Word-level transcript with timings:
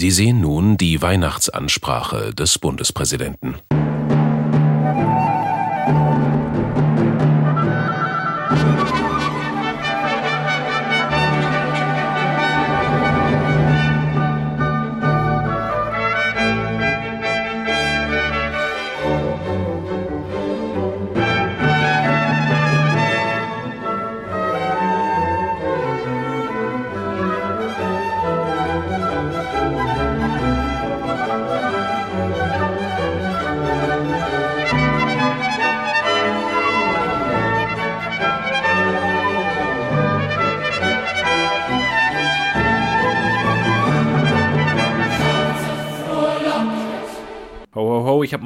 Sie 0.00 0.10
sehen 0.10 0.40
nun 0.40 0.78
die 0.78 1.02
Weihnachtsansprache 1.02 2.34
des 2.34 2.58
Bundespräsidenten. 2.58 3.56
ich 3.70 5.29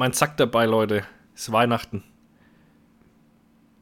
meinen 0.05 0.13
Zack 0.13 0.37
dabei, 0.37 0.67
Leute. 0.67 1.03
Es 1.33 1.47
ist 1.47 1.51
Weihnachten. 1.51 2.03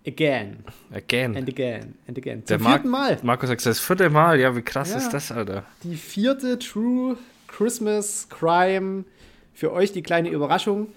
Again. 0.07 0.63
Again. 0.93 1.35
And 1.35 1.49
again. 1.49 1.95
And 2.07 2.17
again. 2.17 2.45
Zum 2.45 2.59
Der 2.59 2.59
vierten 2.61 2.87
Mal. 2.87 3.19
Markus 3.23 3.49
sagt 3.49 3.65
das 3.65 3.81
vierte 3.81 4.09
Mal. 4.09 4.39
Ja, 4.39 4.55
wie 4.55 4.61
krass 4.61 4.91
ja. 4.91 4.99
ist 4.99 5.09
das, 5.09 5.33
Alter? 5.33 5.65
Die 5.83 5.97
vierte 5.97 6.57
True 6.59 7.17
Christmas 7.47 8.29
Crime. 8.29 9.03
Für 9.53 9.73
euch 9.73 9.91
die 9.91 10.01
kleine 10.01 10.29
Überraschung. 10.29 10.87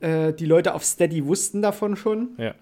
Äh, 0.00 0.32
die 0.32 0.46
Leute 0.46 0.74
auf 0.74 0.84
Steady 0.84 1.24
wussten 1.24 1.62
davon 1.62 1.94
schon. 1.94 2.30
Ja. 2.36 2.56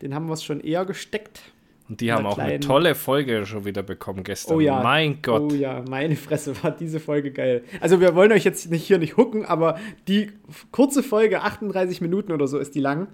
Den 0.00 0.14
haben 0.14 0.28
wir 0.28 0.34
es 0.34 0.42
schon 0.42 0.60
eher 0.60 0.86
gesteckt. 0.86 1.42
Und 1.90 2.00
die 2.00 2.12
haben 2.12 2.24
auch 2.24 2.34
kleinen... 2.34 2.50
eine 2.50 2.60
tolle 2.60 2.94
Folge 2.94 3.44
schon 3.46 3.64
wieder 3.64 3.82
bekommen 3.82 4.22
gestern. 4.22 4.56
Oh 4.56 4.60
ja. 4.60 4.80
Mein 4.80 5.22
Gott. 5.22 5.50
Oh 5.50 5.54
ja, 5.54 5.82
meine 5.88 6.14
Fresse 6.14 6.54
war 6.62 6.70
diese 6.70 7.00
Folge 7.00 7.32
geil. 7.32 7.64
Also 7.80 8.00
wir 8.00 8.14
wollen 8.14 8.30
euch 8.30 8.44
jetzt 8.44 8.70
nicht 8.70 8.86
hier 8.86 8.98
nicht 8.98 9.16
hucken, 9.16 9.44
aber 9.44 9.76
die 10.06 10.30
kurze 10.70 11.02
Folge, 11.02 11.42
38 11.42 12.00
Minuten 12.00 12.30
oder 12.30 12.46
so 12.46 12.58
ist 12.58 12.76
die 12.76 12.80
lang. 12.80 13.08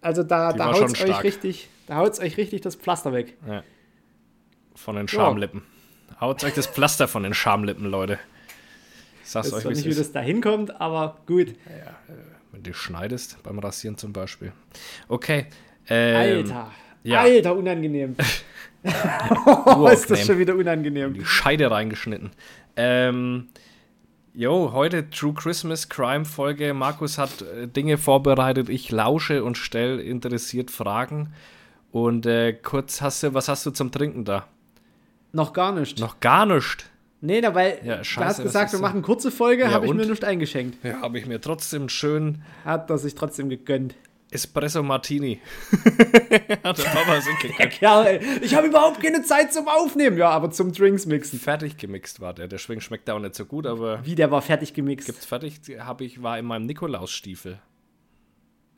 Also 0.00 0.22
da, 0.22 0.52
da 0.52 0.72
haut 0.72 0.92
es 0.92 1.02
euch 1.02 1.24
richtig, 1.24 1.68
da 1.88 1.96
haut's 1.96 2.20
euch 2.20 2.36
richtig 2.36 2.60
das 2.60 2.76
Pflaster 2.76 3.12
weg. 3.12 3.36
Ja. 3.48 3.64
Von 4.76 4.94
den 4.94 5.08
Schamlippen. 5.08 5.62
Ja. 6.12 6.20
Haut 6.20 6.44
euch 6.44 6.54
das 6.54 6.68
Pflaster 6.68 7.08
von 7.08 7.24
den 7.24 7.34
Schamlippen, 7.34 7.84
Leute. 7.86 8.20
Ich 9.24 9.30
sag's 9.30 9.52
euch, 9.52 9.64
nicht, 9.64 9.84
wie 9.84 9.94
das 9.94 10.12
da 10.12 10.20
hinkommt, 10.20 10.80
aber 10.80 11.18
gut. 11.26 11.48
Ja, 11.48 12.14
äh, 12.14 12.16
wenn 12.52 12.62
du 12.62 12.72
schneidest, 12.72 13.42
beim 13.42 13.58
Rasieren 13.58 13.98
zum 13.98 14.12
Beispiel. 14.12 14.52
Okay. 15.08 15.46
Ähm, 15.88 16.46
Alter. 16.46 16.70
Ja. 17.02 17.20
Alter, 17.20 17.56
unangenehm. 17.56 18.16
oh, 19.44 19.88
ist 19.92 20.10
das 20.10 20.26
schon 20.26 20.38
wieder 20.38 20.54
unangenehm. 20.54 21.14
Die 21.14 21.24
Scheide 21.24 21.70
reingeschnitten. 21.70 22.30
Ähm, 22.76 23.48
jo, 24.34 24.72
heute 24.72 25.10
True 25.10 25.34
Christmas 25.34 25.88
Crime 25.88 26.24
Folge. 26.24 26.74
Markus 26.74 27.18
hat 27.18 27.42
äh, 27.42 27.66
Dinge 27.66 27.98
vorbereitet. 27.98 28.68
Ich 28.68 28.90
lausche 28.90 29.44
und 29.44 29.56
stelle 29.56 30.02
interessiert 30.02 30.70
Fragen. 30.70 31.32
Und 31.90 32.26
äh, 32.26 32.52
kurz 32.52 33.00
hast 33.00 33.22
du, 33.22 33.34
was 33.34 33.48
hast 33.48 33.64
du 33.64 33.70
zum 33.70 33.90
Trinken 33.90 34.24
da? 34.24 34.46
Noch 35.32 35.52
gar 35.52 35.72
nicht. 35.72 35.98
Noch 35.98 36.20
gar 36.20 36.46
nicht. 36.46 36.88
Nee, 37.20 37.40
da, 37.40 37.54
weil 37.54 37.80
ja, 37.84 38.04
scheiße, 38.04 38.20
du 38.20 38.24
hast 38.24 38.42
gesagt, 38.42 38.72
wir 38.72 38.78
machen 38.78 39.02
kurze 39.02 39.32
Folge, 39.32 39.64
ja, 39.64 39.70
habe 39.72 39.86
ich 39.86 39.92
mir 39.92 40.06
nicht 40.06 40.24
eingeschenkt. 40.24 40.84
Ja, 40.84 41.00
habe 41.00 41.18
ich 41.18 41.26
mir 41.26 41.40
trotzdem 41.40 41.88
schön. 41.88 42.42
Hat 42.64 42.88
er 42.90 42.98
sich 42.98 43.14
trotzdem 43.16 43.48
gegönnt. 43.48 43.96
Espresso 44.30 44.82
Martini. 44.82 45.40
Hat 46.62 46.78
der 46.78 46.84
Papa 46.84 47.20
so 47.20 47.30
Kerl, 47.70 48.20
ich 48.42 48.54
habe 48.54 48.66
überhaupt 48.66 49.02
keine 49.02 49.22
Zeit 49.22 49.52
zum 49.54 49.68
Aufnehmen. 49.68 50.18
Ja, 50.18 50.30
aber 50.30 50.50
zum 50.50 50.72
Drinks 50.72 51.06
mixen. 51.06 51.40
Fertig 51.40 51.78
gemixt 51.78 52.20
war 52.20 52.34
der. 52.34 52.46
Der 52.46 52.58
Schwing 52.58 52.80
schmeckt 52.80 53.08
auch 53.08 53.18
nicht 53.18 53.34
so 53.34 53.46
gut, 53.46 53.66
aber. 53.66 54.04
Wie, 54.04 54.14
der 54.14 54.30
war 54.30 54.42
fertig 54.42 54.74
gemixt? 54.74 55.06
Gibt's 55.06 55.24
fertig? 55.24 55.60
Habe 55.78 56.04
ich, 56.04 56.22
war 56.22 56.38
in 56.38 56.44
meinem 56.44 56.66
Nikolausstiefel. 56.66 57.58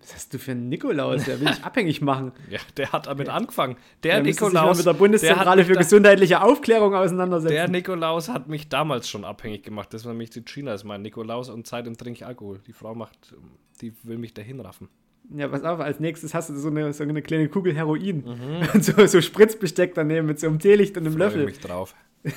Was 0.00 0.14
hast 0.14 0.32
du 0.32 0.38
für 0.38 0.52
einen 0.52 0.68
Nikolaus? 0.68 1.24
Der 1.24 1.40
will 1.40 1.48
dich 1.48 1.64
abhängig 1.64 2.00
machen. 2.00 2.32
Ja, 2.48 2.60
der 2.76 2.92
hat 2.92 3.06
damit 3.06 3.28
angefangen. 3.28 3.76
Der, 4.02 4.14
der 4.14 4.22
Nikolaus. 4.22 4.76
Sich 4.76 4.86
mit 4.86 4.94
der 4.94 4.98
Bundeszentrale 4.98 5.64
für 5.64 5.74
gesundheitliche 5.74 6.42
Aufklärung 6.42 6.94
auseinandersetzen. 6.94 7.54
Der 7.54 7.68
Nikolaus 7.68 8.28
hat 8.28 8.48
mich 8.48 8.68
damals 8.68 9.08
schon 9.08 9.24
abhängig 9.24 9.62
gemacht. 9.62 9.92
Das 9.92 10.04
war 10.04 10.12
nämlich 10.12 10.30
die 10.30 10.42
China, 10.42 10.72
ist 10.72 10.84
mein 10.84 11.02
Nikolaus 11.02 11.50
und 11.50 11.66
seitdem 11.66 11.96
trinke 11.96 12.18
ich 12.18 12.26
Alkohol. 12.26 12.60
Die 12.66 12.72
Frau 12.72 12.94
macht, 12.94 13.34
die 13.82 13.92
will 14.04 14.16
mich 14.16 14.32
dahin 14.32 14.60
raffen. 14.60 14.88
Ja, 15.36 15.46
pass 15.48 15.62
auf, 15.62 15.78
als 15.80 16.00
nächstes 16.00 16.34
hast 16.34 16.50
du 16.50 16.56
so 16.56 16.68
eine, 16.68 16.92
so 16.92 17.04
eine 17.04 17.22
kleine 17.22 17.48
Kugel 17.48 17.74
Heroin. 17.74 18.24
Mhm. 18.24 18.68
Und 18.74 18.84
so, 18.84 19.06
so 19.06 19.20
Spritzbesteck 19.20 19.94
daneben 19.94 20.26
mit 20.26 20.40
so 20.40 20.48
einem 20.48 20.58
Teelicht 20.58 20.96
und 20.96 21.06
einem 21.06 21.14
Freu 21.14 21.24
Löffel. 21.24 21.44
mich 21.44 21.60
drauf. 21.60 21.94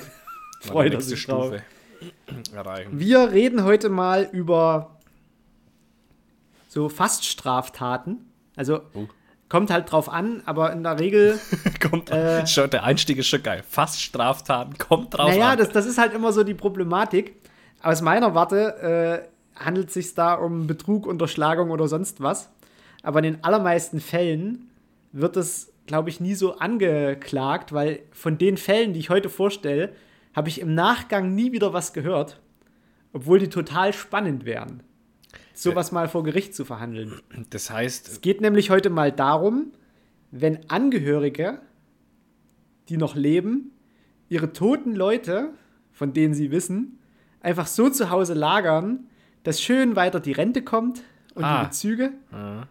Freut 0.61 1.01
sich 1.01 1.21
Stufe 1.21 1.61
Erreichen. 2.53 2.99
Wir 2.99 3.31
reden 3.31 3.63
heute 3.63 3.89
mal 3.89 4.29
über 4.31 4.97
so 6.67 6.89
Faststraftaten. 6.89 8.29
Also 8.55 8.81
uh. 8.93 9.07
kommt 9.49 9.71
halt 9.71 9.91
drauf 9.91 10.09
an, 10.09 10.41
aber 10.45 10.71
in 10.71 10.83
der 10.83 10.99
Regel. 10.99 11.39
kommt, 11.89 12.11
äh, 12.11 12.45
schon, 12.47 12.69
der 12.69 12.83
Einstieg 12.83 13.17
ist 13.17 13.27
schon 13.27 13.43
geil. 13.43 13.63
Faststraftaten 13.67 14.77
kommt 14.77 15.17
drauf 15.17 15.29
naja, 15.29 15.33
an. 15.33 15.39
Naja, 15.39 15.55
das, 15.57 15.69
das 15.69 15.85
ist 15.85 15.97
halt 15.97 16.13
immer 16.13 16.31
so 16.31 16.43
die 16.43 16.53
Problematik. 16.53 17.35
Aus 17.81 18.01
meiner 18.01 18.35
Warte 18.35 19.27
äh, 19.57 19.63
handelt 19.63 19.87
es 19.87 19.93
sich 19.93 20.13
da 20.13 20.35
um 20.35 20.67
Betrug, 20.67 21.05
Unterschlagung 21.05 21.71
oder 21.71 21.87
sonst 21.87 22.21
was. 22.21 22.49
Aber 23.03 23.19
in 23.19 23.25
den 23.25 23.44
allermeisten 23.44 24.00
Fällen 24.00 24.69
wird 25.12 25.38
es, 25.38 25.72
glaube 25.86 26.09
ich, 26.09 26.19
nie 26.19 26.34
so 26.34 26.58
angeklagt, 26.58 27.74
weil 27.74 28.00
von 28.12 28.38
den 28.38 28.58
Fällen, 28.58 28.94
die 28.94 29.00
ich 29.00 29.09
heute 29.09 29.30
vorstelle, 29.30 29.94
habe 30.34 30.50
ich 30.50 30.59
im 30.59 30.74
Nachgang 30.74 31.36
nie 31.36 31.52
wieder 31.52 31.74
was 31.74 31.94
gehört, 31.94 32.41
obwohl 33.12 33.38
die 33.38 33.50
total 33.50 33.94
spannend 33.94 34.46
wären, 34.46 34.81
sowas 35.53 35.91
mal 35.91 36.08
vor 36.08 36.24
Gericht 36.24 36.56
zu 36.56 36.66
verhandeln. 36.66 37.19
Das 37.52 37.69
heißt. 37.69 38.08
Es 38.08 38.22
geht 38.22 38.41
nämlich 38.41 38.72
heute 38.72 38.90
mal 38.90 39.12
darum, 39.12 39.74
wenn 40.31 40.68
Angehörige, 40.70 41.59
die 42.90 42.97
noch 42.97 43.16
leben, 43.16 43.72
ihre 44.30 44.53
toten 44.53 44.96
Leute, 44.96 45.50
von 45.91 46.14
denen 46.14 46.34
sie 46.34 46.50
wissen, 46.50 47.00
einfach 47.41 47.68
so 47.68 47.90
zu 47.90 48.09
Hause 48.09 48.34
lagern, 48.34 49.08
dass 49.44 49.62
schön 49.62 49.96
weiter 49.96 50.22
die 50.22 50.31
Rente 50.31 50.64
kommt 50.64 51.03
und 51.35 51.44
ah. 51.44 51.59
die 51.59 51.68
Bezüge. 51.68 52.14
Ah 52.31 52.66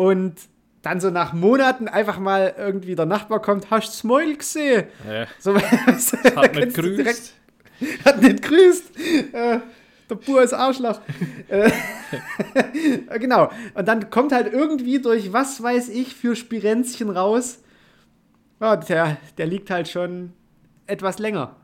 und 0.00 0.36
dann 0.80 0.98
so 0.98 1.10
nach 1.10 1.34
Monaten 1.34 1.86
einfach 1.86 2.18
mal 2.18 2.54
irgendwie 2.56 2.94
der 2.94 3.04
Nachbar 3.04 3.42
kommt, 3.42 3.70
hast 3.70 3.88
du 3.88 3.92
Smoil 3.92 4.34
gesehen? 4.34 4.84
Ja. 5.06 5.26
So, 5.38 5.54
hat 6.36 6.54
nicht 6.54 6.74
grüßt. 6.74 6.98
Direkt, 6.98 7.34
hat 8.06 8.22
nicht 8.22 8.42
grüßt. 8.42 8.98
Äh, 9.34 9.60
der 10.08 10.14
Bur 10.14 10.42
ist 10.42 10.54
Arschloch. 10.54 11.00
Äh, 11.48 11.70
genau. 13.18 13.50
Und 13.74 13.88
dann 13.88 14.08
kommt 14.08 14.32
halt 14.32 14.52
irgendwie 14.52 15.00
durch 15.00 15.32
was 15.32 15.62
weiß 15.62 15.90
ich 15.90 16.14
für 16.14 16.34
Spirenzchen 16.34 17.10
raus. 17.10 17.58
Ja, 18.58 18.76
der, 18.76 19.18
der 19.36 19.46
liegt 19.46 19.68
halt 19.68 19.88
schon 19.88 20.32
etwas 20.86 21.18
länger. 21.18 21.56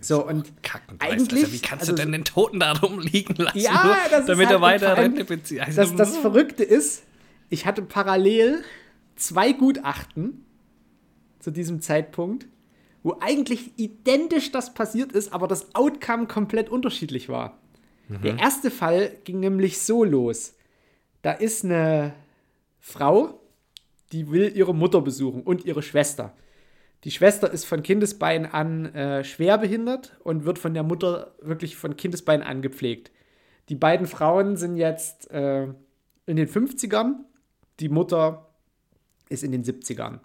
So, 0.00 0.26
und 0.26 0.52
eigentlich. 1.00 1.44
Also, 1.44 1.52
wie 1.52 1.58
kannst 1.58 1.82
also, 1.82 1.92
du 1.92 2.02
denn 2.02 2.12
den 2.12 2.24
Toten 2.24 2.60
da 2.60 2.72
rumliegen 2.72 3.34
lassen, 3.36 3.58
ja, 3.58 3.84
nur, 3.84 4.26
damit 4.26 4.28
ist 4.28 4.28
er 4.28 4.48
halt 4.48 4.60
weiter 4.60 4.96
Rente 4.96 5.24
bezieht? 5.24 5.60
Also, 5.60 5.82
das, 5.82 5.96
das 5.96 6.16
Verrückte 6.16 6.62
ist, 6.62 7.02
ich 7.48 7.66
hatte 7.66 7.82
parallel 7.82 8.62
zwei 9.16 9.52
Gutachten 9.52 10.44
zu 11.40 11.50
diesem 11.50 11.80
Zeitpunkt, 11.80 12.46
wo 13.02 13.16
eigentlich 13.20 13.72
identisch 13.76 14.52
das 14.52 14.74
passiert 14.74 15.12
ist, 15.12 15.32
aber 15.32 15.48
das 15.48 15.74
Outcome 15.74 16.26
komplett 16.26 16.68
unterschiedlich 16.68 17.28
war. 17.28 17.58
Mhm. 18.08 18.22
Der 18.22 18.38
erste 18.38 18.70
Fall 18.70 19.16
ging 19.24 19.40
nämlich 19.40 19.80
so 19.80 20.04
los. 20.04 20.54
Da 21.22 21.32
ist 21.32 21.64
eine 21.64 22.14
Frau, 22.78 23.40
die 24.12 24.30
will 24.30 24.52
ihre 24.54 24.74
Mutter 24.74 25.00
besuchen 25.00 25.42
und 25.42 25.64
ihre 25.64 25.82
Schwester. 25.82 26.34
Die 27.04 27.10
Schwester 27.10 27.50
ist 27.50 27.64
von 27.64 27.82
Kindesbein 27.82 28.46
an 28.46 28.86
äh, 28.94 29.22
schwerbehindert 29.22 30.18
und 30.24 30.44
wird 30.44 30.58
von 30.58 30.74
der 30.74 30.82
Mutter 30.82 31.34
wirklich 31.40 31.76
von 31.76 31.96
Kindesbein 31.96 32.42
an 32.42 32.60
gepflegt. 32.60 33.12
Die 33.68 33.76
beiden 33.76 34.06
Frauen 34.06 34.56
sind 34.56 34.76
jetzt 34.76 35.30
äh, 35.30 35.64
in 36.26 36.36
den 36.36 36.48
50ern, 36.48 37.24
die 37.80 37.88
Mutter 37.88 38.48
ist 39.28 39.44
in 39.44 39.52
den 39.52 39.62
70ern. 39.62 40.20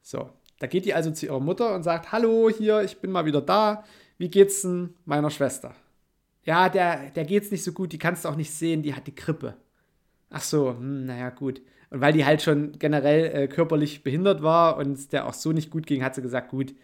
So, 0.00 0.30
da 0.58 0.66
geht 0.66 0.86
die 0.86 0.94
also 0.94 1.10
zu 1.10 1.26
ihrer 1.26 1.40
Mutter 1.40 1.74
und 1.74 1.82
sagt: 1.82 2.12
Hallo, 2.12 2.48
hier, 2.48 2.82
ich 2.82 3.00
bin 3.00 3.10
mal 3.10 3.26
wieder 3.26 3.42
da. 3.42 3.84
Wie 4.16 4.30
geht's 4.30 4.62
denn 4.62 4.94
meiner 5.04 5.30
Schwester? 5.30 5.74
Ja, 6.44 6.68
der, 6.68 7.10
der 7.10 7.24
geht's 7.24 7.50
nicht 7.50 7.62
so 7.62 7.72
gut, 7.72 7.92
die 7.92 7.98
kannst 7.98 8.24
du 8.24 8.30
auch 8.30 8.36
nicht 8.36 8.52
sehen, 8.52 8.82
die 8.82 8.94
hat 8.94 9.06
die 9.06 9.14
Krippe. 9.14 9.56
Ach 10.30 10.42
so, 10.42 10.70
hm, 10.70 11.04
naja, 11.04 11.30
gut. 11.30 11.60
Und 11.90 12.00
weil 12.00 12.12
die 12.12 12.24
halt 12.24 12.42
schon 12.42 12.72
generell 12.78 13.24
äh, 13.34 13.48
körperlich 13.48 14.02
behindert 14.02 14.42
war 14.42 14.76
und 14.76 15.12
der 15.12 15.26
auch 15.26 15.34
so 15.34 15.52
nicht 15.52 15.70
gut 15.70 15.86
ging, 15.86 16.02
hat 16.04 16.14
sie 16.14 16.22
gesagt, 16.22 16.50
gut, 16.50 16.74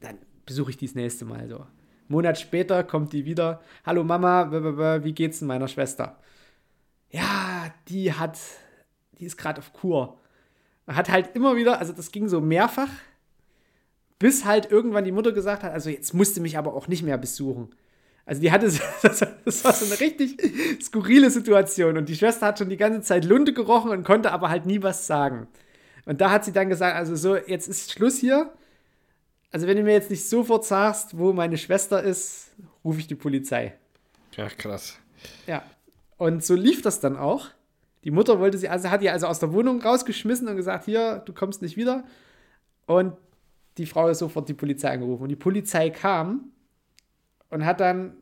dann 0.00 0.18
besuche 0.44 0.70
ich 0.70 0.76
dies 0.76 0.94
nächste 0.94 1.24
Mal 1.24 1.48
so. 1.48 1.66
Monat 2.08 2.38
später 2.38 2.84
kommt 2.84 3.12
die 3.12 3.24
wieder. 3.24 3.60
Hallo 3.84 4.04
Mama, 4.04 5.02
wie 5.02 5.12
geht's 5.12 5.40
denn 5.40 5.48
meiner 5.48 5.66
Schwester? 5.66 6.20
Ja, 7.10 7.74
die 7.88 8.12
hat, 8.12 8.38
die 9.18 9.24
ist 9.24 9.36
gerade 9.36 9.58
auf 9.58 9.72
Kur. 9.72 10.20
Hat 10.86 11.10
halt 11.10 11.34
immer 11.34 11.56
wieder, 11.56 11.80
also 11.80 11.92
das 11.92 12.12
ging 12.12 12.28
so 12.28 12.40
mehrfach, 12.40 12.90
bis 14.20 14.44
halt 14.44 14.70
irgendwann 14.70 15.04
die 15.04 15.12
Mutter 15.12 15.32
gesagt 15.32 15.64
hat, 15.64 15.72
also 15.72 15.90
jetzt 15.90 16.14
musste 16.14 16.40
mich 16.40 16.56
aber 16.56 16.74
auch 16.74 16.86
nicht 16.86 17.02
mehr 17.02 17.18
besuchen. 17.18 17.70
Also 18.26 18.40
die 18.40 18.50
hatte, 18.50 18.66
das 19.44 19.64
war 19.64 19.72
so 19.72 19.86
eine 19.86 20.00
richtig 20.00 20.36
skurrile 20.82 21.30
Situation 21.30 21.96
und 21.96 22.08
die 22.08 22.16
Schwester 22.16 22.46
hat 22.46 22.58
schon 22.58 22.68
die 22.68 22.76
ganze 22.76 23.00
Zeit 23.00 23.24
Lunte 23.24 23.54
gerochen 23.54 23.92
und 23.92 24.04
konnte 24.04 24.32
aber 24.32 24.50
halt 24.50 24.66
nie 24.66 24.82
was 24.82 25.06
sagen. 25.06 25.46
Und 26.04 26.20
da 26.20 26.30
hat 26.30 26.44
sie 26.44 26.52
dann 26.52 26.68
gesagt, 26.68 26.96
also 26.96 27.14
so, 27.14 27.36
jetzt 27.36 27.68
ist 27.68 27.92
Schluss 27.92 28.18
hier. 28.18 28.52
Also 29.52 29.68
wenn 29.68 29.76
du 29.76 29.84
mir 29.84 29.92
jetzt 29.92 30.10
nicht 30.10 30.28
sofort 30.28 30.64
sagst, 30.64 31.16
wo 31.16 31.32
meine 31.32 31.56
Schwester 31.56 32.02
ist, 32.02 32.50
rufe 32.84 32.98
ich 32.98 33.06
die 33.06 33.14
Polizei. 33.14 33.74
Ja, 34.36 34.48
krass. 34.48 34.98
Ja. 35.46 35.62
Und 36.18 36.44
so 36.44 36.54
lief 36.54 36.82
das 36.82 36.98
dann 36.98 37.16
auch. 37.16 37.48
Die 38.02 38.10
Mutter 38.10 38.40
wollte 38.40 38.58
sie, 38.58 38.68
also 38.68 38.90
hat 38.90 39.02
die 39.02 39.10
also 39.10 39.26
aus 39.26 39.38
der 39.38 39.52
Wohnung 39.52 39.80
rausgeschmissen 39.80 40.48
und 40.48 40.56
gesagt, 40.56 40.84
hier, 40.84 41.22
du 41.24 41.32
kommst 41.32 41.62
nicht 41.62 41.76
wieder. 41.76 42.04
Und 42.86 43.14
die 43.78 43.86
Frau 43.86 44.08
ist 44.08 44.18
sofort 44.18 44.48
die 44.48 44.54
Polizei 44.54 44.90
angerufen. 44.90 45.24
Und 45.24 45.28
die 45.28 45.36
Polizei 45.36 45.90
kam 45.90 46.52
und 47.50 47.64
hat 47.64 47.80
dann 47.80 48.16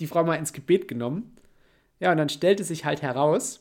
die 0.00 0.06
Frau 0.06 0.24
mal 0.24 0.36
ins 0.36 0.52
Gebet 0.52 0.88
genommen. 0.88 1.36
Ja, 2.00 2.12
und 2.12 2.18
dann 2.18 2.28
stellte 2.28 2.64
sich 2.64 2.84
halt 2.84 3.02
heraus, 3.02 3.60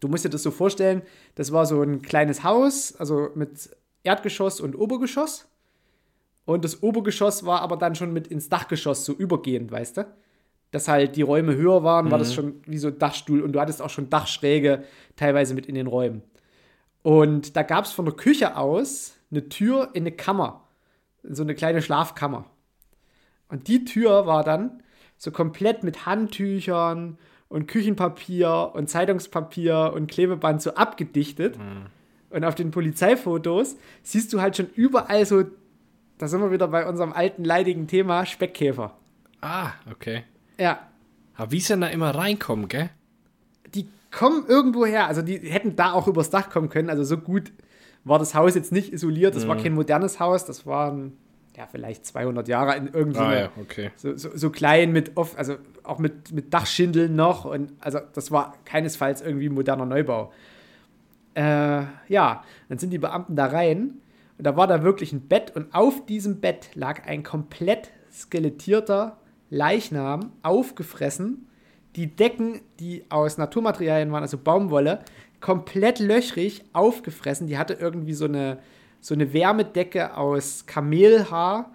du 0.00 0.08
musst 0.08 0.24
dir 0.24 0.30
das 0.30 0.42
so 0.42 0.50
vorstellen, 0.50 1.02
das 1.36 1.52
war 1.52 1.66
so 1.66 1.82
ein 1.82 2.02
kleines 2.02 2.42
Haus, 2.42 2.96
also 2.96 3.30
mit 3.34 3.70
Erdgeschoss 4.02 4.60
und 4.60 4.74
Obergeschoss. 4.74 5.46
Und 6.44 6.64
das 6.64 6.82
Obergeschoss 6.82 7.44
war 7.44 7.62
aber 7.62 7.76
dann 7.76 7.94
schon 7.94 8.12
mit 8.12 8.26
ins 8.26 8.48
Dachgeschoss 8.48 9.04
so 9.04 9.12
übergehend, 9.12 9.70
weißt 9.70 9.98
du? 9.98 10.06
Dass 10.72 10.88
halt 10.88 11.16
die 11.16 11.22
Räume 11.22 11.54
höher 11.54 11.84
waren, 11.84 12.06
mhm. 12.06 12.10
war 12.10 12.18
das 12.18 12.30
mhm. 12.30 12.34
schon 12.34 12.54
wie 12.66 12.78
so 12.78 12.88
ein 12.88 12.98
Dachstuhl 12.98 13.42
und 13.42 13.52
du 13.52 13.60
hattest 13.60 13.82
auch 13.82 13.90
schon 13.90 14.10
Dachschräge 14.10 14.84
teilweise 15.16 15.54
mit 15.54 15.66
in 15.66 15.74
den 15.74 15.86
Räumen. 15.86 16.22
Und 17.02 17.56
da 17.56 17.62
gab 17.62 17.84
es 17.84 17.92
von 17.92 18.04
der 18.04 18.14
Küche 18.14 18.56
aus 18.56 19.14
eine 19.30 19.48
Tür 19.48 19.90
in 19.94 20.02
eine 20.02 20.12
Kammer, 20.12 20.66
so 21.22 21.42
eine 21.42 21.54
kleine 21.54 21.82
Schlafkammer. 21.82 22.50
Und 23.50 23.68
die 23.68 23.84
Tür 23.84 24.26
war 24.26 24.44
dann 24.44 24.82
so 25.16 25.30
komplett 25.30 25.84
mit 25.84 26.06
Handtüchern 26.06 27.18
und 27.48 27.66
Küchenpapier 27.66 28.70
und 28.74 28.88
Zeitungspapier 28.88 29.92
und 29.94 30.10
Klebeband 30.10 30.62
so 30.62 30.74
abgedichtet. 30.74 31.58
Mhm. 31.58 31.86
Und 32.30 32.44
auf 32.44 32.54
den 32.54 32.70
Polizeifotos 32.70 33.76
siehst 34.02 34.32
du 34.32 34.40
halt 34.40 34.56
schon 34.56 34.70
überall 34.74 35.26
so, 35.26 35.44
da 36.18 36.28
sind 36.28 36.40
wir 36.40 36.52
wieder 36.52 36.68
bei 36.68 36.86
unserem 36.86 37.12
alten 37.12 37.44
leidigen 37.44 37.88
Thema, 37.88 38.24
Speckkäfer. 38.24 38.96
Ah, 39.40 39.72
okay. 39.90 40.22
Ja. 40.58 40.78
Aber 41.34 41.50
wie 41.50 41.60
sie 41.60 41.76
da 41.76 41.88
immer 41.88 42.14
reinkommen, 42.14 42.68
gell? 42.68 42.90
Die 43.74 43.88
kommen 44.10 44.46
irgendwo 44.46 44.86
her. 44.86 45.06
Also 45.06 45.22
die 45.22 45.38
hätten 45.38 45.76
da 45.76 45.92
auch 45.92 46.06
übers 46.06 46.30
Dach 46.30 46.50
kommen 46.50 46.68
können. 46.68 46.90
Also 46.90 47.02
so 47.02 47.16
gut 47.16 47.52
war 48.04 48.18
das 48.18 48.34
Haus 48.34 48.54
jetzt 48.54 48.70
nicht 48.70 48.92
isoliert. 48.92 49.34
Das 49.34 49.44
mhm. 49.44 49.48
war 49.48 49.56
kein 49.56 49.74
modernes 49.74 50.20
Haus. 50.20 50.44
Das 50.44 50.66
war 50.66 50.92
ein, 50.92 51.16
ja, 51.60 51.68
vielleicht 51.70 52.06
200 52.06 52.48
Jahre 52.48 52.74
in 52.74 52.88
irgendwie 52.88 53.20
ah, 53.20 53.38
ja, 53.38 53.48
okay. 53.60 53.90
so, 53.96 54.16
so, 54.16 54.30
so, 54.34 54.48
klein 54.48 54.92
mit, 54.92 55.18
oft, 55.18 55.36
also 55.36 55.56
auch 55.82 55.98
mit, 55.98 56.32
mit 56.32 56.54
Dachschindeln 56.54 57.14
noch. 57.14 57.44
Und 57.44 57.72
also 57.80 57.98
das 58.14 58.30
war 58.30 58.54
keinesfalls 58.64 59.20
irgendwie 59.20 59.50
moderner 59.50 59.84
Neubau. 59.84 60.32
Äh, 61.34 61.82
ja, 62.08 62.44
dann 62.70 62.78
sind 62.78 62.90
die 62.90 62.98
Beamten 62.98 63.36
da 63.36 63.44
rein 63.44 63.98
und 64.38 64.46
da 64.46 64.56
war 64.56 64.68
da 64.68 64.82
wirklich 64.82 65.12
ein 65.12 65.28
Bett 65.28 65.54
und 65.54 65.74
auf 65.74 66.06
diesem 66.06 66.40
Bett 66.40 66.70
lag 66.74 67.06
ein 67.06 67.22
komplett 67.22 67.90
skelettierter 68.10 69.18
Leichnam, 69.50 70.32
aufgefressen. 70.42 71.46
Die 71.94 72.06
Decken, 72.06 72.62
die 72.78 73.04
aus 73.10 73.36
Naturmaterialien 73.36 74.10
waren, 74.12 74.22
also 74.22 74.38
Baumwolle, 74.38 75.00
komplett 75.40 75.98
löchrig, 75.98 76.64
aufgefressen. 76.72 77.48
Die 77.48 77.58
hatte 77.58 77.74
irgendwie 77.74 78.14
so 78.14 78.24
eine, 78.24 78.60
so 79.00 79.14
eine 79.14 79.32
Wärmedecke 79.32 80.16
aus 80.16 80.66
Kamelhaar 80.66 81.70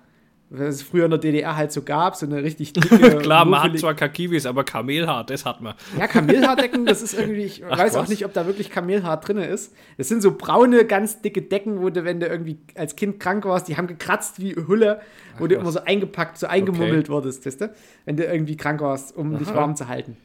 was 0.49 0.75
es 0.75 0.83
früher 0.83 1.05
in 1.05 1.11
der 1.11 1.19
DDR 1.19 1.55
halt 1.55 1.71
so 1.71 1.81
gab, 1.81 2.15
so 2.15 2.25
eine 2.25 2.43
richtig 2.43 2.73
dicke. 2.73 3.17
Klar, 3.19 3.45
man 3.45 3.63
hat 3.63 3.77
zwar 3.79 3.95
Kakibis, 3.95 4.45
aber 4.45 4.63
Kamelhaar, 4.63 5.25
das 5.25 5.45
hat 5.45 5.61
man. 5.61 5.73
Ja, 5.97 6.07
Kamelhaardecken, 6.07 6.85
das 6.85 7.01
ist 7.01 7.17
irgendwie, 7.17 7.43
ich 7.43 7.65
Ach, 7.65 7.77
weiß 7.77 7.93
was? 7.93 8.05
auch 8.05 8.07
nicht, 8.07 8.25
ob 8.25 8.33
da 8.33 8.45
wirklich 8.45 8.69
Kamelhaar 8.69 9.19
drin 9.19 9.37
ist. 9.37 9.73
Das 9.97 10.07
sind 10.07 10.21
so 10.21 10.35
braune, 10.35 10.85
ganz 10.85 11.21
dicke 11.21 11.41
Decken, 11.41 11.81
wo 11.81 11.89
du, 11.89 12.03
wenn 12.03 12.19
du 12.19 12.27
irgendwie 12.27 12.59
als 12.75 12.95
Kind 12.95 13.19
krank 13.19 13.45
warst, 13.45 13.67
die 13.67 13.77
haben 13.77 13.87
gekratzt 13.87 14.39
wie 14.39 14.55
Hülle, 14.55 15.01
wo 15.37 15.45
Ach, 15.45 15.47
du 15.47 15.55
was? 15.55 15.61
immer 15.61 15.71
so 15.71 15.79
eingepackt, 15.81 16.37
so 16.37 16.47
eingemummelt 16.47 17.05
okay. 17.05 17.09
wurdest, 17.09 17.45
weißt 17.45 17.61
du? 17.61 17.73
Wenn 18.05 18.17
du 18.17 18.25
irgendwie 18.25 18.55
krank 18.57 18.81
warst, 18.81 19.15
um 19.15 19.31
Aha. 19.31 19.39
dich 19.39 19.53
warm 19.53 19.75
zu 19.75 19.87
halten. 19.87 20.15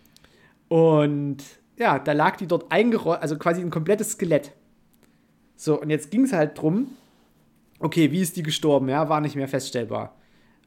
Und 0.69 1.39
ja, 1.79 1.99
da 1.99 2.13
lag 2.13 2.37
die 2.37 2.47
dort 2.47 2.71
eingerollt, 2.71 3.23
also 3.23 3.39
quasi 3.39 3.63
ein 3.63 3.71
komplettes 3.71 4.13
Skelett. 4.13 4.53
So, 5.61 5.79
und 5.79 5.91
jetzt 5.91 6.11
ging 6.11 6.23
es 6.23 6.33
halt 6.33 6.57
drum, 6.57 6.97
okay, 7.81 8.11
wie 8.13 8.23
ist 8.23 8.35
die 8.35 8.43
gestorben? 8.43 8.89
Ja, 8.89 9.11
war 9.11 9.21
nicht 9.21 9.37
mehr 9.37 9.47
feststellbar. 9.47 10.17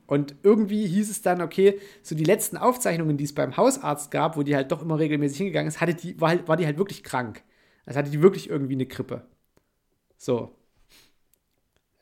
Und 0.06 0.36
irgendwie 0.44 0.86
hieß 0.86 1.10
es 1.10 1.24
dann, 1.24 1.42
okay, 1.42 1.80
so 2.04 2.14
die 2.14 2.24
letzten 2.24 2.58
Aufzeichnungen, 2.58 3.18
die 3.18 3.24
es 3.24 3.34
beim 3.34 3.58
Hausarzt 3.58 4.12
gab, 4.12 4.38
wo 4.38 4.44
die 4.44 4.56
halt 4.56 4.72
doch 4.72 4.84
immer 4.84 5.00
regelmäßig 5.00 5.38
hingegangen 5.40 5.68
ist, 5.68 5.82
hatte 5.82 5.96
die, 5.96 6.22
war, 6.22 6.30
halt, 6.30 6.48
war 6.48 6.58
die 6.58 6.68
halt 6.68 6.78
wirklich 6.78 7.04
krank. 7.04 7.42
Also 7.88 7.98
hatte 7.98 8.12
die 8.12 8.22
wirklich 8.22 8.52
irgendwie 8.52 8.76
eine 8.76 8.86
Grippe. 8.86 9.26
So. 10.16 10.56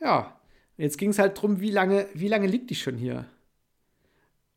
Ja. 0.01 0.37
Und 0.77 0.83
jetzt 0.83 0.97
ging 0.97 1.11
es 1.11 1.19
halt 1.19 1.41
drum, 1.41 1.61
wie 1.61 1.71
lange, 1.71 2.07
wie 2.13 2.27
lange 2.27 2.47
liegt 2.47 2.71
die 2.71 2.75
schon 2.75 2.97
hier? 2.97 3.25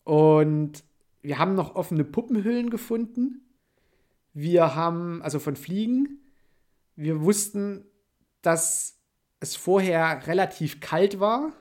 Und 0.03 0.83
wir 1.23 1.39
haben 1.39 1.55
noch 1.55 1.77
offene 1.77 2.03
Puppenhüllen 2.03 2.69
gefunden. 2.69 3.43
Wir 4.33 4.75
haben, 4.75 5.23
also 5.23 5.39
von 5.39 5.55
Fliegen, 5.55 6.19
wir 6.97 7.23
wussten, 7.23 7.85
dass 8.47 8.99
es 9.41 9.57
vorher 9.57 10.27
relativ 10.27 10.81
kalt 10.81 11.21
war. 11.21 11.53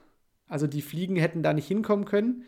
Also 0.48 0.68
die 0.68 0.82
Fliegen 0.82 1.16
hätten 1.16 1.44
da 1.44 1.54
nicht 1.54 1.68
hinkommen 1.68 2.06
können. 2.06 2.44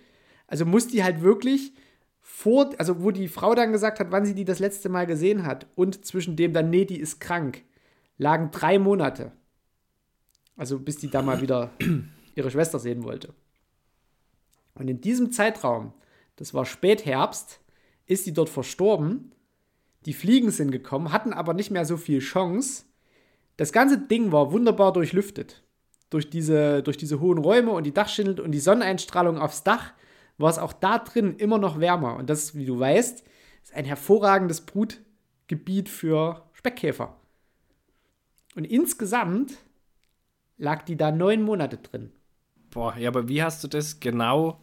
Also 0.48 0.66
muss 0.66 0.88
die 0.88 1.04
halt 1.04 1.22
wirklich 1.22 1.74
vor, 2.22 2.72
also 2.78 3.04
wo 3.04 3.12
die 3.12 3.28
Frau 3.28 3.56
dann 3.56 3.72
gesagt 3.72 4.00
hat, 4.00 4.12
wann 4.12 4.26
sie 4.26 4.36
die 4.36 4.46
das 4.46 4.60
letzte 4.60 4.90
Mal 4.90 5.06
gesehen 5.06 5.46
hat 5.46 5.68
und 5.76 6.06
zwischen 6.06 6.36
dem 6.36 6.54
dann, 6.54 6.70
nee, 6.70 6.86
die 6.86 7.00
ist 7.00 7.20
krank, 7.20 7.64
lagen 8.18 8.52
drei 8.52 8.80
Monate. 8.80 9.32
Also 10.56 10.80
bis 10.80 10.98
die 10.98 11.10
da 11.10 11.22
mal 11.22 11.42
wieder 11.42 11.72
ihre 12.36 12.52
Schwester 12.52 12.80
sehen 12.80 13.04
wollte. 13.04 13.34
Und 14.74 14.88
in 14.88 15.02
diesem 15.02 15.32
Zeitraum, 15.32 15.94
das 16.36 16.54
war 16.54 16.66
Spätherbst, 16.66 17.62
ist 18.06 18.26
die 18.26 18.34
dort 18.34 18.50
verstorben. 18.50 19.32
Die 20.06 20.14
Fliegen 20.14 20.52
sind 20.52 20.72
gekommen, 20.72 21.12
hatten 21.12 21.34
aber 21.34 21.54
nicht 21.54 21.72
mehr 21.72 21.86
so 21.86 21.98
viel 21.98 22.20
Chance 22.20 22.86
das 23.58 23.72
ganze 23.72 23.98
Ding 23.98 24.32
war 24.32 24.52
wunderbar 24.52 24.94
durchlüftet. 24.94 25.64
Durch 26.10 26.30
diese, 26.30 26.84
durch 26.84 26.98
diese 26.98 27.20
hohen 27.20 27.40
Räume 27.40 27.72
und 27.72 27.84
die 27.84 27.94
Dachschindel 27.94 28.40
und 28.40 28.52
die 28.52 28.60
Sonneneinstrahlung 28.60 29.38
aufs 29.38 29.64
Dach 29.64 29.94
war 30.38 30.50
es 30.50 30.60
auch 30.60 30.74
da 30.74 31.00
drin 31.00 31.36
immer 31.38 31.58
noch 31.58 31.80
wärmer. 31.80 32.16
Und 32.18 32.30
das, 32.30 32.56
wie 32.56 32.66
du 32.66 32.80
weißt, 32.80 33.24
ist 33.64 33.74
ein 33.74 33.86
hervorragendes 33.86 34.62
Brutgebiet 34.62 35.90
für 35.90 36.46
Speckkäfer. 36.54 37.16
Und 38.56 38.66
insgesamt 38.66 39.58
lag 40.58 40.84
die 40.84 40.96
da 40.96 41.12
neun 41.12 41.42
Monate 41.42 41.78
drin. 41.78 42.12
Boah, 42.70 42.96
ja, 42.98 43.10
aber 43.10 43.28
wie 43.28 43.44
hast 43.44 43.64
du 43.64 43.68
das 43.68 44.00
genau 44.00 44.62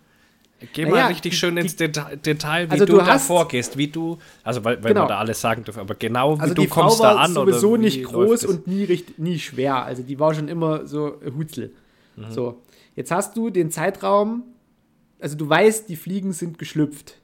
Geh 0.72 0.86
mal 0.86 0.96
ja, 0.96 1.06
richtig 1.06 1.32
die, 1.32 1.36
schön 1.36 1.56
ins 1.56 1.76
die, 1.76 1.90
Detail, 1.90 2.68
wie 2.68 2.72
also 2.72 2.84
du, 2.84 2.92
du 2.92 2.98
da 2.98 3.18
vorgehst, 3.18 3.76
wie 3.76 3.88
du, 3.88 4.18
also 4.42 4.64
weil, 4.64 4.82
weil 4.82 4.92
genau. 4.92 5.02
man 5.02 5.08
da 5.08 5.18
alles 5.18 5.40
sagen 5.40 5.64
darf, 5.64 5.78
aber 5.78 5.94
genau 5.94 6.38
wie 6.38 6.42
also 6.42 6.54
du 6.54 6.62
die 6.62 6.68
kommst 6.68 7.00
war 7.00 7.14
da 7.14 7.20
an. 7.20 7.32
sowieso 7.32 7.70
oder 7.72 7.82
nicht 7.82 8.04
groß 8.04 8.44
und 8.44 8.66
nie, 8.66 8.84
richtig, 8.84 9.18
nie 9.18 9.38
schwer. 9.38 9.84
Also 9.84 10.02
die 10.02 10.18
war 10.18 10.34
schon 10.34 10.48
immer 10.48 10.86
so 10.86 11.20
Hutzel. 11.36 11.72
Mhm. 12.16 12.30
So, 12.30 12.62
jetzt 12.94 13.10
hast 13.10 13.36
du 13.36 13.50
den 13.50 13.70
Zeitraum, 13.70 14.44
also 15.20 15.36
du 15.36 15.48
weißt, 15.48 15.88
die 15.88 15.96
Fliegen 15.96 16.32
sind 16.32 16.58
geschlüpft. 16.58 17.18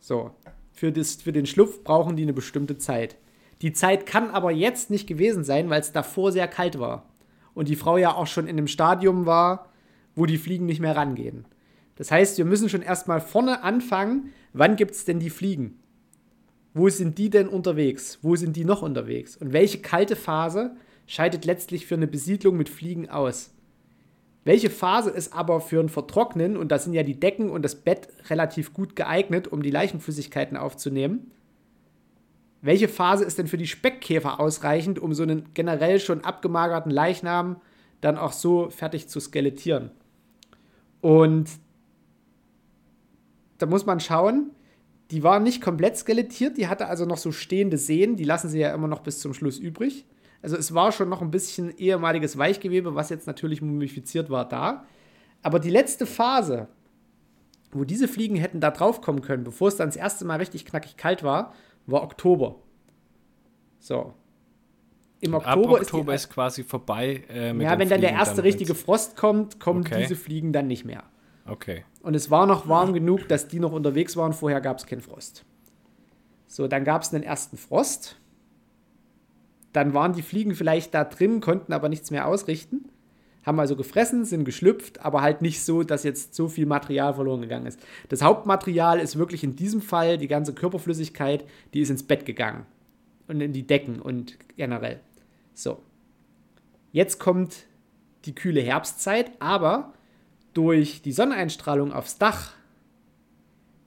So, 0.00 0.32
für, 0.72 0.92
das, 0.92 1.16
für 1.16 1.32
den 1.32 1.46
Schlupf 1.46 1.82
brauchen 1.82 2.16
die 2.16 2.22
eine 2.22 2.32
bestimmte 2.32 2.78
Zeit. 2.78 3.16
Die 3.62 3.72
Zeit 3.72 4.06
kann 4.06 4.30
aber 4.30 4.50
jetzt 4.50 4.90
nicht 4.90 5.06
gewesen 5.06 5.42
sein, 5.44 5.70
weil 5.70 5.80
es 5.80 5.92
davor 5.92 6.30
sehr 6.30 6.48
kalt 6.48 6.78
war. 6.78 7.08
Und 7.54 7.68
die 7.68 7.76
Frau 7.76 7.96
ja 7.96 8.14
auch 8.14 8.26
schon 8.26 8.46
in 8.46 8.58
einem 8.58 8.68
Stadium 8.68 9.24
war, 9.24 9.70
wo 10.16 10.26
die 10.26 10.38
Fliegen 10.38 10.66
nicht 10.66 10.80
mehr 10.80 10.96
rangehen. 10.96 11.44
Das 11.94 12.10
heißt, 12.10 12.36
wir 12.38 12.44
müssen 12.44 12.68
schon 12.68 12.82
erstmal 12.82 13.20
vorne 13.20 13.62
anfangen, 13.62 14.32
wann 14.52 14.76
gibt 14.76 14.92
es 14.92 15.04
denn 15.04 15.20
die 15.20 15.30
Fliegen? 15.30 15.78
Wo 16.74 16.88
sind 16.88 17.16
die 17.16 17.30
denn 17.30 17.48
unterwegs? 17.48 18.18
Wo 18.22 18.36
sind 18.36 18.56
die 18.56 18.64
noch 18.64 18.82
unterwegs? 18.82 19.36
Und 19.36 19.52
welche 19.52 19.78
kalte 19.78 20.16
Phase 20.16 20.76
scheidet 21.06 21.44
letztlich 21.44 21.86
für 21.86 21.94
eine 21.94 22.06
Besiedlung 22.06 22.56
mit 22.56 22.68
Fliegen 22.68 23.08
aus? 23.08 23.54
Welche 24.44 24.70
Phase 24.70 25.10
ist 25.10 25.32
aber 25.32 25.60
für 25.60 25.80
ein 25.80 25.88
Vertrocknen, 25.88 26.56
und 26.56 26.70
da 26.70 26.78
sind 26.78 26.92
ja 26.92 27.02
die 27.02 27.18
Decken 27.18 27.50
und 27.50 27.62
das 27.62 27.74
Bett 27.74 28.08
relativ 28.28 28.74
gut 28.74 28.94
geeignet, 28.94 29.48
um 29.48 29.62
die 29.62 29.70
Leichenflüssigkeiten 29.70 30.56
aufzunehmen? 30.56 31.32
Welche 32.62 32.88
Phase 32.88 33.24
ist 33.24 33.38
denn 33.38 33.48
für 33.48 33.56
die 33.56 33.66
Speckkäfer 33.66 34.38
ausreichend, 34.38 34.98
um 34.98 35.14
so 35.14 35.22
einen 35.22 35.54
generell 35.54 35.98
schon 35.98 36.24
abgemagerten 36.24 36.92
Leichnam 36.92 37.60
dann 38.00 38.18
auch 38.18 38.32
so 38.32 38.70
fertig 38.70 39.08
zu 39.08 39.18
skelettieren? 39.18 39.90
Und 41.06 41.48
da 43.58 43.66
muss 43.66 43.86
man 43.86 44.00
schauen, 44.00 44.50
die 45.12 45.22
war 45.22 45.38
nicht 45.38 45.62
komplett 45.62 45.96
skelettiert, 45.96 46.56
die 46.56 46.66
hatte 46.66 46.88
also 46.88 47.04
noch 47.04 47.16
so 47.16 47.30
stehende 47.30 47.78
Sehnen, 47.78 48.16
die 48.16 48.24
lassen 48.24 48.48
sie 48.48 48.58
ja 48.58 48.74
immer 48.74 48.88
noch 48.88 49.04
bis 49.04 49.20
zum 49.20 49.32
Schluss 49.32 49.60
übrig. 49.60 50.04
Also 50.42 50.56
es 50.56 50.74
war 50.74 50.90
schon 50.90 51.08
noch 51.08 51.22
ein 51.22 51.30
bisschen 51.30 51.70
ehemaliges 51.78 52.38
Weichgewebe, 52.38 52.96
was 52.96 53.10
jetzt 53.10 53.28
natürlich 53.28 53.62
mumifiziert 53.62 54.30
war, 54.30 54.48
da. 54.48 54.84
Aber 55.42 55.60
die 55.60 55.70
letzte 55.70 56.06
Phase, 56.06 56.66
wo 57.70 57.84
diese 57.84 58.08
Fliegen 58.08 58.34
hätten 58.34 58.58
da 58.58 58.72
drauf 58.72 59.00
kommen 59.00 59.22
können, 59.22 59.44
bevor 59.44 59.68
es 59.68 59.76
dann 59.76 59.90
das 59.90 59.96
erste 59.96 60.24
Mal 60.24 60.38
richtig 60.38 60.64
knackig 60.64 60.96
kalt 60.96 61.22
war, 61.22 61.54
war 61.86 62.02
Oktober. 62.02 62.56
So. 63.78 64.12
Im 65.20 65.34
Oktober, 65.34 65.76
Ab 65.76 65.82
Oktober 65.82 66.14
ist, 66.14 66.24
die, 66.24 66.28
ist 66.28 66.34
quasi 66.34 66.64
vorbei. 66.64 67.24
Äh, 67.30 67.56
ja, 67.62 67.78
wenn 67.78 67.88
dann 67.88 68.00
der 68.00 68.12
erste 68.12 68.36
dann 68.36 68.44
richtige 68.44 68.74
Frost 68.74 69.16
kommt, 69.16 69.58
kommen 69.60 69.80
okay. 69.80 70.02
diese 70.02 70.14
Fliegen 70.14 70.52
dann 70.52 70.66
nicht 70.66 70.84
mehr. 70.84 71.04
Okay. 71.46 71.84
Und 72.02 72.14
es 72.14 72.30
war 72.30 72.46
noch 72.46 72.68
warm 72.68 72.92
genug, 72.92 73.28
dass 73.28 73.48
die 73.48 73.60
noch 73.60 73.72
unterwegs 73.72 74.16
waren. 74.16 74.32
Vorher 74.32 74.60
gab 74.60 74.78
es 74.78 74.86
keinen 74.86 75.00
Frost. 75.00 75.44
So, 76.46 76.68
dann 76.68 76.84
gab 76.84 77.02
es 77.02 77.14
einen 77.14 77.24
ersten 77.24 77.56
Frost. 77.56 78.16
Dann 79.72 79.94
waren 79.94 80.12
die 80.12 80.22
Fliegen 80.22 80.54
vielleicht 80.54 80.94
da 80.94 81.04
drin, 81.04 81.40
konnten 81.40 81.72
aber 81.72 81.88
nichts 81.88 82.10
mehr 82.10 82.26
ausrichten. 82.26 82.88
Haben 83.44 83.60
also 83.60 83.76
gefressen, 83.76 84.24
sind 84.24 84.44
geschlüpft, 84.44 85.04
aber 85.04 85.22
halt 85.22 85.40
nicht 85.40 85.62
so, 85.62 85.82
dass 85.82 86.02
jetzt 86.02 86.34
so 86.34 86.48
viel 86.48 86.66
Material 86.66 87.14
verloren 87.14 87.42
gegangen 87.42 87.66
ist. 87.66 87.78
Das 88.08 88.22
Hauptmaterial 88.22 88.98
ist 88.98 89.16
wirklich 89.18 89.44
in 89.44 89.54
diesem 89.54 89.80
Fall 89.80 90.18
die 90.18 90.28
ganze 90.28 90.52
Körperflüssigkeit, 90.52 91.44
die 91.72 91.80
ist 91.80 91.90
ins 91.90 92.02
Bett 92.02 92.26
gegangen. 92.26 92.66
Und 93.28 93.40
in 93.40 93.52
die 93.52 93.66
Decken 93.66 94.00
und 94.00 94.36
generell. 94.56 95.00
So. 95.56 95.82
Jetzt 96.92 97.18
kommt 97.18 97.64
die 98.26 98.34
kühle 98.34 98.60
Herbstzeit, 98.60 99.32
aber 99.40 99.94
durch 100.52 101.02
die 101.02 101.12
Sonneneinstrahlung 101.12 101.92
aufs 101.92 102.18
Dach 102.18 102.52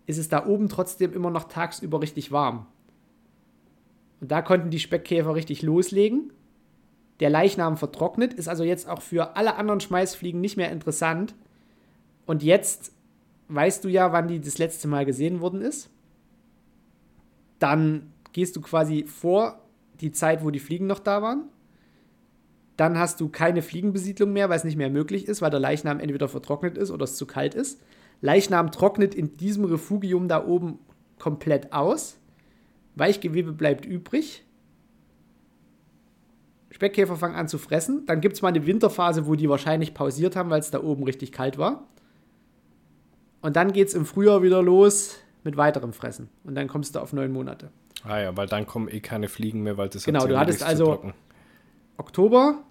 ist 0.08 0.18
es 0.18 0.30
da 0.30 0.48
oben 0.48 0.68
trotzdem 0.68 1.14
immer 1.14 1.30
noch 1.30 1.44
tagsüber 1.46 2.02
richtig 2.02 2.32
warm. 2.32 2.66
Und 4.20 4.32
da 4.32 4.42
konnten 4.42 4.72
die 4.72 4.80
Speckkäfer 4.80 5.36
richtig 5.36 5.62
loslegen. 5.62 6.34
Der 7.20 7.30
Leichnam 7.30 7.78
vertrocknet, 7.78 8.34
ist 8.34 8.48
also 8.48 8.64
jetzt 8.64 8.90
auch 8.90 9.02
für 9.02 9.36
alle 9.36 9.56
anderen 9.56 9.80
Schmeißfliegen 9.80 10.42
nicht 10.42 10.58
mehr 10.58 10.72
interessant. 10.72 11.36
Und 12.26 12.42
jetzt 12.42 12.94
weißt 13.48 13.84
du 13.84 13.90
ja, 13.90 14.12
wann 14.12 14.28
die 14.28 14.42
das 14.42 14.58
letzte 14.58 14.88
Mal 14.88 15.06
gesehen 15.06 15.40
worden 15.40 15.62
ist. 15.62 15.92
Dann 17.60 18.12
gehst 18.34 18.56
du 18.56 18.62
quasi 18.62 19.04
vor 19.06 19.62
die 20.02 20.12
Zeit, 20.12 20.44
wo 20.44 20.50
die 20.50 20.60
Fliegen 20.60 20.88
noch 20.88 21.00
da 21.00 21.22
waren. 21.22 21.50
Dann 22.80 22.98
hast 22.98 23.20
du 23.20 23.28
keine 23.28 23.62
Fliegenbesiedlung 23.62 24.32
mehr, 24.32 24.48
weil 24.48 24.56
es 24.56 24.64
nicht 24.64 24.78
mehr 24.78 24.90
möglich 24.90 25.28
ist, 25.28 25.42
weil 25.42 25.52
der 25.52 25.60
Leichnam 25.60 26.00
entweder 26.00 26.30
vertrocknet 26.30 26.78
ist 26.78 26.92
oder 26.92 27.04
es 27.04 27.18
zu 27.18 27.26
kalt 27.26 27.54
ist. 27.54 27.82
Leichnam 28.22 28.72
trocknet 28.72 29.14
in 29.14 29.36
diesem 29.36 29.66
Refugium 29.66 30.30
da 30.30 30.46
oben 30.46 30.80
komplett 31.18 31.74
aus. 31.74 32.18
Weichgewebe 32.96 33.52
bleibt 33.52 33.86
übrig. 33.86 34.46
Speckkäfer 36.72 37.18
fangen 37.18 37.36
an 37.36 37.50
zu 37.50 37.58
fressen. 37.58 38.06
Dann 38.06 38.22
gibt 38.22 38.36
es 38.36 38.42
mal 38.42 38.48
eine 38.48 38.66
Winterphase, 38.66 39.28
wo 39.28 39.36
die 39.36 39.50
wahrscheinlich 39.50 39.94
pausiert 39.94 40.38
haben, 40.38 40.50
weil 40.50 40.62
es 40.62 40.72
da 40.72 40.82
oben 40.82 41.04
richtig 41.04 41.34
kalt 41.34 41.58
war. 41.58 41.86
Und 43.42 43.58
dann 43.58 43.74
geht 43.74 43.90
es 43.90 43.94
im 43.94 44.06
Frühjahr 44.06 44.42
wieder 44.42 44.64
los 44.64 45.18
mit 45.44 45.58
weiterem 45.58 45.92
Fressen. 45.92 46.30
Und 46.46 46.56
dann 46.56 46.70
kommst 46.70 46.96
du 46.96 47.00
auf 47.00 47.12
neun 47.12 47.34
Monate. 47.34 47.72
Ah 48.06 48.22
ja, 48.22 48.38
weil 48.38 48.48
dann 48.48 48.66
kommen 48.66 48.88
eh 48.88 49.02
keine 49.02 49.28
Fliegen 49.28 49.64
mehr, 49.64 49.76
weil 49.76 49.90
das 49.90 50.06
Genau, 50.06 50.26
du 50.26 50.40
hattest 50.40 50.64
also 50.64 51.12
Oktober, 51.98 52.64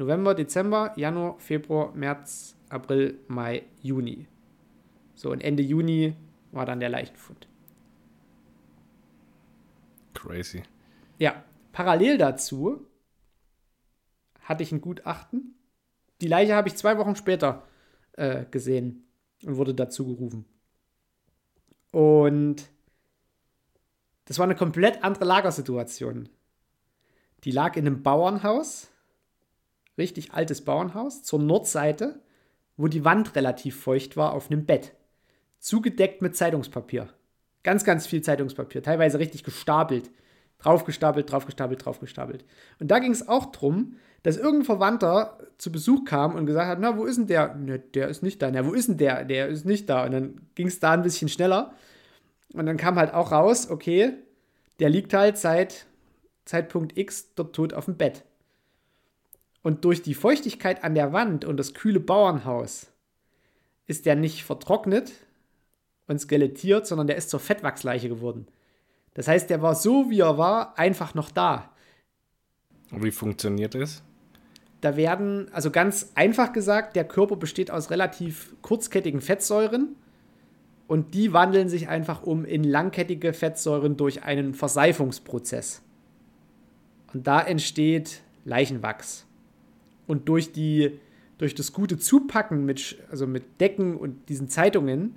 November, 0.00 0.34
Dezember, 0.34 0.92
Januar, 0.96 1.38
Februar, 1.38 1.92
März, 1.94 2.56
April, 2.70 3.20
Mai, 3.28 3.64
Juni. 3.82 4.26
So, 5.14 5.30
und 5.30 5.42
Ende 5.42 5.62
Juni 5.62 6.16
war 6.52 6.64
dann 6.64 6.80
der 6.80 6.88
Leichenfund. 6.88 7.46
Crazy. 10.14 10.62
Ja, 11.18 11.44
parallel 11.72 12.16
dazu 12.16 12.86
hatte 14.40 14.62
ich 14.62 14.72
ein 14.72 14.80
Gutachten. 14.80 15.54
Die 16.22 16.28
Leiche 16.28 16.54
habe 16.54 16.68
ich 16.68 16.76
zwei 16.76 16.96
Wochen 16.96 17.14
später 17.14 17.66
äh, 18.12 18.46
gesehen 18.50 19.04
und 19.44 19.56
wurde 19.56 19.74
dazu 19.74 20.06
gerufen. 20.06 20.46
Und 21.92 22.70
das 24.24 24.38
war 24.38 24.44
eine 24.44 24.56
komplett 24.56 25.04
andere 25.04 25.26
Lagersituation. 25.26 26.30
Die 27.44 27.50
lag 27.50 27.76
in 27.76 27.86
einem 27.86 28.02
Bauernhaus 28.02 28.90
richtig 29.98 30.32
altes 30.32 30.64
Bauernhaus, 30.64 31.22
zur 31.22 31.40
Nordseite, 31.40 32.20
wo 32.76 32.88
die 32.88 33.04
Wand 33.04 33.36
relativ 33.36 33.80
feucht 33.80 34.16
war, 34.16 34.32
auf 34.32 34.50
einem 34.50 34.64
Bett. 34.64 34.94
Zugedeckt 35.58 36.22
mit 36.22 36.36
Zeitungspapier. 36.36 37.08
Ganz, 37.62 37.84
ganz 37.84 38.06
viel 38.06 38.22
Zeitungspapier, 38.22 38.82
teilweise 38.82 39.18
richtig 39.18 39.44
gestapelt. 39.44 40.10
Draufgestapelt, 40.58 41.30
draufgestapelt, 41.30 41.84
draufgestapelt. 41.84 42.44
Und 42.80 42.90
da 42.90 42.98
ging 42.98 43.12
es 43.12 43.28
auch 43.28 43.46
drum, 43.46 43.96
dass 44.22 44.36
irgendein 44.36 44.66
Verwandter 44.66 45.38
zu 45.56 45.72
Besuch 45.72 46.04
kam 46.04 46.34
und 46.34 46.46
gesagt 46.46 46.68
hat, 46.68 46.78
na, 46.80 46.98
wo 46.98 47.04
ist 47.04 47.16
denn 47.16 47.26
der? 47.26 47.54
Ne, 47.54 47.78
der 47.78 48.08
ist 48.08 48.22
nicht 48.22 48.42
da. 48.42 48.50
Na, 48.50 48.66
wo 48.66 48.72
ist 48.72 48.88
denn 48.88 48.98
der? 48.98 49.24
Der 49.24 49.48
ist 49.48 49.64
nicht 49.64 49.88
da. 49.88 50.04
Und 50.04 50.12
dann 50.12 50.40
ging 50.54 50.66
es 50.66 50.78
da 50.78 50.92
ein 50.92 51.02
bisschen 51.02 51.28
schneller. 51.28 51.72
Und 52.52 52.66
dann 52.66 52.76
kam 52.76 52.96
halt 52.96 53.14
auch 53.14 53.32
raus, 53.32 53.70
okay, 53.70 54.12
der 54.80 54.90
liegt 54.90 55.14
halt 55.14 55.38
seit 55.38 55.86
Zeitpunkt 56.44 56.98
X 56.98 57.34
dort 57.34 57.54
tot 57.54 57.72
auf 57.72 57.86
dem 57.86 57.96
Bett. 57.96 58.24
Und 59.62 59.84
durch 59.84 60.02
die 60.02 60.14
Feuchtigkeit 60.14 60.84
an 60.84 60.94
der 60.94 61.12
Wand 61.12 61.44
und 61.44 61.56
das 61.56 61.74
kühle 61.74 62.00
Bauernhaus 62.00 62.92
ist 63.86 64.06
der 64.06 64.16
nicht 64.16 64.44
vertrocknet 64.44 65.12
und 66.06 66.20
skelettiert, 66.20 66.86
sondern 66.86 67.06
der 67.06 67.16
ist 67.16 67.30
zur 67.30 67.40
Fettwachsleiche 67.40 68.08
geworden. 68.08 68.46
Das 69.14 69.28
heißt, 69.28 69.50
der 69.50 69.60
war 69.60 69.74
so, 69.74 70.10
wie 70.10 70.20
er 70.20 70.38
war, 70.38 70.78
einfach 70.78 71.14
noch 71.14 71.30
da. 71.30 71.74
Und 72.90 73.04
wie 73.04 73.10
funktioniert 73.10 73.74
das? 73.74 74.02
Da 74.80 74.96
werden, 74.96 75.48
also 75.52 75.70
ganz 75.70 76.12
einfach 76.14 76.52
gesagt, 76.52 76.96
der 76.96 77.04
Körper 77.04 77.36
besteht 77.36 77.70
aus 77.70 77.90
relativ 77.90 78.54
kurzkettigen 78.62 79.20
Fettsäuren 79.20 79.96
und 80.86 81.14
die 81.14 81.32
wandeln 81.32 81.68
sich 81.68 81.88
einfach 81.88 82.22
um 82.22 82.44
in 82.44 82.64
langkettige 82.64 83.32
Fettsäuren 83.32 83.96
durch 83.96 84.22
einen 84.22 84.54
Verseifungsprozess. 84.54 85.82
Und 87.12 87.26
da 87.26 87.40
entsteht 87.40 88.22
Leichenwachs. 88.44 89.26
Und 90.10 90.28
durch, 90.28 90.50
die, 90.50 90.98
durch 91.38 91.54
das 91.54 91.72
gute 91.72 91.96
Zupacken 91.96 92.66
mit, 92.66 92.98
also 93.12 93.28
mit 93.28 93.60
Decken 93.60 93.96
und 93.96 94.28
diesen 94.28 94.48
Zeitungen 94.48 95.14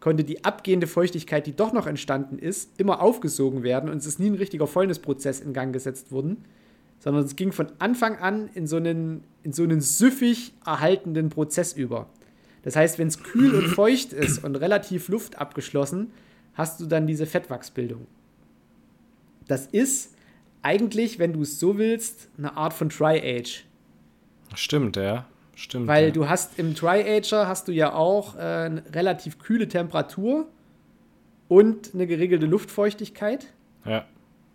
konnte 0.00 0.24
die 0.24 0.44
abgehende 0.44 0.88
Feuchtigkeit, 0.88 1.46
die 1.46 1.54
doch 1.54 1.72
noch 1.72 1.86
entstanden 1.86 2.40
ist, 2.40 2.72
immer 2.76 3.00
aufgesogen 3.00 3.62
werden 3.62 3.88
und 3.88 3.98
es 3.98 4.06
ist 4.06 4.18
nie 4.18 4.30
ein 4.30 4.34
richtiger 4.34 4.66
Fäulnisprozess 4.66 5.38
in 5.38 5.52
Gang 5.52 5.72
gesetzt 5.72 6.10
worden, 6.10 6.38
sondern 6.98 7.24
es 7.24 7.36
ging 7.36 7.52
von 7.52 7.68
Anfang 7.78 8.16
an 8.16 8.50
in 8.54 8.66
so 8.66 8.78
einen, 8.78 9.22
in 9.44 9.52
so 9.52 9.62
einen 9.62 9.80
süffig 9.80 10.54
erhaltenden 10.66 11.28
Prozess 11.28 11.74
über. 11.74 12.08
Das 12.64 12.74
heißt, 12.74 12.98
wenn 12.98 13.06
es 13.06 13.22
kühl 13.22 13.54
und 13.54 13.66
feucht 13.76 14.12
ist 14.12 14.42
und 14.42 14.56
relativ 14.56 15.06
Luft 15.06 15.38
abgeschlossen, 15.38 16.10
hast 16.54 16.80
du 16.80 16.86
dann 16.86 17.06
diese 17.06 17.26
Fettwachsbildung. 17.26 18.08
Das 19.46 19.66
ist 19.68 20.16
eigentlich, 20.62 21.20
wenn 21.20 21.32
du 21.32 21.42
es 21.42 21.60
so 21.60 21.78
willst, 21.78 22.28
eine 22.38 22.56
Art 22.56 22.72
von 22.72 22.88
Tri-Age. 22.88 23.66
Stimmt, 24.54 24.96
ja. 24.96 25.26
Stimmt. 25.54 25.86
Weil 25.86 26.06
ja. 26.06 26.10
du 26.10 26.28
hast 26.28 26.58
im 26.58 26.74
Tri-Ager 26.74 27.46
hast 27.46 27.68
du 27.68 27.72
ja 27.72 27.92
auch 27.92 28.36
äh, 28.36 28.38
eine 28.40 28.82
relativ 28.92 29.38
kühle 29.38 29.68
Temperatur 29.68 30.46
und 31.48 31.90
eine 31.94 32.06
geregelte 32.06 32.46
Luftfeuchtigkeit. 32.46 33.46
Ja. 33.84 34.06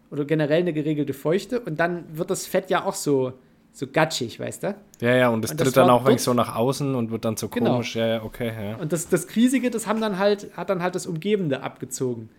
Oder 0.10 0.26
generell 0.26 0.62
eine 0.62 0.74
geregelte 0.74 1.14
Feuchte. 1.14 1.60
Und 1.60 1.80
dann 1.80 2.06
wird 2.18 2.30
das 2.30 2.48
Fett 2.48 2.70
ja 2.70 2.86
auch 2.86 2.96
so, 2.96 3.34
so 3.72 3.86
gatschig, 3.88 4.40
weißt 4.40 4.64
du? 4.64 4.76
Ja, 5.02 5.16
ja, 5.16 5.30
und 5.30 5.46
es 5.46 5.56
tritt 5.56 5.78
dann 5.78 5.90
auch 5.90 6.06
dort, 6.06 6.20
so 6.20 6.34
nach 6.34 6.56
außen 6.56 6.96
und 6.96 7.12
wird 7.12 7.26
dann 7.26 7.38
so 7.38 7.50
genau. 7.50 7.74
komisch. 7.74 7.96
Ja, 7.96 8.08
ja, 8.08 8.24
okay, 8.24 8.52
ja. 8.72 8.78
Und 8.78 8.94
das, 8.94 9.10
das 9.10 9.28
Krisige, 9.28 9.70
das 9.70 9.86
haben 9.86 10.02
dann 10.02 10.18
halt, 10.18 10.56
hat 10.58 10.70
dann 10.70 10.82
halt 10.82 10.96
das 10.96 11.06
Umgebende 11.06 11.62
abgezogen. 11.62 12.30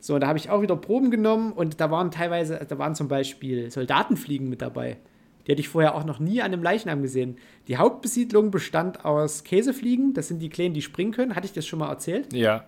So, 0.00 0.18
da 0.18 0.26
habe 0.26 0.38
ich 0.38 0.50
auch 0.50 0.60
wieder 0.60 0.76
Proben 0.76 1.10
genommen 1.10 1.52
und 1.52 1.80
da 1.80 1.90
waren 1.90 2.10
teilweise, 2.10 2.60
da 2.68 2.78
waren 2.78 2.94
zum 2.94 3.08
Beispiel 3.08 3.70
Soldatenfliegen 3.70 4.48
mit 4.48 4.60
dabei. 4.60 4.98
Die 5.46 5.52
hatte 5.52 5.60
ich 5.60 5.68
vorher 5.68 5.94
auch 5.94 6.04
noch 6.04 6.18
nie 6.18 6.40
an 6.40 6.52
einem 6.52 6.62
Leichnam 6.62 7.02
gesehen. 7.02 7.36
Die 7.68 7.76
Hauptbesiedlung 7.76 8.50
bestand 8.50 9.04
aus 9.04 9.44
Käsefliegen. 9.44 10.12
Das 10.12 10.28
sind 10.28 10.40
die 10.40 10.48
Kleinen, 10.48 10.74
die 10.74 10.82
springen 10.82 11.12
können. 11.12 11.36
Hatte 11.36 11.46
ich 11.46 11.52
das 11.52 11.66
schon 11.66 11.78
mal 11.78 11.88
erzählt? 11.88 12.32
Ja. 12.32 12.64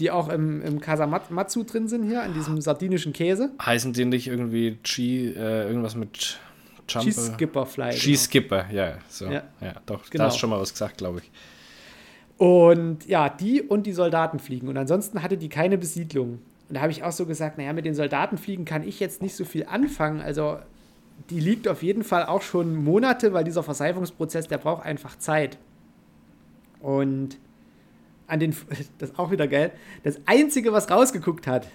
Die 0.00 0.10
auch 0.10 0.28
im, 0.28 0.60
im 0.62 0.80
Casamatsu 0.80 1.62
drin 1.62 1.86
sind 1.86 2.04
hier, 2.04 2.24
in 2.24 2.34
diesem 2.34 2.60
sardinischen 2.60 3.12
Käse. 3.12 3.52
Heißen 3.64 3.92
die 3.92 4.04
nicht 4.04 4.26
irgendwie 4.26 4.78
Chi, 4.82 5.28
äh, 5.28 5.68
irgendwas 5.68 5.94
mit 5.94 6.40
Jumper? 6.88 7.04
Cheese 7.04 7.32
Skipper 7.34 7.66
Fly. 7.66 7.90
Cheese 7.90 8.24
Skipper, 8.24 8.64
genau. 8.64 8.82
ja, 8.82 8.98
so. 9.08 9.26
Ja, 9.26 9.44
ja 9.60 9.74
doch, 9.86 10.10
genau. 10.10 10.24
da 10.24 10.30
hast 10.30 10.38
schon 10.38 10.50
mal 10.50 10.60
was 10.60 10.72
gesagt, 10.72 10.98
glaube 10.98 11.20
ich. 11.20 11.30
Und 12.38 13.06
ja, 13.06 13.28
die 13.28 13.62
und 13.62 13.86
die 13.86 13.92
Soldatenfliegen. 13.92 14.68
Und 14.68 14.76
ansonsten 14.76 15.22
hatte 15.22 15.36
die 15.36 15.48
keine 15.48 15.78
Besiedlung. 15.78 16.40
Und 16.68 16.74
da 16.74 16.80
habe 16.80 16.90
ich 16.90 17.04
auch 17.04 17.12
so 17.12 17.26
gesagt, 17.26 17.58
naja, 17.58 17.72
mit 17.72 17.84
den 17.84 17.94
Soldatenfliegen 17.94 18.64
kann 18.64 18.82
ich 18.82 18.98
jetzt 18.98 19.22
nicht 19.22 19.36
so 19.36 19.44
viel 19.44 19.66
anfangen. 19.66 20.20
Also 20.20 20.58
die 21.28 21.40
liegt 21.40 21.68
auf 21.68 21.82
jeden 21.82 22.04
Fall 22.04 22.26
auch 22.26 22.42
schon 22.42 22.82
Monate, 22.82 23.32
weil 23.32 23.44
dieser 23.44 23.62
Verseifungsprozess, 23.62 24.48
der 24.48 24.58
braucht 24.58 24.84
einfach 24.84 25.18
Zeit. 25.18 25.58
Und 26.80 27.38
an 28.26 28.40
den, 28.40 28.56
das 28.98 29.10
ist 29.10 29.18
auch 29.18 29.30
wieder 29.30 29.48
geil, 29.48 29.72
das 30.02 30.18
Einzige, 30.26 30.72
was 30.72 30.90
rausgeguckt 30.90 31.46
hat 31.46 31.66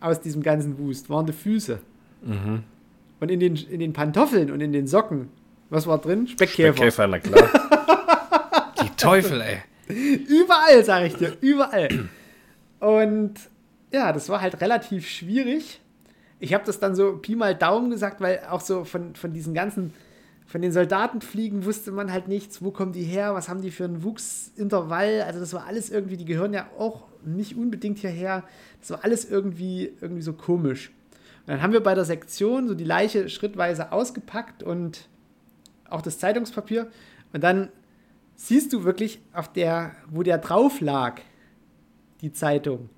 aus 0.00 0.20
diesem 0.20 0.42
ganzen 0.42 0.78
Wust, 0.78 1.10
waren 1.10 1.26
die 1.26 1.32
Füße. 1.32 1.80
Mhm. 2.22 2.62
Und 3.20 3.30
in 3.30 3.40
den, 3.40 3.56
in 3.56 3.80
den 3.80 3.92
Pantoffeln 3.92 4.50
und 4.50 4.60
in 4.60 4.72
den 4.72 4.86
Socken, 4.86 5.28
was 5.70 5.86
war 5.86 5.98
drin? 5.98 6.26
Speckkäfer. 6.26 6.76
Speckkäfer, 6.76 7.06
na 7.06 7.18
klar. 7.18 7.48
Die 8.82 8.90
Teufel, 8.96 9.40
ey. 9.40 9.58
Überall, 10.28 10.84
sage 10.84 11.06
ich 11.06 11.14
dir, 11.14 11.36
überall. 11.40 12.08
Und 12.80 13.34
ja, 13.92 14.12
das 14.12 14.28
war 14.28 14.40
halt 14.40 14.60
relativ 14.60 15.08
schwierig. 15.08 15.80
Ich 16.44 16.52
habe 16.52 16.62
das 16.66 16.78
dann 16.78 16.94
so 16.94 17.16
Pi 17.16 17.36
mal 17.36 17.54
Daumen 17.54 17.88
gesagt, 17.88 18.20
weil 18.20 18.42
auch 18.50 18.60
so 18.60 18.84
von, 18.84 19.14
von 19.14 19.32
diesen 19.32 19.54
ganzen, 19.54 19.94
von 20.46 20.60
den 20.60 20.72
Soldatenfliegen 20.72 21.64
wusste 21.64 21.90
man 21.90 22.12
halt 22.12 22.28
nichts, 22.28 22.62
wo 22.62 22.70
kommen 22.70 22.92
die 22.92 23.02
her, 23.02 23.32
was 23.32 23.48
haben 23.48 23.62
die 23.62 23.70
für 23.70 23.84
einen 23.84 24.02
Wuchsintervall. 24.02 25.22
Also 25.22 25.40
das 25.40 25.54
war 25.54 25.64
alles 25.64 25.88
irgendwie, 25.88 26.18
die 26.18 26.26
gehören 26.26 26.52
ja 26.52 26.68
auch 26.78 27.04
nicht 27.24 27.56
unbedingt 27.56 27.98
hierher. 27.98 28.44
Das 28.78 28.90
war 28.90 29.04
alles 29.04 29.24
irgendwie, 29.24 29.94
irgendwie 30.02 30.20
so 30.20 30.34
komisch. 30.34 30.90
Und 31.46 31.48
dann 31.48 31.62
haben 31.62 31.72
wir 31.72 31.82
bei 31.82 31.94
der 31.94 32.04
Sektion 32.04 32.68
so 32.68 32.74
die 32.74 32.84
Leiche 32.84 33.30
schrittweise 33.30 33.90
ausgepackt 33.90 34.62
und 34.62 35.08
auch 35.88 36.02
das 36.02 36.18
Zeitungspapier. 36.18 36.88
Und 37.32 37.42
dann 37.42 37.70
siehst 38.36 38.70
du 38.74 38.84
wirklich 38.84 39.18
auf 39.32 39.50
der, 39.50 39.92
wo 40.10 40.22
der 40.22 40.36
drauf 40.36 40.82
lag, 40.82 41.22
die 42.20 42.34
Zeitung. 42.34 42.90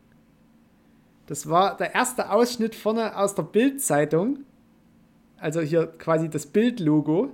Das 1.26 1.49
war 1.49 1.76
der 1.76 1.95
erste 1.95 2.30
Ausschnitt 2.30 2.75
vorne 2.75 3.16
aus 3.16 3.35
der 3.35 3.42
Bild-Zeitung. 3.42 4.40
Also 5.38 5.61
hier 5.61 5.87
quasi 5.87 6.28
das 6.30 6.47
Bild-Logo. 6.47 7.30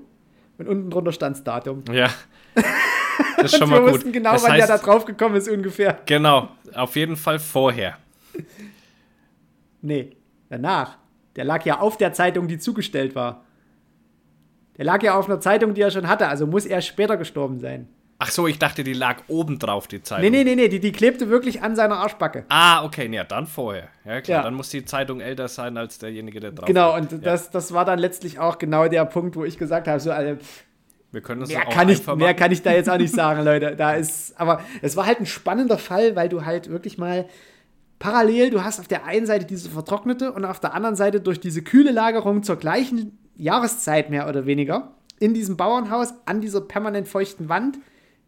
Und 0.59 0.69
unten 0.69 0.91
drunter 0.91 1.13
stand 1.13 1.37
das 1.37 1.45
Datum. 1.45 1.85
Ja. 1.93 2.09
Das 3.37 3.53
ist 3.53 3.57
schon 3.59 3.65
Und 3.65 3.71
wir 3.71 3.81
mal 3.81 3.85
gut. 3.87 3.95
wussten 3.95 4.13
genau, 4.13 4.33
das 4.33 4.43
wann 4.45 4.53
der 4.55 4.63
heißt, 4.69 4.71
da 4.71 4.79
drauf 4.79 5.05
gekommen 5.05 5.37
ist 5.37 5.49
ungefähr. 5.49 5.99
Genau, 6.07 6.49
auf 6.75 6.97
jeden 6.97 7.17
Fall 7.17 7.39
vorher. 7.39 7.97
Nee, 9.85 10.17
danach. 10.49 10.97
Der 11.35 11.45
lag 11.45 11.65
ja 11.65 11.81
auf 11.81 11.97
der 11.97 12.13
Zeitung, 12.13 12.47
die 12.47 12.59
zugestellt 12.59 13.17
war. 13.17 13.45
Der 14.77 14.85
lag 14.85 15.03
ja 15.03 15.19
auf 15.19 15.27
einer 15.29 15.41
Zeitung, 15.41 15.75
die 15.75 15.81
er 15.81 15.91
schon 15.91 16.07
hatte, 16.07 16.29
also 16.29 16.47
muss 16.47 16.67
er 16.67 16.81
später 16.83 17.17
gestorben 17.17 17.59
sein. 17.59 17.89
Ach 18.25 18.31
so, 18.31 18.47
ich 18.47 18.59
dachte, 18.61 18.85
die 18.85 18.93
lag 18.93 19.17
oben 19.27 19.59
drauf, 19.59 19.89
die 19.89 20.01
Zeitung. 20.01 20.23
Nee, 20.23 20.31
nee, 20.31 20.45
nee, 20.45 20.55
nee, 20.55 20.69
die, 20.69 20.79
die 20.79 20.93
klebte 20.93 21.29
wirklich 21.29 21.61
an 21.63 21.75
seiner 21.75 21.97
Arschbacke. 21.97 22.45
Ah, 22.49 22.85
okay, 22.85 23.09
ja, 23.13 23.25
dann 23.25 23.49
vorher. 23.49 23.89
Ja, 24.05 24.21
klar, 24.21 24.39
Ja. 24.39 24.43
dann 24.45 24.55
muss 24.55 24.69
die 24.71 24.85
Zeitung 24.85 25.21
älter 25.21 25.49
sein 25.49 25.77
als 25.77 25.99
derjenige, 25.99 26.39
der 26.39 26.53
drauf 26.53 26.67
Genau, 26.67 26.97
liegt. 26.97 27.13
und 27.15 27.25
ja. 27.25 27.33
das, 27.33 27.51
das 27.51 27.73
war 27.75 27.85
dann 27.85 27.99
letztlich 27.99 28.39
auch 28.39 28.59
genau 28.59 28.87
der 28.87 29.05
Punkt, 29.07 29.35
wo 29.35 29.45
ich 29.45 29.59
gesagt 29.59 29.89
habe, 29.89 29.99
so, 29.99 30.13
also, 30.13 30.37
Wir 31.11 31.21
können 31.21 31.41
das 31.41 31.49
mehr, 31.51 31.67
auch 31.67 31.73
kann 31.73 31.89
ich, 31.89 32.07
mehr 32.07 32.15
machen. 32.17 32.37
kann 32.37 32.53
ich 32.53 32.63
da 32.63 32.73
jetzt 32.73 32.89
auch 32.89 32.97
nicht 32.97 33.13
sagen, 33.13 33.43
Leute. 33.45 33.75
Da 33.75 33.95
ist, 33.95 34.39
aber 34.41 34.61
es 34.83 34.97
war 34.97 35.05
halt 35.07 35.19
ein 35.19 35.27
spannender 35.27 35.77
Fall, 35.79 36.15
weil 36.15 36.29
du 36.29 36.45
halt 36.45 36.71
wirklich 36.71 36.99
mal 36.99 37.27
parallel, 37.99 38.51
du 38.51 38.63
hast 38.65 38.79
auf 38.81 38.89
der 38.89 39.05
einen 39.05 39.27
Seite 39.27 39.45
diese 39.47 39.69
vertrocknete 39.69 40.33
und 40.33 40.45
auf 40.45 40.61
der 40.61 40.75
anderen 40.75 40.97
Seite 40.97 41.21
durch 41.21 41.41
diese 41.41 41.63
kühle 41.63 41.91
Lagerung 41.93 42.43
zur 42.45 42.57
gleichen 42.57 43.19
Jahreszeit 43.37 44.11
mehr 44.11 44.29
oder 44.29 44.47
weniger 44.47 44.93
in 45.19 45.35
diesem 45.35 45.57
Bauernhaus 45.57 46.15
an 46.25 46.41
dieser 46.41 46.61
permanent 46.61 47.07
feuchten 47.09 47.49
Wand 47.49 47.79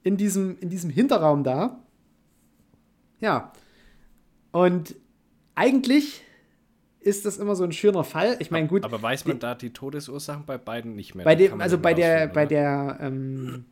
in 0.05 0.17
diesem, 0.17 0.57
in 0.61 0.69
diesem 0.71 0.91
Hinterraum 0.91 1.43
da. 1.43 1.81
Ja. 3.21 3.53
Und 4.53 4.95
eigentlich 5.57 6.23
ist 7.01 7.27
das 7.27 7.39
immer 7.39 7.57
so 7.57 7.65
ein 7.65 7.73
schöner 7.73 8.05
Fall. 8.05 8.37
Ich 8.39 8.51
meine, 8.51 8.69
gut, 8.69 8.85
Aber 8.85 9.03
weiß 9.03 9.27
man 9.27 9.39
da 9.39 9.55
die 9.55 9.73
Todesursachen 9.73 10.45
bei 10.47 10.57
beiden 10.59 10.95
nicht 10.95 11.15
mehr? 11.15 11.25
bei 11.25 11.35
dem, 11.35 11.61
also 11.61 11.79
bei 11.79 11.93
der, 11.95 12.29
bei 12.29 12.47
der, 12.47 12.99
ähm, 13.01 13.65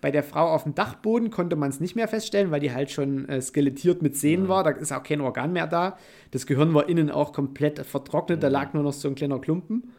bei 0.00 0.10
der 0.10 0.22
Frau 0.22 0.46
auf 0.48 0.62
dem 0.64 0.74
Dachboden 0.74 1.30
konnte 1.30 1.54
man 1.56 1.70
es 1.70 1.80
nicht 1.80 1.96
mehr 1.96 2.08
feststellen, 2.08 2.50
weil 2.50 2.60
die 2.60 2.72
halt 2.72 2.90
schon 2.90 3.28
äh, 3.28 3.40
skelettiert 3.40 4.02
mit 4.02 4.16
Sehnen 4.16 4.44
Mhm. 4.44 4.48
war. 4.48 4.64
Da 4.64 4.70
ist 4.70 4.92
auch 4.92 5.02
kein 5.02 5.20
Organ 5.20 5.52
mehr 5.52 5.66
da. 5.66 5.96
Das 6.30 6.46
Gehirn 6.46 6.72
war 6.74 6.88
innen 6.88 7.10
auch 7.10 7.32
komplett 7.32 7.78
vertrocknet. 7.80 8.38
Mhm. 8.38 8.42
Da 8.42 8.48
lag 8.48 8.72
nur 8.74 8.82
noch 8.82 8.92
so 8.92 9.08
ein 9.08 9.14
kleiner 9.14 9.38
Klumpen 9.38 9.90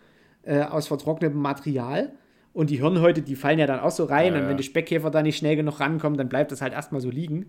äh, 0.44 0.62
aus 0.64 0.88
vertrocknetem 0.88 1.40
Material. 1.40 2.14
Und 2.54 2.70
die 2.70 2.78
Hirnhäute, 2.78 3.22
die 3.22 3.36
fallen 3.36 3.60
ja 3.60 3.68
dann 3.68 3.80
auch 3.80 3.92
so 3.92 4.06
rein. 4.06 4.34
Ja, 4.34 4.42
und 4.42 4.48
wenn 4.48 4.58
die 4.58 4.64
Speckkäfer 4.64 5.12
da 5.12 5.22
nicht 5.22 5.38
schnell 5.38 5.56
genug 5.56 5.80
rankommen, 5.80 6.18
dann 6.18 6.30
bleibt 6.30 6.52
das 6.52 6.62
halt 6.62 6.74
erstmal 6.74 7.02
so 7.02 7.10
liegen. 7.10 7.48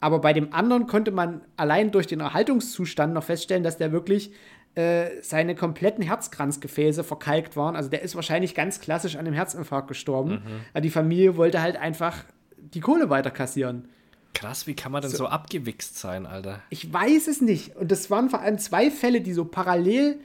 Aber 0.00 0.20
bei 0.20 0.32
dem 0.32 0.52
anderen 0.52 0.86
konnte 0.86 1.10
man 1.10 1.40
allein 1.56 1.90
durch 1.90 2.06
den 2.06 2.20
Erhaltungszustand 2.20 3.14
noch 3.14 3.24
feststellen, 3.24 3.62
dass 3.62 3.78
der 3.78 3.92
wirklich 3.92 4.32
äh, 4.74 5.22
seine 5.22 5.54
kompletten 5.54 6.04
Herzkranzgefäße 6.04 7.04
verkalkt 7.04 7.56
waren. 7.56 7.76
Also 7.76 7.88
der 7.88 8.02
ist 8.02 8.14
wahrscheinlich 8.14 8.54
ganz 8.54 8.80
klassisch 8.80 9.14
an 9.14 9.20
einem 9.20 9.34
Herzinfarkt 9.34 9.88
gestorben. 9.88 10.42
Aber 10.72 10.80
die 10.82 10.90
Familie 10.90 11.36
wollte 11.36 11.62
halt 11.62 11.76
einfach 11.76 12.24
die 12.58 12.80
Kohle 12.80 13.08
weiter 13.08 13.30
kassieren. 13.30 13.88
Krass, 14.34 14.66
wie 14.66 14.74
kann 14.74 14.92
man 14.92 15.00
denn 15.00 15.12
so, 15.12 15.26
abgewichst 15.26 15.96
sein, 15.96 16.26
Alter? 16.26 16.60
Ich 16.68 16.92
weiß 16.92 17.28
es 17.28 17.40
nicht. 17.40 17.76
Und 17.76 17.90
das 17.92 18.10
waren 18.10 18.28
vor 18.28 18.40
allem 18.40 18.58
zwei 18.58 18.90
Fälle, 18.90 19.20
die 19.20 19.32
so 19.32 19.44
parallel 19.44 20.18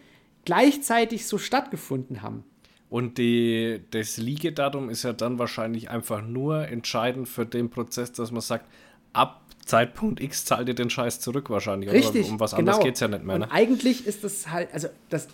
gleichzeitig 0.45 1.27
so 1.27 1.37
stattgefunden 1.37 2.21
haben. 2.21 2.43
Und 2.89 3.19
die, 3.19 3.81
das 3.91 4.17
Liegedatum 4.17 4.89
ist 4.89 5.03
ja 5.03 5.13
dann 5.13 5.37
wahrscheinlich 5.37 5.89
einfach 5.89 6.23
nur 6.23 6.67
entscheidend 6.67 7.27
für 7.29 7.45
den 7.45 7.69
Prozess, 7.69 8.11
dass 8.11 8.31
man 8.31 8.41
sagt, 8.41 8.65
ab 9.13 9.41
Zeitpunkt 9.65 10.19
X 10.19 10.45
zahlt 10.45 10.67
ihr 10.67 10.73
den 10.73 10.89
Scheiß 10.89 11.19
zurück 11.19 11.51
wahrscheinlich. 11.51 11.91
Richtig. 11.91 12.25
Oder 12.25 12.33
um 12.33 12.39
was 12.39 12.51
genau. 12.51 12.59
anderes 12.71 12.79
geht 12.79 12.95
es 12.95 12.99
ja 13.01 13.07
nicht 13.07 13.23
mehr. 13.23 13.35
Und 13.35 13.41
Ne? 13.41 13.51
eigentlich 13.51 14.07
ist 14.07 14.23
das 14.23 14.49
halt, 14.49 14.73
also 14.73 14.87
das, 15.09 15.27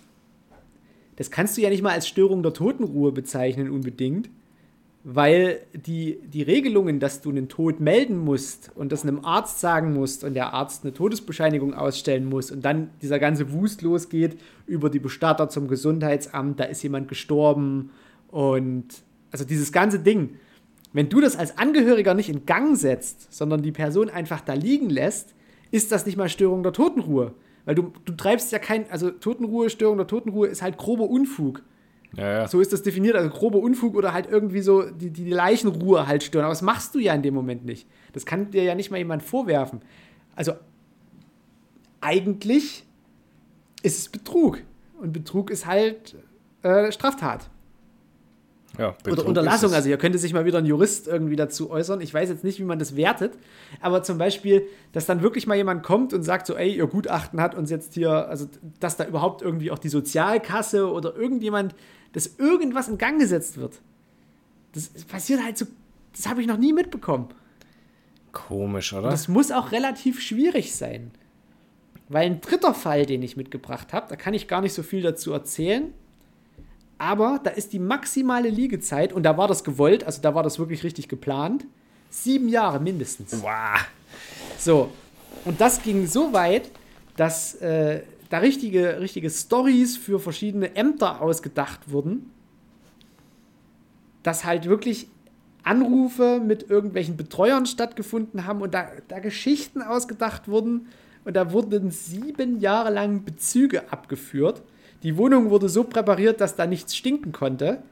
das 1.16 1.32
kannst 1.32 1.56
du 1.56 1.62
ja 1.62 1.70
nicht 1.70 1.82
mal 1.82 1.94
als 1.94 2.08
Störung 2.10 2.44
der 2.44 2.52
Totenruhe 2.52 3.14
bezeichnen 3.14 3.70
unbedingt, 3.70 4.30
weil 5.08 5.60
die, 5.72 6.20
die 6.26 6.42
Regelungen, 6.42 7.00
dass 7.00 7.22
du 7.22 7.30
einen 7.30 7.48
Tod 7.48 7.80
melden 7.80 8.18
musst 8.18 8.72
und 8.74 8.92
das 8.92 9.04
einem 9.04 9.24
Arzt 9.24 9.60
sagen 9.60 9.94
musst 9.94 10.24
und 10.24 10.34
der 10.34 10.52
Arzt 10.52 10.84
eine 10.84 10.96
Todesbescheinigung 10.96 11.76
ausstellen 11.76 12.26
muss 12.26 12.50
und 12.50 12.66
dann 12.66 12.90
dieser 13.04 13.20
ganze 13.20 13.54
Wust 13.54 13.84
losgeht 13.84 14.40
über 14.66 14.90
die 14.90 14.98
Bestatter 14.98 15.48
zum 15.48 15.68
Gesundheitsamt, 15.68 16.60
da 16.60 16.64
ist 16.64 16.82
jemand 16.82 17.08
gestorben 17.08 17.92
und 18.30 18.86
also 19.30 19.46
dieses 19.46 19.72
ganze 19.72 20.00
Ding. 20.00 20.38
Wenn 20.92 21.08
du 21.08 21.22
das 21.22 21.36
als 21.36 21.56
Angehöriger 21.60 22.16
nicht 22.16 22.30
in 22.30 22.48
Gang 22.48 22.76
setzt, 22.76 23.32
sondern 23.32 23.62
die 23.62 23.72
Person 23.72 24.10
einfach 24.10 24.42
da 24.42 24.54
liegen 24.54 24.90
lässt, 24.90 25.36
ist 25.70 25.92
das 25.92 26.08
nicht 26.08 26.18
mal 26.18 26.30
Störung 26.30 26.64
der 26.64 26.74
Totenruhe. 26.74 27.36
Weil 27.66 27.76
du, 27.76 27.92
du 28.06 28.14
treibst 28.14 28.52
ja 28.52 28.58
kein, 28.58 28.90
also 28.90 29.12
Totenruhe, 29.12 29.70
Störung 29.70 29.98
der 29.98 30.08
Totenruhe 30.08 30.48
ist 30.48 30.64
halt 30.64 30.78
grober 30.78 31.08
Unfug. 31.08 31.62
Ja, 32.16 32.32
ja. 32.32 32.48
So 32.48 32.62
ist 32.62 32.72
das 32.72 32.82
definiert, 32.82 33.16
also 33.16 33.30
grober 33.30 33.60
Unfug 33.60 33.96
oder 33.96 34.14
halt 34.14 34.28
irgendwie 34.30 34.62
so 34.62 34.84
die, 34.84 35.10
die 35.10 35.30
Leichenruhe 35.30 36.08
halt 36.08 36.24
stören. 36.24 36.46
Aber 36.46 36.54
das 36.54 36.62
machst 36.62 36.96
du 36.96 37.00
ja 37.00 37.14
in 37.14 37.22
dem 37.22 37.34
Moment 37.34 37.66
nicht. 37.66 37.88
Das 38.14 38.26
kann 38.26 38.52
dir 38.52 38.64
ja 38.64 38.76
nicht 38.76 38.90
mal 38.90 38.98
jemand 38.98 39.22
vorwerfen. 39.22 39.82
Also 40.36 40.54
eigentlich 42.02 42.86
ist 43.84 44.00
es 44.00 44.10
Betrug. 44.10 44.60
Und 45.00 45.12
Betrug 45.12 45.50
ist 45.50 45.66
halt 45.66 46.16
äh, 46.62 46.92
Straftat. 46.92 47.50
ja 48.78 48.96
Oder 49.10 49.26
Unterlassung, 49.26 49.74
also 49.74 49.88
hier 49.88 49.98
könnte 49.98 50.18
sich 50.18 50.34
mal 50.34 50.46
wieder 50.46 50.60
ein 50.60 50.66
Jurist 50.66 51.08
irgendwie 51.08 51.36
dazu 51.36 51.70
äußern. 51.70 52.00
Ich 52.02 52.14
weiß 52.14 52.30
jetzt 52.30 52.44
nicht, 52.44 52.60
wie 52.60 52.64
man 52.64 52.80
das 52.80 52.96
wertet, 52.96 53.34
aber 53.82 54.04
zum 54.04 54.18
Beispiel, 54.18 54.66
dass 54.94 55.06
dann 55.06 55.22
wirklich 55.22 55.48
mal 55.48 55.56
jemand 55.56 55.84
kommt 55.84 56.14
und 56.14 56.24
sagt 56.24 56.48
so, 56.48 56.56
ey, 56.56 56.76
ihr 56.76 56.88
Gutachten 56.88 57.42
hat 57.42 57.56
uns 57.56 57.70
jetzt 57.70 57.94
hier, 57.94 58.10
also 58.30 58.48
dass 58.80 58.98
da 58.98 59.06
überhaupt 59.06 59.42
irgendwie 59.42 59.70
auch 59.70 59.80
die 59.80 59.90
Sozialkasse 59.90 60.90
oder 60.90 61.16
irgendjemand, 61.16 61.76
dass 62.16 62.38
irgendwas 62.38 62.88
in 62.88 62.98
Gang 62.98 63.20
gesetzt 63.20 63.58
wird. 63.58 63.82
Das 64.72 64.88
passiert 65.04 65.44
halt 65.44 65.58
so, 65.58 65.66
das 66.16 66.28
habe 66.28 66.40
ich 66.40 66.48
noch 66.48 66.58
nie 66.58 66.72
mitbekommen. 66.72 67.28
Komisch, 68.32 68.94
oder? 68.94 69.10
Das 69.10 69.28
muss 69.28 69.52
auch 69.52 69.74
relativ 69.74 70.22
schwierig 70.22 70.74
sein. 70.74 71.12
Weil 72.08 72.28
ein 72.28 72.40
dritter 72.40 72.74
Fall, 72.74 73.06
den 73.06 73.22
ich 73.22 73.36
mitgebracht 73.36 73.92
habe, 73.92 74.08
da 74.08 74.16
kann 74.16 74.34
ich 74.34 74.48
gar 74.48 74.62
nicht 74.62 74.72
so 74.72 74.82
viel 74.82 75.02
dazu 75.02 75.34
erzählen. 75.34 75.94
Aber 76.98 77.42
da 77.44 77.50
ist 77.50 77.74
die 77.74 77.80
maximale 77.80 78.48
Liegezeit, 78.48 79.12
und 79.12 79.24
da 79.24 79.36
war 79.36 79.50
das 79.50 79.66
gewollt, 79.66 80.06
also 80.06 80.22
da 80.22 80.34
war 80.34 80.44
das 80.44 80.58
wirklich 80.58 80.86
richtig 80.86 81.10
geplant, 81.10 81.66
sieben 82.10 82.48
Jahre 82.48 82.80
mindestens. 82.80 83.42
wow. 83.42 83.86
So, 84.58 84.90
und 85.44 85.60
das 85.60 85.82
ging 85.82 86.08
so 86.08 86.32
weit, 86.32 86.72
dass 87.18 87.56
äh, 87.56 88.04
da 88.36 88.40
richtige, 88.40 89.00
richtige 89.00 89.30
Stories 89.30 89.96
für 89.96 90.20
verschiedene 90.20 90.76
Ämter 90.76 91.22
ausgedacht 91.22 91.90
wurden, 91.90 92.32
dass 94.24 94.44
halt 94.44 94.68
wirklich 94.68 95.08
Anrufe 95.64 96.42
mit 96.46 96.70
irgendwelchen 96.70 97.16
Betreuern 97.16 97.66
stattgefunden 97.66 98.46
haben 98.46 98.62
und 98.62 98.74
da, 98.74 98.90
da 99.08 99.20
Geschichten 99.20 99.82
ausgedacht 99.82 100.50
wurden 100.50 100.88
und 101.24 101.38
da 101.38 101.54
wurden 101.54 101.92
sieben 101.92 102.60
Jahre 102.60 102.92
lang 102.92 103.24
Bezüge 103.24 103.90
abgeführt. 103.94 104.64
Die 105.04 105.16
Wohnung 105.16 105.50
wurde 105.50 105.70
so 105.70 105.86
präpariert, 105.86 106.42
dass 106.42 106.58
da 106.58 106.68
nichts 106.68 106.94
stinken 106.94 107.32
konnte. 107.32 107.84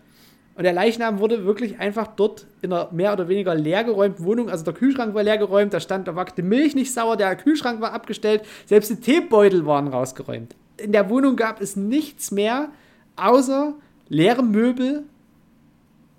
Und 0.55 0.63
der 0.63 0.73
Leichnam 0.73 1.19
wurde 1.19 1.45
wirklich 1.45 1.79
einfach 1.79 2.07
dort 2.07 2.45
in 2.61 2.71
einer 2.71 2.91
mehr 2.91 3.13
oder 3.13 3.27
weniger 3.27 3.55
leergeräumten 3.55 4.23
Wohnung, 4.23 4.49
also 4.49 4.63
der 4.63 4.73
Kühlschrank 4.73 5.15
war 5.15 5.23
leergeräumt, 5.23 5.73
da 5.73 5.79
stand, 5.79 6.07
da 6.07 6.15
war 6.15 6.25
die 6.25 6.43
Milch 6.43 6.75
nicht 6.75 6.93
sauer, 6.93 7.17
der 7.17 7.35
Kühlschrank 7.35 7.81
war 7.81 7.91
abgestellt, 7.93 8.43
selbst 8.67 8.91
die 8.91 8.97
Teebeutel 8.97 9.65
waren 9.65 9.87
rausgeräumt. 9.87 10.55
In 10.77 10.91
der 10.91 11.09
Wohnung 11.09 11.35
gab 11.35 11.59
es 11.59 11.75
nichts 11.75 12.31
mehr, 12.31 12.69
außer 13.15 13.73
leere 14.09 14.43
Möbel, 14.43 15.03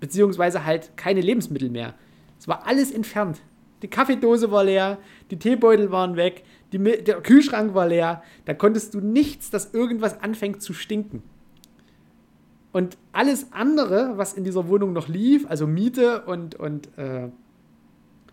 beziehungsweise 0.01 0.65
halt 0.65 0.97
keine 0.97 1.21
Lebensmittel 1.21 1.69
mehr. 1.69 1.93
Es 2.37 2.47
war 2.47 2.67
alles 2.67 2.91
entfernt. 2.91 3.39
Die 3.81 3.87
Kaffeedose 3.87 4.51
war 4.51 4.65
leer, 4.65 4.97
die 5.31 5.39
Teebeutel 5.39 5.91
waren 5.91 6.17
weg, 6.17 6.43
der 6.73 7.21
Kühlschrank 7.21 7.73
war 7.73 7.87
leer. 7.87 8.21
Da 8.43 8.53
konntest 8.53 8.93
du 8.93 8.99
nichts, 8.99 9.49
dass 9.49 9.73
irgendwas 9.73 10.21
anfängt 10.21 10.61
zu 10.61 10.73
stinken. 10.73 11.23
Und 12.75 12.97
alles 13.13 13.53
andere, 13.53 14.17
was 14.17 14.33
in 14.33 14.43
dieser 14.43 14.67
Wohnung 14.67 14.91
noch 14.91 15.07
lief, 15.07 15.49
also 15.49 15.65
Miete 15.65 16.23
und, 16.23 16.55
und 16.55 16.89
äh, 16.97 17.29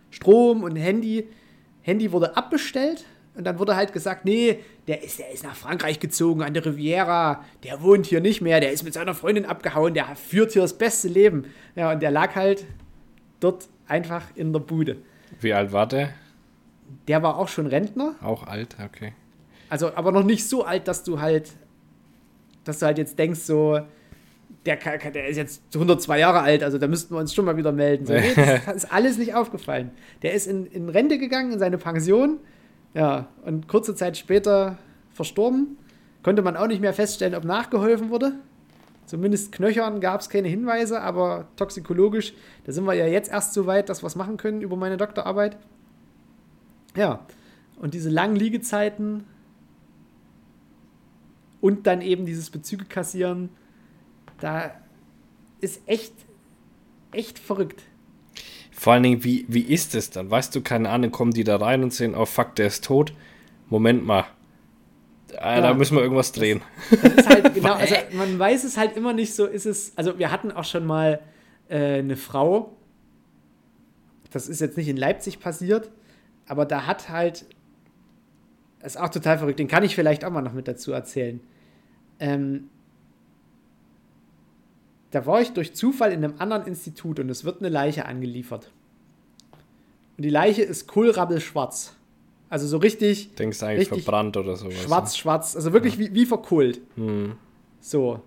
Strom 0.09 0.63
und 0.63 0.75
Handy, 0.75 1.29
Handy 1.81 2.11
wurde 2.11 2.35
abbestellt 2.35 3.05
und 3.35 3.45
dann 3.45 3.57
wurde 3.57 3.77
halt 3.77 3.93
gesagt, 3.93 4.25
nee, 4.25 4.59
der 4.87 5.01
ist, 5.01 5.19
der 5.19 5.31
ist 5.31 5.45
nach 5.45 5.55
Frankreich 5.55 6.01
gezogen, 6.01 6.41
an 6.41 6.53
der 6.53 6.65
Riviera, 6.65 7.45
der 7.63 7.81
wohnt 7.81 8.05
hier 8.05 8.19
nicht 8.19 8.41
mehr, 8.41 8.59
der 8.59 8.73
ist 8.73 8.83
mit 8.83 8.93
seiner 8.93 9.13
Freundin 9.13 9.45
abgehauen, 9.45 9.93
der 9.93 10.13
führt 10.17 10.51
hier 10.51 10.63
das 10.63 10.77
beste 10.77 11.07
Leben. 11.07 11.45
Ja, 11.77 11.93
und 11.93 12.01
der 12.01 12.11
lag 12.11 12.35
halt 12.35 12.65
dort 13.39 13.69
einfach 13.87 14.23
in 14.35 14.51
der 14.51 14.59
Bude. 14.59 14.97
Wie 15.39 15.53
alt 15.53 15.71
war 15.71 15.87
der? 15.87 16.09
Der 17.07 17.23
war 17.23 17.37
auch 17.37 17.47
schon 17.47 17.67
Rentner. 17.67 18.15
Auch 18.21 18.45
alt, 18.45 18.75
okay. 18.83 19.13
Also, 19.69 19.95
aber 19.95 20.11
noch 20.11 20.25
nicht 20.25 20.49
so 20.49 20.65
alt, 20.65 20.89
dass 20.89 21.05
du 21.05 21.21
halt, 21.21 21.53
dass 22.65 22.79
du 22.79 22.87
halt 22.87 22.97
jetzt 22.97 23.17
denkst, 23.17 23.39
so, 23.39 23.79
der, 24.65 24.77
der 24.77 25.27
ist 25.27 25.37
jetzt 25.37 25.61
102 25.73 26.19
Jahre 26.19 26.41
alt, 26.41 26.63
also 26.63 26.77
da 26.77 26.87
müssten 26.87 27.13
wir 27.13 27.19
uns 27.19 27.33
schon 27.33 27.45
mal 27.45 27.57
wieder 27.57 27.71
melden. 27.71 28.05
So, 28.05 28.13
nee, 28.13 28.33
das 28.65 28.75
ist 28.75 28.93
alles 28.93 29.17
nicht 29.17 29.35
aufgefallen. 29.35 29.91
Der 30.21 30.33
ist 30.33 30.47
in, 30.47 30.65
in 30.67 30.89
Rente 30.89 31.17
gegangen, 31.17 31.51
in 31.51 31.59
seine 31.59 31.77
Pension 31.77 32.39
ja, 32.93 33.27
und 33.43 33.67
kurze 33.67 33.95
Zeit 33.95 34.17
später 34.17 34.77
verstorben. 35.11 35.77
Konnte 36.21 36.41
man 36.41 36.55
auch 36.55 36.67
nicht 36.67 36.79
mehr 36.79 36.93
feststellen, 36.93 37.35
ob 37.35 37.43
nachgeholfen 37.43 38.09
wurde. 38.09 38.33
Zumindest 39.05 39.51
Knöchern 39.51 39.99
gab 39.99 40.21
es 40.21 40.29
keine 40.29 40.47
Hinweise, 40.47 41.01
aber 41.01 41.47
toxikologisch, 41.57 42.33
da 42.63 42.71
sind 42.71 42.85
wir 42.85 42.93
ja 42.93 43.05
jetzt 43.05 43.29
erst 43.29 43.53
so 43.53 43.65
weit, 43.65 43.89
dass 43.89 44.01
wir 44.01 44.07
es 44.07 44.15
machen 44.15 44.37
können 44.37 44.61
über 44.61 44.77
meine 44.77 44.95
Doktorarbeit. 44.95 45.57
Ja, 46.95 47.25
und 47.77 47.93
diese 47.93 48.09
langen 48.09 48.37
Liegezeiten 48.37 49.25
und 51.59 51.85
dann 51.85 52.01
eben 52.01 52.25
dieses 52.25 52.49
Bezüge 52.49 52.85
kassieren, 52.85 53.49
da 54.43 54.71
ist 55.61 55.81
echt, 55.85 56.13
echt 57.13 57.39
verrückt. 57.39 57.83
Vor 58.71 58.91
allen 58.91 59.03
Dingen, 59.03 59.23
wie, 59.23 59.45
wie 59.47 59.61
ist 59.61 59.95
es 59.95 60.09
dann? 60.09 60.29
Weißt 60.29 60.53
du, 60.53 60.61
keine 60.61 60.89
Ahnung, 60.89 61.11
kommen 61.11 61.31
die 61.31 61.45
da 61.45 61.55
rein 61.55 61.81
und 61.81 61.93
sehen, 61.93 62.13
oh 62.13 62.25
fuck, 62.25 62.55
der 62.55 62.67
ist 62.67 62.83
tot. 62.83 63.13
Moment 63.69 64.05
mal. 64.05 64.25
Ah, 65.37 65.55
ja, 65.55 65.61
da 65.61 65.73
müssen 65.73 65.95
wir 65.95 66.03
irgendwas 66.03 66.33
drehen. 66.33 66.61
Das 66.91 67.13
ist 67.13 67.29
halt, 67.29 67.53
genau, 67.55 67.73
also 67.73 67.95
man 68.11 68.37
weiß 68.37 68.65
es 68.65 68.75
halt 68.75 68.97
immer 68.97 69.13
nicht 69.13 69.33
so, 69.33 69.45
ist 69.45 69.65
es, 69.65 69.93
also 69.95 70.19
wir 70.19 70.29
hatten 70.29 70.51
auch 70.51 70.65
schon 70.65 70.85
mal 70.85 71.21
äh, 71.69 71.99
eine 71.99 72.17
Frau, 72.17 72.75
das 74.29 74.49
ist 74.49 74.59
jetzt 74.59 74.75
nicht 74.75 74.89
in 74.89 74.97
Leipzig 74.97 75.39
passiert, 75.39 75.89
aber 76.47 76.65
da 76.65 76.85
hat 76.85 77.07
halt, 77.07 77.45
das 78.79 78.95
ist 78.95 79.01
auch 79.01 79.09
total 79.09 79.37
verrückt, 79.37 79.59
den 79.59 79.69
kann 79.69 79.83
ich 79.83 79.95
vielleicht 79.95 80.25
auch 80.25 80.31
mal 80.31 80.41
noch 80.41 80.53
mit 80.53 80.67
dazu 80.67 80.91
erzählen. 80.91 81.39
Ähm, 82.19 82.69
da 85.13 85.27
war 85.27 85.41
ich 85.41 85.53
durch 85.53 85.75
Zufall 85.75 86.11
in 86.11 86.23
einem 86.23 86.35
anderen 86.39 86.65
Institut 86.65 87.19
und 87.19 87.29
es 87.29 87.43
wird 87.43 87.59
eine 87.59 87.69
Leiche 87.69 88.05
angeliefert. 88.05 88.71
Und 90.17 90.23
die 90.23 90.29
Leiche 90.29 90.63
ist 90.63 90.87
kohlrabbelschwarz. 90.87 91.95
Also 92.49 92.67
so 92.67 92.77
richtig. 92.77 93.35
Denkst 93.35 93.59
du 93.59 93.65
eigentlich 93.67 93.89
verbrannt 93.89 94.37
oder 94.37 94.55
sowas? 94.55 94.81
Schwarz, 94.81 95.13
ne? 95.13 95.17
schwarz. 95.19 95.55
Also 95.55 95.71
wirklich 95.71 95.95
ja. 95.95 95.99
wie, 95.99 96.15
wie 96.15 96.25
verkohlt. 96.25 96.81
Hm. 96.95 97.35
So. 97.79 98.21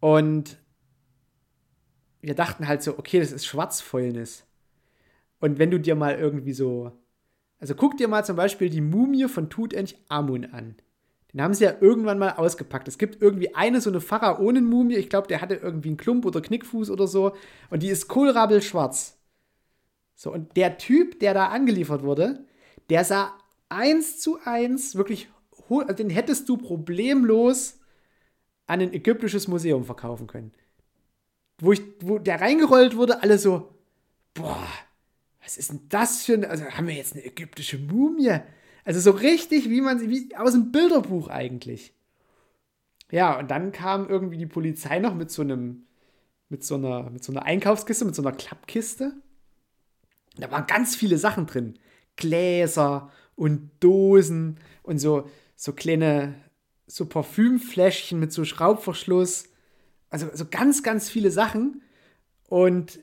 Und 0.00 0.58
wir 2.20 2.34
dachten 2.34 2.68
halt 2.68 2.82
so, 2.82 2.98
okay, 2.98 3.18
das 3.18 3.32
ist 3.32 3.46
Schwarzfäulnis. 3.46 4.44
Und 5.40 5.58
wenn 5.58 5.70
du 5.70 5.80
dir 5.80 5.94
mal 5.94 6.16
irgendwie 6.16 6.52
so. 6.52 6.92
Also 7.58 7.74
guck 7.74 7.96
dir 7.96 8.08
mal 8.08 8.24
zum 8.26 8.36
Beispiel 8.36 8.68
die 8.68 8.82
Mumie 8.82 9.28
von 9.28 9.48
Tutanchamun 9.48 10.44
an. 10.46 10.76
Den 11.36 11.42
haben 11.42 11.52
sie 11.52 11.64
ja 11.64 11.74
irgendwann 11.82 12.18
mal 12.18 12.30
ausgepackt. 12.30 12.88
Es 12.88 12.96
gibt 12.96 13.20
irgendwie 13.20 13.54
eine 13.54 13.82
so 13.82 13.90
eine 13.90 14.00
Pharaonenmumie, 14.00 14.96
ich 14.96 15.10
glaube, 15.10 15.28
der 15.28 15.42
hatte 15.42 15.56
irgendwie 15.56 15.88
einen 15.88 15.98
Klump 15.98 16.24
oder 16.24 16.40
Knickfuß 16.40 16.88
oder 16.88 17.06
so. 17.06 17.36
Und 17.68 17.82
die 17.82 17.88
ist 17.88 18.08
kohlrabbelschwarz. 18.08 19.18
So, 20.14 20.32
und 20.32 20.56
der 20.56 20.78
Typ, 20.78 21.20
der 21.20 21.34
da 21.34 21.48
angeliefert 21.48 22.02
wurde, 22.02 22.46
der 22.88 23.04
sah 23.04 23.36
eins 23.68 24.18
zu 24.18 24.38
eins 24.46 24.94
wirklich, 24.94 25.28
also 25.68 25.92
den 25.92 26.08
hättest 26.08 26.48
du 26.48 26.56
problemlos 26.56 27.80
an 28.66 28.80
ein 28.80 28.94
ägyptisches 28.94 29.46
Museum 29.46 29.84
verkaufen 29.84 30.28
können. 30.28 30.54
Wo, 31.58 31.72
ich, 31.72 31.82
wo 32.00 32.18
der 32.18 32.40
reingerollt 32.40 32.96
wurde, 32.96 33.22
alle 33.22 33.36
so, 33.36 33.74
boah, 34.32 34.66
was 35.42 35.58
ist 35.58 35.70
denn 35.70 35.82
das 35.90 36.24
für 36.24 36.32
eine, 36.32 36.48
also 36.48 36.64
haben 36.64 36.86
wir 36.86 36.94
jetzt 36.94 37.12
eine 37.12 37.26
ägyptische 37.26 37.76
Mumie? 37.76 38.40
Also 38.86 39.00
so 39.00 39.10
richtig, 39.10 39.68
wie 39.68 39.80
man 39.80 39.98
sie, 39.98 40.08
wie 40.08 40.36
aus 40.36 40.52
dem 40.52 40.70
Bilderbuch 40.70 41.26
eigentlich. 41.26 41.92
Ja, 43.10 43.36
und 43.36 43.50
dann 43.50 43.72
kam 43.72 44.08
irgendwie 44.08 44.38
die 44.38 44.46
Polizei 44.46 45.00
noch 45.00 45.14
mit 45.14 45.28
so 45.28 45.42
einem, 45.42 45.86
mit 46.48 46.64
so 46.64 46.76
einer, 46.76 47.10
mit 47.10 47.24
so 47.24 47.32
einer 47.32 47.42
Einkaufskiste, 47.42 48.04
mit 48.04 48.14
so 48.14 48.22
einer 48.22 48.30
Klappkiste. 48.30 49.12
Da 50.36 50.52
waren 50.52 50.68
ganz 50.68 50.94
viele 50.94 51.18
Sachen 51.18 51.46
drin. 51.46 51.74
Gläser 52.14 53.10
und 53.34 53.70
Dosen 53.80 54.60
und 54.84 55.00
so, 55.00 55.28
so 55.56 55.72
kleine, 55.72 56.36
so 56.86 57.06
Parfümfläschchen 57.06 58.20
mit 58.20 58.32
so 58.32 58.44
Schraubverschluss. 58.44 59.48
Also 60.10 60.28
so 60.32 60.46
ganz, 60.48 60.84
ganz 60.84 61.10
viele 61.10 61.32
Sachen. 61.32 61.82
Und 62.48 63.00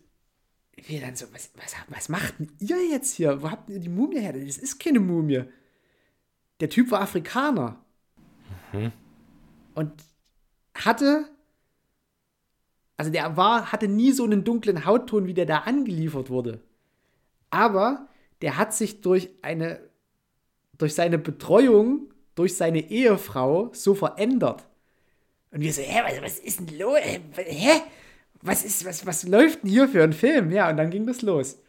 wir 0.78 1.02
dann 1.02 1.17
so, 1.17 1.26
was, 1.34 1.52
was, 1.58 1.76
was 1.89 2.08
macht 2.08 2.39
denn 2.39 2.54
ihr 2.60 2.89
jetzt 2.89 3.15
hier? 3.15 3.41
Wo 3.41 3.52
habt 3.52 3.69
ihr 3.69 3.80
die 3.80 3.89
Mumie 3.89 4.22
her? 4.22 4.32
Das 4.32 4.58
ist 4.58 4.80
keine 4.80 5.02
Mumie 5.02 5.43
der 6.63 6.69
Typ 6.69 6.91
war 6.91 7.02
Afrikaner. 7.02 7.76
Mhm. 8.71 8.93
Und 9.73 9.91
hatte, 10.73 11.26
also 12.95 13.12
der 13.12 13.36
war, 13.36 13.73
hatte 13.73 13.89
nie 13.89 14.13
so 14.13 14.23
einen 14.23 14.45
dunklen 14.45 14.86
Hautton, 14.86 15.28
wie 15.28 15.34
der 15.34 15.45
da 15.45 15.58
angeliefert 15.58 16.30
wurde. 16.30 16.62
Aber 17.49 18.08
der 18.41 18.58
hat 18.58 18.73
sich 18.73 19.02
durch 19.02 19.30
eine, 19.41 19.82
durch 20.78 20.95
seine 20.95 21.17
Betreuung, 21.17 22.13
durch 22.34 22.56
seine 22.56 22.89
Ehefrau 22.89 23.69
so 23.73 23.93
verändert. 23.93 24.65
Und 25.52 25.60
wir 25.60 25.73
so, 25.73 25.82
hä, 25.82 26.02
was, 26.06 26.21
was 26.21 26.39
ist 26.39 26.62
denn 26.62 26.80
los? 26.80 26.97
Hä? 27.36 27.82
Was 28.41 28.63
ist, 28.63 28.86
was, 28.86 29.06
was 29.06 29.28
läuft 29.28 29.63
denn 29.63 29.69
hier 29.69 29.89
für 29.89 30.02
ein 30.02 30.13
Film? 30.13 30.49
Ja, 30.49 30.69
und 30.69 30.78
dann 30.78 30.91
ging 30.91 31.06
das 31.06 31.23
los. 31.23 31.62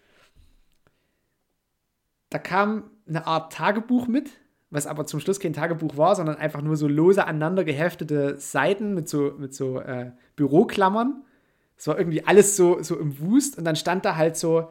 Da 2.30 2.38
kam 2.38 2.92
eine 3.08 3.26
Art 3.26 3.52
Tagebuch 3.52 4.06
mit, 4.06 4.30
was 4.74 4.86
aber 4.88 5.06
zum 5.06 5.20
Schluss 5.20 5.38
kein 5.38 5.52
Tagebuch 5.52 5.96
war, 5.96 6.16
sondern 6.16 6.36
einfach 6.36 6.60
nur 6.60 6.76
so 6.76 6.88
lose 6.88 7.24
aneinander 7.24 7.62
geheftete 7.62 8.36
Seiten 8.38 8.92
mit 8.92 9.08
so, 9.08 9.32
mit 9.38 9.54
so 9.54 9.78
äh, 9.78 10.10
Büroklammern. 10.34 11.22
Es 11.76 11.86
war 11.86 11.96
irgendwie 11.96 12.26
alles 12.26 12.56
so, 12.56 12.82
so 12.82 12.98
im 12.98 13.20
Wust 13.20 13.56
und 13.56 13.64
dann 13.64 13.76
stand 13.76 14.04
da 14.04 14.16
halt 14.16 14.36
so 14.36 14.66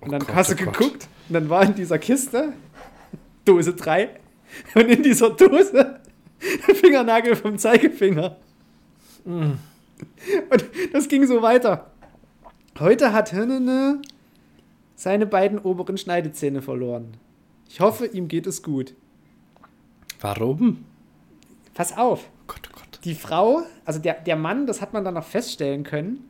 Und 0.00 0.10
dann 0.10 0.22
oh 0.22 0.24
Gott, 0.26 0.34
hast 0.34 0.50
du 0.50 0.54
oh 0.54 0.66
geguckt 0.66 1.06
und 1.28 1.34
dann 1.34 1.48
war 1.48 1.62
in 1.62 1.76
dieser 1.76 2.00
Kiste 2.00 2.54
Dose 3.44 3.74
3 3.74 4.23
und 4.74 4.88
in 4.88 5.02
dieser 5.02 5.30
Dose 5.30 6.00
der 6.68 6.74
Fingernagel 6.74 7.36
vom 7.36 7.58
Zeigefinger. 7.58 8.36
Mm. 9.24 9.52
Und 10.50 10.64
das 10.92 11.08
ging 11.08 11.26
so 11.26 11.42
weiter. 11.42 11.90
Heute 12.78 13.12
hat 13.12 13.30
Hirnene 13.30 14.02
seine 14.96 15.26
beiden 15.26 15.58
oberen 15.58 15.96
Schneidezähne 15.96 16.62
verloren. 16.62 17.16
Ich 17.68 17.80
hoffe, 17.80 18.06
ihm 18.06 18.28
geht 18.28 18.46
es 18.46 18.62
gut. 18.62 18.94
Warum? 20.20 20.84
Pass 21.74 21.96
auf. 21.96 22.28
Oh 22.40 22.44
Gott, 22.46 22.68
oh 22.70 22.76
Gott. 22.76 23.00
Die 23.04 23.14
Frau, 23.14 23.62
also 23.84 24.00
der, 24.00 24.14
der 24.14 24.36
Mann, 24.36 24.66
das 24.66 24.80
hat 24.80 24.92
man 24.92 25.04
dann 25.04 25.14
noch 25.14 25.24
feststellen 25.24 25.84
können, 25.84 26.28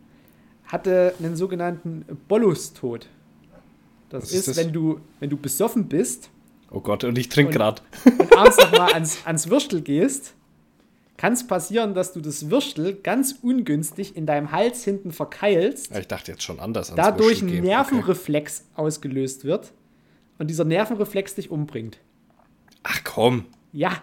hatte 0.67 1.15
einen 1.19 1.37
sogenannten 1.37 2.05
Bollustod. 2.29 3.09
Das 4.09 4.25
ist, 4.25 4.35
ist 4.35 4.49
das? 4.49 4.57
wenn 4.57 4.73
du, 4.73 5.01
wenn 5.21 5.31
du 5.31 5.37
besoffen 5.37 5.89
bist 5.89 6.31
Oh 6.75 6.81
Gott, 6.81 7.05
und 7.05 7.17
ich 7.17 7.29
trinke 7.29 7.53
gerade. 7.53 7.83
Und 8.19 8.37
abends 8.37 8.57
nochmal 8.59 8.93
ans, 8.93 9.25
ans 9.25 9.49
Würstel 9.49 9.81
gehst, 9.81 10.35
kann 11.17 11.33
es 11.33 11.47
passieren, 11.47 11.95
dass 11.95 12.13
du 12.13 12.21
das 12.21 12.51
Würstel 12.51 12.95
ganz 12.95 13.37
ungünstig 13.41 14.17
in 14.17 14.27
deinem 14.27 14.51
Hals 14.51 14.83
hinten 14.83 15.13
verkeilst. 15.13 15.97
Ich 15.97 16.09
dachte 16.09 16.33
jetzt 16.33 16.43
schon 16.43 16.59
anders. 16.59 16.93
Dadurch 16.97 17.43
ein 17.43 17.61
Nervenreflex 17.63 18.65
okay. 18.73 18.83
ausgelöst 18.83 19.45
wird 19.45 19.73
und 20.39 20.49
dieser 20.49 20.65
Nervenreflex 20.65 21.37
dich 21.37 21.51
umbringt. 21.51 21.99
Ach 22.83 23.01
komm. 23.05 23.47
Ja. 23.73 24.03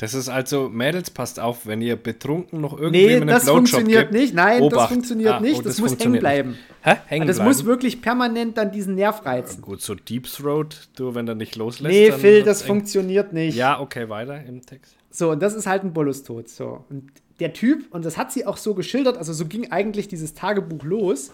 Das 0.00 0.14
ist 0.14 0.30
also, 0.30 0.70
Mädels, 0.70 1.10
passt 1.10 1.38
auf, 1.38 1.66
wenn 1.66 1.82
ihr 1.82 1.94
betrunken 1.94 2.62
noch 2.62 2.72
irgendwie 2.78 3.04
Nee, 3.04 3.16
einen 3.16 3.26
das 3.26 3.44
Blowjob 3.44 3.56
funktioniert 3.68 4.12
nicht. 4.12 4.32
Nein, 4.32 4.60
das 4.62 4.72
Obacht. 4.72 4.88
funktioniert 4.88 5.34
Ah, 5.34 5.40
nicht. 5.40 5.58
oh, 5.58 5.62
das, 5.62 5.78
muss 5.78 5.98
hängen 5.98 6.18
bleiben. 6.18 6.56
Hä? 6.80 6.94
Hängen 7.04 7.26
Das 7.26 7.36
bleiben? 7.36 7.50
muss 7.50 7.66
wirklich 7.66 8.00
permanent 8.00 8.56
dann 8.56 8.72
diesen 8.72 8.94
Nerv 8.94 9.26
reizen. 9.26 9.60
Gut, 9.60 9.82
so 9.82 9.94
Deep 9.94 10.26
Throat, 10.26 10.88
du, 10.96 11.14
wenn 11.14 11.26
du 11.26 11.34
nicht 11.36 11.54
loslässt. 11.54 11.92
Nee, 11.94 12.12
Phil, 12.12 12.42
das 12.44 12.62
funktioniert 12.62 13.34
nicht. 13.34 13.54
Ja, 13.58 13.78
okay, 13.78 14.08
weiter 14.08 14.42
im 14.42 14.62
Text. 14.64 14.96
So, 15.10 15.32
und 15.32 15.42
das 15.42 15.54
ist 15.54 15.66
halt 15.66 15.84
ein 15.84 15.92
Bollustod. 15.92 16.48
So. 16.48 16.82
Und 16.88 17.10
der 17.38 17.52
Typ, 17.52 17.92
und 17.92 18.06
das 18.06 18.16
hat 18.16 18.32
sie 18.32 18.46
auch 18.46 18.56
so 18.56 18.72
geschildert, 18.72 19.18
also 19.18 19.34
so 19.34 19.44
ging 19.44 19.70
eigentlich 19.70 20.08
dieses 20.08 20.32
Tagebuch 20.32 20.82
los. 20.82 21.30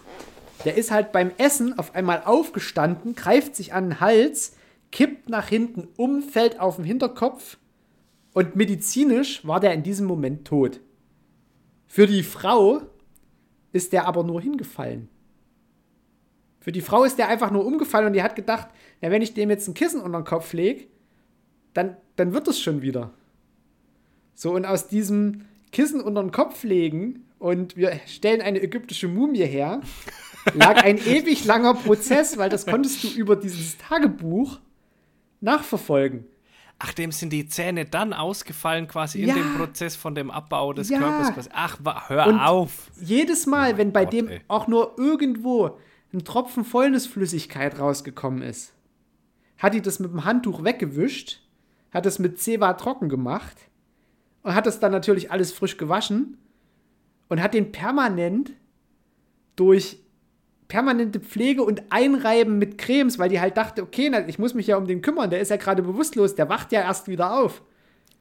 Der 0.65 0.75
ist 0.75 0.91
halt 0.91 1.13
beim 1.13 1.31
Essen 1.37 1.79
auf 1.79 1.95
einmal 1.95 2.23
aufgestanden, 2.25 3.15
greift 3.15 3.55
sich 3.55 3.71
an 3.71 3.91
den 3.91 3.99
Hals, 4.01 4.57
kippt 4.91 5.29
nach 5.29 5.47
hinten 5.47 5.87
um, 5.95 6.21
fällt 6.21 6.59
auf 6.59 6.75
den 6.75 6.83
Hinterkopf 6.83 7.55
und 8.37 8.55
medizinisch 8.55 9.47
war 9.47 9.59
der 9.59 9.73
in 9.73 9.81
diesem 9.81 10.05
Moment 10.05 10.45
tot. 10.45 10.79
Für 11.87 12.05
die 12.05 12.21
Frau 12.21 12.83
ist 13.71 13.93
der 13.93 14.05
aber 14.05 14.23
nur 14.23 14.39
hingefallen. 14.39 15.09
Für 16.59 16.71
die 16.71 16.81
Frau 16.81 17.03
ist 17.03 17.17
der 17.17 17.29
einfach 17.29 17.49
nur 17.49 17.65
umgefallen 17.65 18.05
und 18.05 18.13
die 18.13 18.21
hat 18.21 18.35
gedacht, 18.35 18.67
na, 19.01 19.09
wenn 19.09 19.23
ich 19.23 19.33
dem 19.33 19.49
jetzt 19.49 19.67
ein 19.67 19.73
Kissen 19.73 20.01
unter 20.01 20.19
den 20.19 20.23
Kopf 20.23 20.53
lege, 20.53 20.85
dann, 21.73 21.97
dann 22.15 22.31
wird 22.31 22.47
es 22.47 22.59
schon 22.59 22.83
wieder. 22.83 23.11
So, 24.35 24.53
und 24.53 24.65
aus 24.65 24.87
diesem 24.87 25.45
Kissen 25.71 25.99
unter 25.99 26.21
den 26.21 26.31
Kopf 26.31 26.63
legen 26.63 27.25
und 27.39 27.75
wir 27.75 27.99
stellen 28.05 28.41
eine 28.41 28.61
ägyptische 28.61 29.07
Mumie 29.07 29.47
her, 29.47 29.81
lag 30.53 30.83
ein 30.83 30.99
ewig 30.99 31.43
langer 31.45 31.73
Prozess, 31.73 32.37
weil 32.37 32.51
das 32.51 32.67
konntest 32.67 33.03
du 33.03 33.07
über 33.07 33.35
dieses 33.35 33.79
Tagebuch 33.79 34.59
nachverfolgen. 35.41 36.25
Ach, 36.79 36.93
dem 36.93 37.11
sind 37.11 37.33
die 37.33 37.47
Zähne 37.47 37.85
dann 37.85 38.13
ausgefallen, 38.13 38.87
quasi 38.87 39.21
in 39.23 39.29
Ja. 39.29 39.33
dem 39.35 39.55
Prozess 39.55 39.95
von 39.95 40.13
dem 40.13 40.29
Abbau 40.29 40.73
des 40.73 40.89
Ja. 40.89 40.99
Körpers. 40.99 41.49
Ach, 41.51 41.79
hör 42.09 42.27
Und 42.27 42.39
auf. 42.39 42.91
Jedes 43.01 43.47
Mal, 43.47 43.77
wenn 43.77 43.91
bei 43.91 44.03
Gott, 44.03 44.13
dem 44.13 44.27
ey. 44.27 44.41
auch 44.47 44.67
nur 44.67 44.93
irgendwo 44.97 45.77
ein 46.13 46.23
Tropfen 46.23 46.63
Fäulnisflüssigkeit 46.63 47.79
rausgekommen 47.79 48.43
ist, 48.43 48.73
hat 49.57 49.73
die 49.73 49.81
das 49.81 49.99
mit 49.99 50.11
dem 50.11 50.23
Handtuch 50.23 50.63
weggewischt, 50.63 51.41
hat 51.91 52.05
es 52.05 52.19
mit 52.19 52.39
Zewa 52.39 52.73
trocken 52.73 53.09
gemacht 53.09 53.57
und 54.43 54.53
hat 54.53 54.67
es 54.67 54.79
dann 54.79 54.91
natürlich 54.91 55.31
alles 55.31 55.51
frisch 55.51 55.77
gewaschen 55.77 56.37
und 57.27 57.41
hat 57.41 57.55
den 57.55 57.71
permanent 57.71 58.51
durch 59.55 59.97
permanente 60.67 61.19
Pflege 61.19 61.63
und 61.63 61.83
Einreiben 61.89 62.57
mit 62.57 62.77
Cremes, 62.77 63.19
weil 63.19 63.29
die 63.29 63.39
halt 63.39 63.57
dachte, 63.57 63.83
okay, 63.83 64.11
ich 64.27 64.39
muss 64.39 64.53
mich 64.53 64.67
ja 64.67 64.77
um 64.77 64.85
den 64.85 65.01
kümmern, 65.01 65.29
der 65.29 65.39
ist 65.39 65.49
ja 65.49 65.57
gerade 65.57 65.81
bewusstlos, 65.81 66.35
der 66.35 66.49
wacht 66.49 66.71
ja 66.71 66.81
erst 66.81 67.07
wieder 67.07 67.39
auf. 67.39 67.61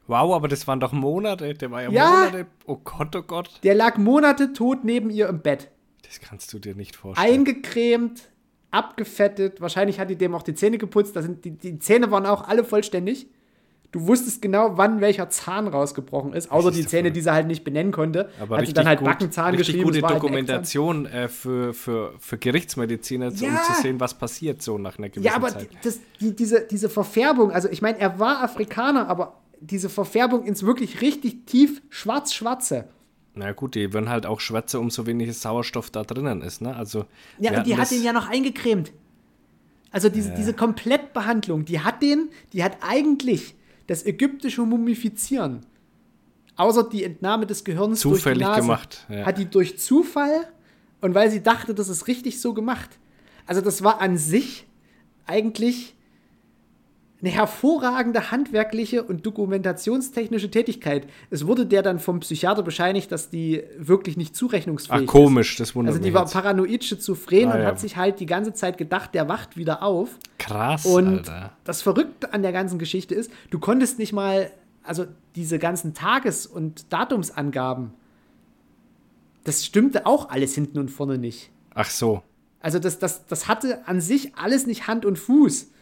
Wow, 0.06 0.34
aber 0.34 0.46
das 0.46 0.66
waren 0.68 0.78
doch 0.78 0.92
Monate. 0.92 1.54
Der 1.54 1.70
war 1.70 1.82
ja, 1.82 1.90
Ja. 1.90 2.10
Monate. 2.10 2.46
Oh 2.66 2.76
Gott, 2.76 3.16
oh 3.16 3.22
Gott. 3.22 3.50
Der 3.64 3.74
lag 3.74 3.96
Monate 3.98 4.52
tot 4.52 4.84
neben 4.84 5.10
ihr 5.10 5.28
im 5.28 5.40
Bett. 5.40 5.70
Das 6.04 6.20
kannst 6.20 6.52
du 6.52 6.60
dir 6.60 6.76
nicht 6.76 6.94
vorstellen. 6.94 7.28
eingecremt, 7.34 8.30
abgefettet. 8.70 9.60
Wahrscheinlich 9.60 9.98
hat 9.98 10.08
die 10.08 10.16
dem 10.16 10.34
auch 10.36 10.44
die 10.44 10.54
Zähne 10.54 10.78
geputzt. 10.78 11.16
Da 11.16 11.22
sind 11.22 11.44
die, 11.44 11.50
die 11.50 11.80
Zähne 11.80 12.10
waren 12.12 12.26
auch 12.26 12.46
alle 12.46 12.62
vollständig. 12.62 13.26
Du 13.96 14.06
wusstest 14.06 14.42
genau, 14.42 14.76
wann 14.76 15.00
welcher 15.00 15.30
Zahn 15.30 15.68
rausgebrochen 15.68 16.34
ist, 16.34 16.50
außer 16.52 16.70
die 16.70 16.86
Zähne, 16.86 17.10
die 17.12 17.20
sie 17.22 17.32
halt 17.32 17.46
nicht 17.46 17.64
benennen 17.64 17.92
konnte. 17.92 18.28
aber 18.38 18.58
hat 18.58 18.66
sie 18.66 18.74
dann 18.74 18.86
halt 18.86 18.98
gut, 18.98 19.08
Backenzahn 19.08 19.54
richtig 19.54 19.68
geschrieben. 19.76 19.84
gute 19.92 20.02
halt 20.06 20.16
Dokumentation 20.16 21.06
äh, 21.06 21.28
für, 21.28 21.72
für, 21.72 22.12
für 22.18 22.36
Gerichtsmediziner, 22.36 23.28
um 23.28 23.34
Ja. 23.36 23.62
zu 23.62 23.72
sehen, 23.80 23.98
was 23.98 24.12
passiert 24.12 24.60
so 24.60 24.76
nach 24.76 24.98
einer 24.98 25.08
gewissen 25.08 25.24
Ja, 25.24 25.34
aber 25.36 25.48
Zeit. 25.48 25.68
das, 25.82 26.00
die, 26.20 26.36
diese, 26.36 26.60
diese 26.70 26.90
Verfärbung, 26.90 27.52
also 27.52 27.68
ich 27.70 27.80
meine, 27.80 27.98
er 27.98 28.18
war 28.18 28.42
Afrikaner, 28.42 29.08
aber 29.08 29.40
diese 29.60 29.88
Verfärbung 29.88 30.44
ins 30.44 30.62
wirklich 30.62 31.00
richtig 31.00 31.46
tief 31.46 31.80
schwarz-schwarze. 31.88 32.84
Na 33.34 33.52
gut, 33.52 33.74
die 33.74 33.92
werden 33.94 34.08
halt 34.10 34.26
auch 34.26 34.40
schwärzer, 34.40 34.78
umso 34.80 35.06
weniger 35.06 35.32
Sauerstoff 35.32 35.88
da 35.90 36.04
drinnen 36.04 36.42
ist, 36.42 36.60
ne? 36.60 36.76
Also, 36.76 37.06
Ja, 37.38 37.56
und 37.58 37.66
die 37.66 37.76
hat 37.76 37.90
ihn 37.92 38.02
ja 38.02 38.12
noch 38.12 38.28
eingecremt. 38.28 38.92
Also 39.90 40.10
diese, 40.10 40.34
diese 40.34 40.52
Komplettbehandlung, 40.52 41.64
die 41.64 41.80
hat 41.80 42.02
den, 42.02 42.28
die 42.52 42.62
hat 42.62 42.76
eigentlich 42.82 43.54
das 43.86 44.04
ägyptische 44.04 44.62
Mumifizieren, 44.62 45.60
außer 46.56 46.88
die 46.88 47.04
Entnahme 47.04 47.46
des 47.46 47.64
Gehirns 47.64 48.00
durch 48.00 48.16
Zufällig 48.16 48.38
die 48.38 48.44
Nase, 48.44 48.60
gemacht, 48.60 49.06
ja. 49.08 49.26
hat 49.26 49.38
die 49.38 49.46
durch 49.46 49.78
Zufall 49.78 50.48
und 51.00 51.14
weil 51.14 51.30
sie 51.30 51.42
dachte, 51.42 51.74
das 51.74 51.88
ist 51.88 52.06
richtig 52.06 52.40
so 52.40 52.54
gemacht. 52.54 52.98
Also 53.46 53.60
das 53.60 53.82
war 53.82 54.00
an 54.00 54.18
sich 54.18 54.66
eigentlich 55.26 55.95
eine 57.26 57.34
hervorragende 57.34 58.30
handwerkliche 58.30 59.02
und 59.02 59.26
dokumentationstechnische 59.26 60.48
Tätigkeit. 60.50 61.08
Es 61.30 61.46
wurde 61.46 61.66
der 61.66 61.82
dann 61.82 61.98
vom 61.98 62.20
Psychiater 62.20 62.62
bescheinigt, 62.62 63.10
dass 63.10 63.30
die 63.30 63.64
wirklich 63.78 64.16
nicht 64.16 64.36
zurechnungsfähig 64.36 64.94
Ach, 64.96 65.00
ist. 65.02 65.06
komisch, 65.08 65.56
das 65.56 65.74
wundert 65.74 65.94
Also 65.94 66.04
die 66.04 66.14
war 66.14 66.22
jetzt. 66.22 66.32
paranoid 66.34 66.84
schizophren 66.84 67.50
Ah, 67.50 67.54
und 67.56 67.60
ja. 67.62 67.66
hat 67.66 67.80
sich 67.80 67.96
halt 67.96 68.20
die 68.20 68.26
ganze 68.26 68.52
Zeit 68.52 68.78
gedacht, 68.78 69.12
der 69.14 69.28
wacht 69.28 69.56
wieder 69.56 69.82
auf. 69.82 70.10
Krass, 70.38 70.86
Und 70.86 71.28
Alter. 71.28 71.50
das 71.64 71.82
Verrückte 71.82 72.32
an 72.32 72.42
der 72.42 72.52
ganzen 72.52 72.78
Geschichte 72.78 73.14
ist, 73.16 73.30
du 73.50 73.58
konntest 73.58 73.98
nicht 73.98 74.12
mal, 74.12 74.50
also 74.84 75.06
diese 75.34 75.58
ganzen 75.58 75.94
Tages- 75.94 76.46
und 76.46 76.92
Datumsangaben, 76.92 77.90
das 79.42 79.64
stimmte 79.64 80.06
auch 80.06 80.30
alles 80.30 80.54
hinten 80.54 80.78
und 80.78 80.90
vorne 80.90 81.18
nicht. 81.18 81.50
Ach 81.74 81.90
so. 81.90 82.22
Also 82.60 82.78
das, 82.78 82.98
das, 83.00 83.26
das 83.26 83.48
hatte 83.48 83.86
an 83.88 84.00
sich 84.00 84.36
alles 84.36 84.66
nicht 84.66 84.86
Hand 84.86 85.04
und 85.04 85.18
Fuß. 85.18 85.72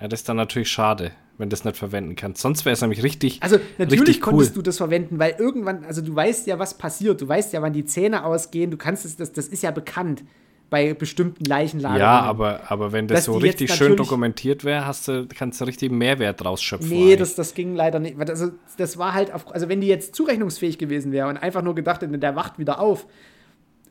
Ja, 0.00 0.08
das 0.08 0.20
ist 0.20 0.28
dann 0.28 0.36
natürlich 0.36 0.70
schade, 0.70 1.12
wenn 1.36 1.48
du 1.50 1.54
das 1.54 1.64
nicht 1.64 1.76
verwenden 1.76 2.16
kannst. 2.16 2.40
Sonst 2.40 2.64
wäre 2.64 2.72
es 2.72 2.80
nämlich 2.80 3.02
richtig, 3.02 3.42
Also 3.42 3.58
natürlich 3.78 4.00
richtig 4.00 4.26
cool. 4.26 4.32
konntest 4.32 4.56
du 4.56 4.62
das 4.62 4.78
verwenden, 4.78 5.18
weil 5.18 5.34
irgendwann, 5.38 5.84
also 5.84 6.00
du 6.00 6.14
weißt 6.14 6.46
ja, 6.46 6.58
was 6.58 6.78
passiert, 6.78 7.20
du 7.20 7.28
weißt 7.28 7.52
ja, 7.52 7.60
wann 7.60 7.72
die 7.72 7.84
Zähne 7.84 8.24
ausgehen, 8.24 8.70
du 8.70 8.76
kannst 8.76 9.04
es, 9.04 9.16
das, 9.16 9.32
das 9.32 9.48
ist 9.48 9.62
ja 9.62 9.70
bekannt 9.70 10.24
bei 10.70 10.94
bestimmten 10.94 11.44
Leichenlagerungen. 11.44 12.00
Ja, 12.00 12.20
aber, 12.20 12.70
aber 12.70 12.92
wenn 12.92 13.08
das 13.08 13.24
so 13.24 13.36
richtig 13.36 13.74
schön 13.74 13.96
dokumentiert 13.96 14.64
wäre, 14.64 14.86
hast 14.86 15.08
du, 15.08 15.26
kannst 15.26 15.60
du 15.60 15.64
richtig 15.64 15.90
Mehrwert 15.90 16.42
draus 16.42 16.62
schöpfen. 16.62 16.88
Nee, 16.88 17.16
das, 17.16 17.34
das 17.34 17.54
ging 17.54 17.74
leider 17.74 17.98
nicht. 17.98 18.16
Also, 18.18 18.52
das 18.78 18.96
war 18.96 19.12
halt, 19.12 19.34
auf, 19.34 19.52
also 19.52 19.68
wenn 19.68 19.80
die 19.80 19.88
jetzt 19.88 20.14
zurechnungsfähig 20.14 20.78
gewesen 20.78 21.10
wäre 21.10 21.28
und 21.28 21.36
einfach 21.36 21.62
nur 21.62 21.74
gedacht 21.74 22.02
hätte, 22.02 22.16
der 22.16 22.36
wacht 22.36 22.58
wieder 22.58 22.78
auf, 22.78 23.06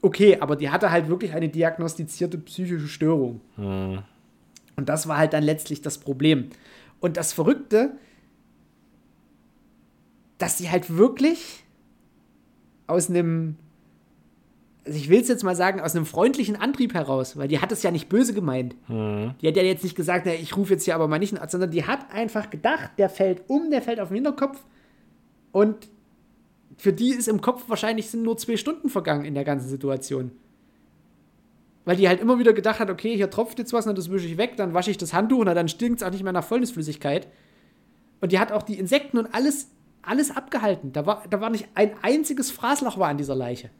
okay, 0.01 0.37
aber 0.39 0.55
die 0.55 0.69
hatte 0.69 0.89
halt 0.89 1.09
wirklich 1.09 1.33
eine 1.33 1.49
diagnostizierte 1.49 2.37
psychische 2.37 2.87
Störung. 2.87 3.41
Hm. 3.57 3.99
Und 4.79 4.87
das 4.87 5.09
war 5.09 5.17
halt 5.17 5.33
dann 5.33 5.43
letztlich 5.43 5.81
das 5.81 5.97
Problem. 5.97 6.51
Und 7.01 7.17
das 7.17 7.33
Verrückte, 7.33 7.91
dass 10.37 10.57
sie 10.57 10.69
halt 10.71 10.95
wirklich 10.95 11.65
aus 12.87 13.09
einem, 13.09 13.57
also 14.85 14.97
ich 14.97 15.09
will 15.09 15.19
es 15.19 15.27
jetzt 15.27 15.43
mal 15.43 15.57
sagen, 15.57 15.81
aus 15.81 15.97
einem 15.97 16.05
freundlichen 16.05 16.55
Antrieb 16.55 16.93
heraus, 16.93 17.35
weil 17.35 17.49
die 17.49 17.59
hat 17.59 17.73
es 17.73 17.83
ja 17.83 17.91
nicht 17.91 18.07
böse 18.07 18.33
gemeint. 18.33 18.73
Die 19.41 19.47
hat 19.49 19.57
ja 19.57 19.63
jetzt 19.63 19.83
nicht 19.83 19.97
gesagt, 19.97 20.25
na, 20.25 20.33
ich 20.33 20.55
rufe 20.55 20.71
jetzt 20.73 20.85
hier 20.85 20.95
aber 20.95 21.09
mal 21.09 21.19
nicht 21.19 21.37
sondern 21.51 21.71
die 21.71 21.85
hat 21.85 22.09
einfach 22.13 22.49
gedacht, 22.49 22.91
der 22.97 23.09
fällt 23.09 23.49
um, 23.49 23.71
der 23.71 23.81
fällt 23.81 23.99
auf 23.99 24.07
den 24.07 24.15
Hinterkopf 24.15 24.63
und 25.51 25.89
für 26.77 26.93
die 26.93 27.09
ist 27.09 27.27
im 27.27 27.41
Kopf 27.41 27.65
wahrscheinlich 27.67 28.09
sind 28.09 28.23
nur 28.23 28.37
zwei 28.37 28.55
Stunden 28.55 28.87
vergangen 28.87 29.25
in 29.25 29.33
der 29.33 29.43
ganzen 29.43 29.67
Situation. 29.67 30.31
Weil 31.89 31.97
die 31.97 32.07
halt 32.07 32.21
immer 32.21 32.37
wieder 32.37 32.53
gedacht 32.53 32.79
hat, 32.79 32.91
okay, 32.91 33.15
hier 33.15 33.31
tropft 33.31 33.57
jetzt 33.57 33.73
was, 33.73 33.87
na, 33.87 33.93
das 33.93 34.11
wische 34.11 34.27
ich 34.27 34.37
weg, 34.37 34.57
dann 34.57 34.75
wasche 34.75 34.91
ich 34.91 34.99
das 34.99 35.11
Handtuch, 35.11 35.43
na, 35.43 35.55
dann 35.55 35.67
stinkt 35.67 36.01
es 36.01 36.07
auch 36.07 36.11
nicht 36.11 36.21
mehr 36.21 36.31
nach 36.31 36.43
Fäulnisflüssigkeit. 36.43 37.27
Und 38.21 38.31
die 38.31 38.37
hat 38.37 38.51
auch 38.51 38.61
die 38.61 38.77
Insekten 38.77 39.17
und 39.17 39.33
alles, 39.33 39.69
alles 40.03 40.29
abgehalten. 40.29 40.93
Da 40.93 41.07
war, 41.07 41.23
da 41.27 41.41
war 41.41 41.49
nicht 41.49 41.67
ein 41.73 41.93
einziges 42.03 42.51
Fraßloch 42.51 42.99
war 42.99 43.09
an 43.09 43.17
dieser 43.17 43.33
Leiche. 43.33 43.71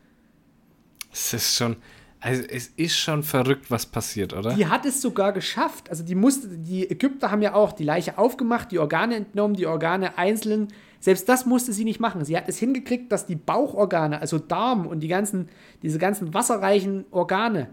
Es 1.14 1.34
ist 1.36 1.56
schon, 1.56 1.76
also 2.20 2.42
es 2.50 2.70
ist 2.78 2.98
schon 2.98 3.22
verrückt, 3.22 3.70
was 3.70 3.86
passiert, 3.86 4.34
oder? 4.34 4.56
Die 4.56 4.66
hat 4.66 4.88
es 4.88 5.04
sogar 5.04 5.32
geschafft. 5.32 5.92
Also 5.92 6.04
die 6.04 6.16
musste, 6.16 6.48
die 6.48 6.90
Ägypter 6.90 7.30
haben 7.30 7.44
ja 7.44 7.54
auch 7.54 7.74
die 7.74 7.84
Leiche 7.84 8.18
aufgemacht, 8.18 8.72
die 8.72 8.80
Organe 8.80 9.18
entnommen, 9.18 9.56
die 9.56 9.68
Organe 9.68 10.18
einzeln. 10.18 10.70
Selbst 11.00 11.30
das 11.30 11.46
musste 11.46 11.74
sie 11.74 11.84
nicht 11.84 12.00
machen. 12.00 12.26
Sie 12.26 12.36
hat 12.36 12.50
es 12.50 12.58
hingekriegt, 12.58 13.12
dass 13.12 13.28
die 13.28 13.36
Bauchorgane, 13.36 14.20
also 14.20 14.40
Darm 14.40 14.88
und 14.88 15.02
die 15.02 15.10
ganzen, 15.10 15.50
diese 15.84 16.00
ganzen 16.00 16.34
wasserreichen 16.34 17.06
Organe, 17.12 17.70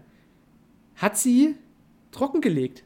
hat 0.97 1.17
sie 1.17 1.55
trockengelegt. 2.11 2.83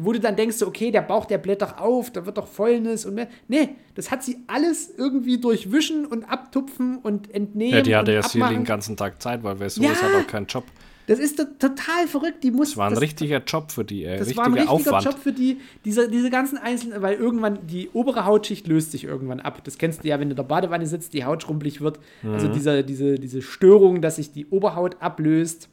Wo 0.00 0.12
du 0.12 0.20
dann 0.20 0.36
denkst, 0.36 0.62
okay, 0.62 0.92
der 0.92 1.02
Bauch, 1.02 1.24
der 1.24 1.38
bläht 1.38 1.60
doch 1.60 1.76
auf, 1.78 2.12
da 2.12 2.24
wird 2.24 2.38
doch 2.38 2.46
Fäulnis 2.46 3.04
und 3.04 3.14
mehr. 3.14 3.26
Nee, 3.48 3.70
das 3.96 4.12
hat 4.12 4.22
sie 4.22 4.36
alles 4.46 4.92
irgendwie 4.96 5.40
durchwischen 5.40 6.06
und 6.06 6.22
abtupfen 6.24 6.98
und 6.98 7.34
entnehmen. 7.34 7.74
ja, 7.74 7.82
die 7.82 7.96
hatte 7.96 8.12
ja 8.12 8.22
sie 8.22 8.38
abmachen. 8.40 8.58
den 8.60 8.64
ganzen 8.64 8.96
Tag 8.96 9.20
Zeit, 9.20 9.42
weil 9.42 9.58
wer 9.58 9.68
so 9.68 9.82
Ja. 9.82 9.90
ist, 9.90 10.02
hat 10.02 10.10
auch 10.14 10.26
keinen 10.28 10.46
Job. 10.46 10.62
Das 11.08 11.18
ist 11.18 11.36
to- 11.38 11.46
total 11.58 12.06
verrückt. 12.06 12.44
Die 12.44 12.50
muss, 12.52 12.68
Das 12.68 12.76
war 12.76 12.86
ein 12.86 12.92
das, 12.92 13.00
richtiger 13.02 13.42
Job 13.42 13.72
für 13.72 13.82
die, 13.84 14.04
ey. 14.04 14.18
das 14.18 14.28
richtiger 14.28 14.42
war 14.42 14.46
ein 14.46 14.52
richtiger 14.52 14.72
Aufwand. 14.72 15.04
Job 15.04 15.18
für 15.18 15.32
die, 15.32 15.56
diese, 15.84 16.08
diese 16.08 16.30
ganzen 16.30 16.58
einzelnen, 16.58 17.02
weil 17.02 17.16
irgendwann 17.16 17.66
die 17.66 17.88
obere 17.92 18.24
Hautschicht 18.24 18.68
löst 18.68 18.92
sich 18.92 19.02
irgendwann 19.04 19.40
ab. 19.40 19.64
Das 19.64 19.78
kennst 19.78 20.04
du 20.04 20.08
ja, 20.08 20.20
wenn 20.20 20.28
du 20.28 20.34
in 20.34 20.36
der 20.36 20.42
Badewanne 20.44 20.86
sitzt, 20.86 21.12
die 21.14 21.24
Haut 21.24 21.42
schrumpelig 21.42 21.80
wird. 21.80 21.98
Also 22.22 22.48
Mhm. 22.48 22.52
diese, 22.52 22.84
diese, 22.84 23.14
diese 23.18 23.42
Störung, 23.42 24.00
dass 24.00 24.16
sich 24.16 24.30
die 24.32 24.46
Oberhaut 24.46 24.98
ablöst. 25.00 25.70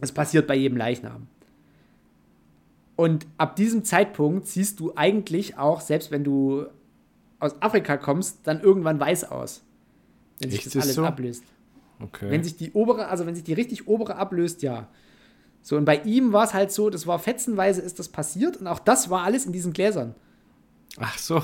Das 0.00 0.12
passiert 0.12 0.46
bei 0.46 0.54
jedem 0.56 0.76
Leichnam. 0.78 1.26
Und 2.96 3.26
ab 3.38 3.56
diesem 3.56 3.84
Zeitpunkt 3.84 4.46
siehst 4.46 4.78
du 4.80 4.92
eigentlich 4.94 5.56
auch, 5.58 5.80
selbst 5.80 6.10
wenn 6.10 6.24
du 6.24 6.66
aus 7.38 7.60
Afrika 7.62 7.96
kommst, 7.96 8.40
dann 8.44 8.60
irgendwann 8.60 9.00
weiß 9.00 9.30
aus. 9.30 9.62
Wenn 10.38 10.50
sich 10.50 10.60
Echt, 10.60 10.66
das 10.66 10.74
ist 10.76 10.82
alles 10.82 10.94
so? 10.96 11.04
ablöst. 11.04 11.44
Okay. 12.02 12.30
Wenn 12.30 12.44
sich 12.44 12.56
die 12.56 12.72
obere, 12.72 13.08
also 13.08 13.26
wenn 13.26 13.34
sich 13.34 13.44
die 13.44 13.52
richtig 13.54 13.88
obere 13.88 14.16
ablöst, 14.16 14.62
ja. 14.62 14.88
So, 15.62 15.76
und 15.76 15.84
bei 15.84 15.96
ihm 16.02 16.32
war 16.32 16.44
es 16.44 16.54
halt 16.54 16.72
so, 16.72 16.88
das 16.90 17.06
war 17.06 17.18
fetzenweise 17.18 17.82
ist 17.82 17.98
das 17.98 18.08
passiert 18.08 18.56
und 18.58 18.66
auch 18.66 18.78
das 18.78 19.10
war 19.10 19.22
alles 19.24 19.44
in 19.46 19.52
diesen 19.52 19.72
Gläsern. 19.72 20.14
Ach 20.98 21.18
so. 21.18 21.42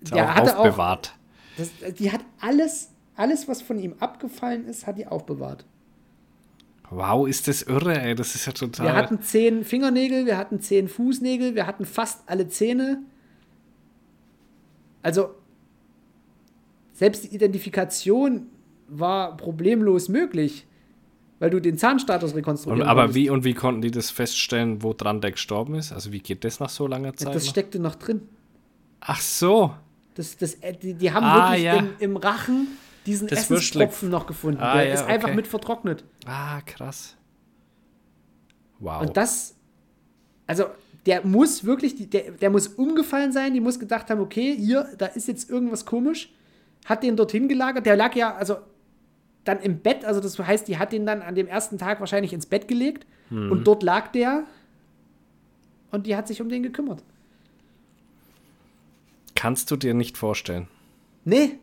Ist 0.00 0.12
Der 0.14 0.24
auch 0.30 0.34
hatte 0.34 0.56
auch- 0.56 0.64
aufbewahrt. 0.66 1.14
Das, 1.56 1.68
die 1.98 2.10
hat 2.10 2.20
alles, 2.40 2.90
alles, 3.14 3.46
was 3.46 3.60
von 3.62 3.78
ihm 3.78 3.94
abgefallen 4.00 4.66
ist, 4.66 4.86
hat 4.86 4.98
die 4.98 5.06
aufbewahrt. 5.06 5.64
Wow, 6.94 7.26
ist 7.26 7.48
das 7.48 7.62
irre, 7.62 7.98
ey. 8.00 8.14
Das 8.14 8.34
ist 8.34 8.46
ja 8.46 8.52
total. 8.52 8.86
Wir 8.86 8.94
hatten 8.94 9.20
zehn 9.22 9.64
Fingernägel, 9.64 10.26
wir 10.26 10.36
hatten 10.36 10.60
zehn 10.60 10.88
Fußnägel, 10.88 11.54
wir 11.54 11.66
hatten 11.66 11.84
fast 11.86 12.22
alle 12.26 12.48
Zähne. 12.48 12.98
Also, 15.02 15.30
selbst 16.92 17.24
die 17.24 17.34
Identifikation 17.34 18.46
war 18.88 19.36
problemlos 19.36 20.08
möglich, 20.08 20.66
weil 21.38 21.50
du 21.50 21.60
den 21.60 21.78
Zahnstatus 21.78 22.34
rekonstruieren 22.34 22.82
und, 22.82 22.88
aber 22.88 23.02
konntest. 23.02 23.16
wie 23.16 23.30
und 23.30 23.44
wie 23.44 23.54
konnten 23.54 23.80
die 23.82 23.90
das 23.90 24.10
feststellen, 24.10 24.82
woran 24.82 25.20
der 25.20 25.32
gestorben 25.32 25.74
ist? 25.74 25.92
Also 25.92 26.12
wie 26.12 26.20
geht 26.20 26.44
das 26.44 26.60
nach 26.60 26.68
so 26.68 26.86
langer 26.86 27.14
Zeit? 27.14 27.34
Das 27.34 27.44
noch? 27.44 27.50
steckte 27.50 27.78
noch 27.78 27.94
drin. 27.96 28.22
Ach 29.00 29.20
so. 29.20 29.72
Das, 30.14 30.36
das, 30.36 30.54
äh, 30.56 30.74
die, 30.74 30.94
die 30.94 31.10
haben 31.10 31.24
Ah, 31.24 31.48
wirklich 31.52 31.64
ja. 31.64 31.76
im, 31.76 31.88
im 31.98 32.16
Rachen 32.16 32.68
diesen 33.06 33.28
Das 33.28 33.40
Essenstropfen 33.40 34.08
noch 34.10 34.26
gefunden. 34.26 34.60
Ah, 34.60 34.74
Der 34.76 34.86
ja, 34.88 34.94
ist 34.94 35.04
einfach 35.04 35.28
okay. 35.28 35.36
mit 35.36 35.46
vertrocknet. 35.46 36.04
Ah, 36.26 36.60
krass. 36.62 37.16
Wow. 38.78 39.02
Und 39.02 39.16
das, 39.16 39.54
also 40.46 40.66
der 41.06 41.24
muss 41.26 41.64
wirklich, 41.64 42.10
der, 42.10 42.32
der 42.32 42.50
muss 42.50 42.68
umgefallen 42.68 43.32
sein, 43.32 43.54
die 43.54 43.60
muss 43.60 43.78
gedacht 43.78 44.10
haben, 44.10 44.20
okay, 44.20 44.56
hier, 44.56 44.88
da 44.98 45.06
ist 45.06 45.28
jetzt 45.28 45.50
irgendwas 45.50 45.84
komisch, 45.86 46.32
hat 46.84 47.02
den 47.02 47.16
dorthin 47.16 47.48
gelagert, 47.48 47.86
der 47.86 47.96
lag 47.96 48.14
ja, 48.14 48.34
also 48.34 48.56
dann 49.44 49.60
im 49.60 49.78
Bett, 49.80 50.04
also 50.04 50.20
das 50.20 50.38
heißt, 50.38 50.68
die 50.68 50.78
hat 50.78 50.92
den 50.92 51.04
dann 51.06 51.22
an 51.22 51.34
dem 51.34 51.48
ersten 51.48 51.78
Tag 51.78 51.98
wahrscheinlich 52.00 52.32
ins 52.32 52.46
Bett 52.46 52.68
gelegt 52.68 53.06
Mhm. 53.30 53.50
und 53.50 53.66
dort 53.66 53.82
lag 53.82 54.08
der 54.12 54.44
und 55.90 56.06
die 56.06 56.14
hat 56.16 56.28
sich 56.28 56.40
um 56.42 56.48
den 56.48 56.62
gekümmert. 56.62 57.02
Kannst 59.34 59.70
du 59.70 59.76
dir 59.76 59.94
nicht 59.94 60.18
vorstellen. 60.18 60.68
Nee. 61.24 61.58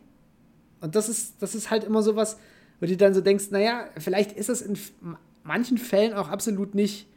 Und 0.82 0.96
das 0.96 1.10
ist, 1.10 1.42
das 1.42 1.56
ist 1.56 1.70
halt 1.72 1.84
immer 1.84 2.02
so 2.04 2.16
was, 2.16 2.38
wo 2.80 2.86
du 2.86 2.96
dann 2.96 3.14
so 3.14 3.22
denkst, 3.22 3.52
naja, 3.52 3.86
vielleicht 3.98 4.32
ist 4.32 4.50
es 4.50 4.62
in 4.62 4.78
manchen 5.44 5.78
Fällen 5.78 6.14
auch 6.14 6.30
absolut 6.30 6.76
nicht, 6.76 7.08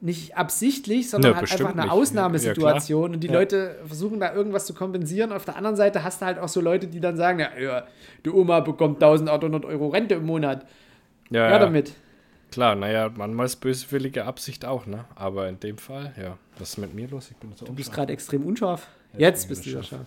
nicht 0.00 0.36
absichtlich, 0.36 1.08
sondern 1.08 1.32
Nö, 1.32 1.36
halt 1.38 1.50
einfach 1.52 1.72
eine 1.72 1.82
nicht. 1.82 1.90
Ausnahmesituation. 1.90 3.10
Ja, 3.10 3.14
und 3.14 3.20
die 3.20 3.28
Ja. 3.28 3.32
Leute 3.34 3.76
versuchen 3.86 4.20
da 4.20 4.34
irgendwas 4.34 4.66
zu 4.66 4.74
kompensieren. 4.74 5.32
Auf 5.32 5.44
der 5.46 5.56
anderen 5.56 5.76
Seite 5.76 6.04
hast 6.04 6.20
du 6.20 6.26
halt 6.26 6.38
auch 6.38 6.48
so 6.48 6.60
Leute, 6.60 6.86
die 6.86 7.00
dann 7.00 7.16
sagen, 7.16 7.40
ja, 7.60 7.86
die 8.24 8.30
Oma 8.30 8.60
bekommt 8.60 9.02
1800 9.02 9.64
Euro 9.64 9.88
Rente 9.88 10.14
im 10.16 10.26
Monat. 10.26 10.66
Ja, 11.30 11.50
Ja, 11.50 11.58
damit. 11.58 11.94
Klar, 12.52 12.74
naja, 12.76 13.10
manchmal 13.16 13.46
ist 13.46 13.56
böswillige 13.56 14.24
Absicht 14.24 14.64
auch, 14.64 14.86
ne? 14.86 15.04
Aber 15.16 15.48
in 15.48 15.58
dem 15.58 15.78
Fall, 15.78 16.12
ja. 16.20 16.36
Was 16.58 16.70
ist 16.70 16.78
mit 16.78 16.94
mir 16.94 17.08
los? 17.08 17.30
Ich 17.30 17.36
bin 17.38 17.50
so 17.56 17.64
Du 17.66 17.72
bist 17.72 17.92
gerade 17.92 18.12
extrem 18.12 18.44
unscharf. 18.44 18.86
Jetzt 19.18 19.48
bist 19.48 19.64
du 19.66 19.70
wieder 19.70 19.82
scharf. 19.82 20.06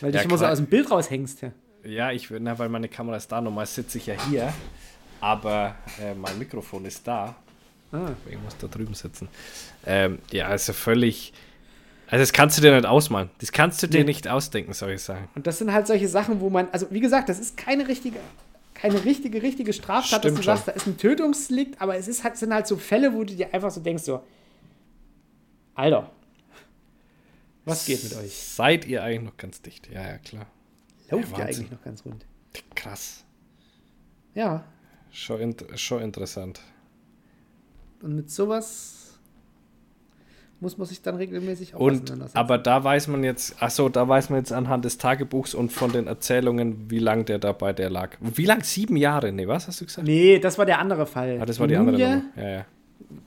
Weil 0.00 0.12
du 0.12 0.18
dich 0.18 0.26
immer 0.26 0.38
so 0.38 0.46
aus 0.46 0.58
dem 0.58 0.66
Bild 0.66 0.90
raushängst. 0.90 1.42
Ja. 1.42 1.50
Ja, 1.84 2.12
ich 2.12 2.28
na, 2.30 2.58
weil 2.58 2.68
meine 2.68 2.88
Kamera 2.88 3.16
ist 3.16 3.28
da. 3.32 3.40
Normal 3.40 3.66
sitze 3.66 3.98
ich 3.98 4.06
ja 4.06 4.14
hier. 4.28 4.52
Aber 5.20 5.74
äh, 6.00 6.14
mein 6.14 6.38
Mikrofon 6.38 6.84
ist 6.84 7.06
da. 7.06 7.34
Ah. 7.92 8.10
Ich 8.28 8.38
muss 8.40 8.56
da 8.58 8.66
drüben 8.68 8.94
sitzen. 8.94 9.28
Ähm, 9.86 10.18
ja, 10.30 10.46
also 10.48 10.72
völlig. 10.72 11.32
Also, 12.06 12.22
das 12.22 12.32
kannst 12.32 12.58
du 12.58 12.62
dir 12.62 12.74
nicht 12.74 12.86
ausmalen. 12.86 13.30
Das 13.38 13.52
kannst 13.52 13.82
du 13.82 13.86
dir 13.86 13.98
Nee. 13.98 14.04
nicht 14.04 14.28
ausdenken, 14.28 14.72
soll 14.72 14.92
ich 14.92 15.02
sagen. 15.02 15.28
Und 15.34 15.46
das 15.46 15.58
sind 15.58 15.72
halt 15.72 15.86
solche 15.86 16.08
Sachen, 16.08 16.40
wo 16.40 16.50
man, 16.50 16.68
also 16.72 16.86
wie 16.90 17.00
gesagt, 17.00 17.28
das 17.28 17.38
ist 17.38 17.56
keine 17.56 17.86
richtige, 17.88 18.18
keine 18.74 19.04
richtige, 19.04 19.42
richtige 19.42 19.72
Straftat, 19.72 20.24
dass 20.24 20.32
Stimmt 20.32 20.38
du 20.38 20.42
schon. 20.42 20.56
sagst, 20.56 20.68
da 20.68 20.72
ist 20.72 20.86
ein 20.86 20.96
Tötungsdelikt, 20.98 21.80
aber 21.80 21.96
es 21.96 22.08
ist 22.08 22.24
halt, 22.24 22.36
sind 22.36 22.52
halt 22.52 22.66
so 22.66 22.76
Fälle, 22.76 23.12
wo 23.14 23.24
du 23.24 23.34
dir 23.36 23.52
einfach 23.54 23.70
so 23.70 23.80
denkst, 23.80 24.02
so, 24.04 24.22
Alter, 25.74 26.10
was 27.64 27.86
geht 27.86 28.02
mit 28.02 28.14
euch? 28.16 28.34
Seid 28.34 28.86
ihr 28.86 29.02
eigentlich 29.02 29.22
noch 29.30 29.36
ganz 29.36 29.62
dicht? 29.62 29.88
Ja, 29.92 30.02
ja, 30.02 30.18
klar. 30.18 30.46
Läuft 31.10 31.32
Ja, 31.32 31.38
ja, 31.38 31.44
eigentlich 31.46 31.70
noch 31.70 31.82
ganz 31.82 32.04
rund. 32.04 32.24
Krass. 32.74 33.24
Ja, 34.34 34.64
Schon, 35.12 35.40
int 35.40 35.64
schon 35.74 36.02
interessant. 36.02 36.60
und 38.02 38.14
mit 38.14 38.30
sowas 38.30 39.18
muss 40.60 40.76
man 40.76 40.86
sich 40.86 41.00
dann 41.02 41.16
regelmäßig 41.16 41.74
auch 41.74 41.80
Und, 41.80 42.12
aber 42.34 42.58
da 42.58 42.84
weiß 42.84 43.08
man 43.08 43.24
jetzt, 43.24 43.56
ach 43.60 43.70
so, 43.70 43.88
da 43.88 44.06
weiß 44.06 44.28
man 44.30 44.38
jetzt 44.40 44.52
anhand 44.52 44.84
des 44.84 44.98
Tagebuchs 44.98 45.54
und 45.54 45.72
von 45.72 45.90
den 45.90 46.06
Erzählungen, 46.06 46.90
wie 46.90 46.98
lang 46.98 47.24
der 47.24 47.38
dabei 47.38 47.72
der 47.72 47.88
lag. 47.90 48.16
Wie 48.20 48.44
lang? 48.44 48.62
Sieben 48.62 48.96
Jahre? 48.96 49.32
Nee, 49.32 49.48
was 49.48 49.66
hast 49.68 49.80
du 49.80 49.86
gesagt? 49.86 50.06
Nee, 50.06 50.38
das 50.38 50.58
war 50.58 50.66
der 50.66 50.78
andere 50.78 51.06
Fall. 51.06 51.38
Ah, 51.40 51.46
das 51.46 51.58
war 51.58 51.66
die 51.66 51.76
andere 51.76 51.96
Mumie, 51.98 52.10
Nummer. 52.10 52.22
Ja, 52.36 52.48
ja. 52.58 52.66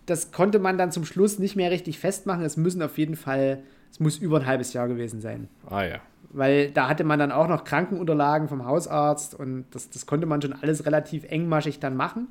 Das 0.05 0.31
konnte 0.31 0.59
man 0.59 0.77
dann 0.77 0.91
zum 0.91 1.05
Schluss 1.05 1.39
nicht 1.39 1.55
mehr 1.55 1.71
richtig 1.71 1.97
festmachen. 1.97 2.45
Es 2.45 2.55
müssen 2.55 2.81
auf 2.83 2.97
jeden 2.99 3.15
Fall, 3.15 3.63
es 3.93 3.99
muss 3.99 4.17
über 4.17 4.39
ein 4.39 4.47
halbes 4.47 4.73
Jahr 4.73 4.87
gewesen 4.87 5.21
sein. 5.21 5.47
Ah, 5.69 5.83
ja. 5.83 5.99
weil 6.31 6.71
da 6.71 6.89
hatte 6.89 7.03
man 7.03 7.19
dann 7.19 7.31
auch 7.31 7.47
noch 7.47 7.63
Krankenunterlagen 7.63 8.47
vom 8.47 8.65
Hausarzt 8.65 9.35
und 9.35 9.65
das, 9.69 9.91
das 9.91 10.07
konnte 10.07 10.25
man 10.25 10.41
schon 10.41 10.53
alles 10.53 10.87
relativ 10.87 11.25
engmaschig 11.25 11.79
dann 11.79 11.95
machen. 11.95 12.27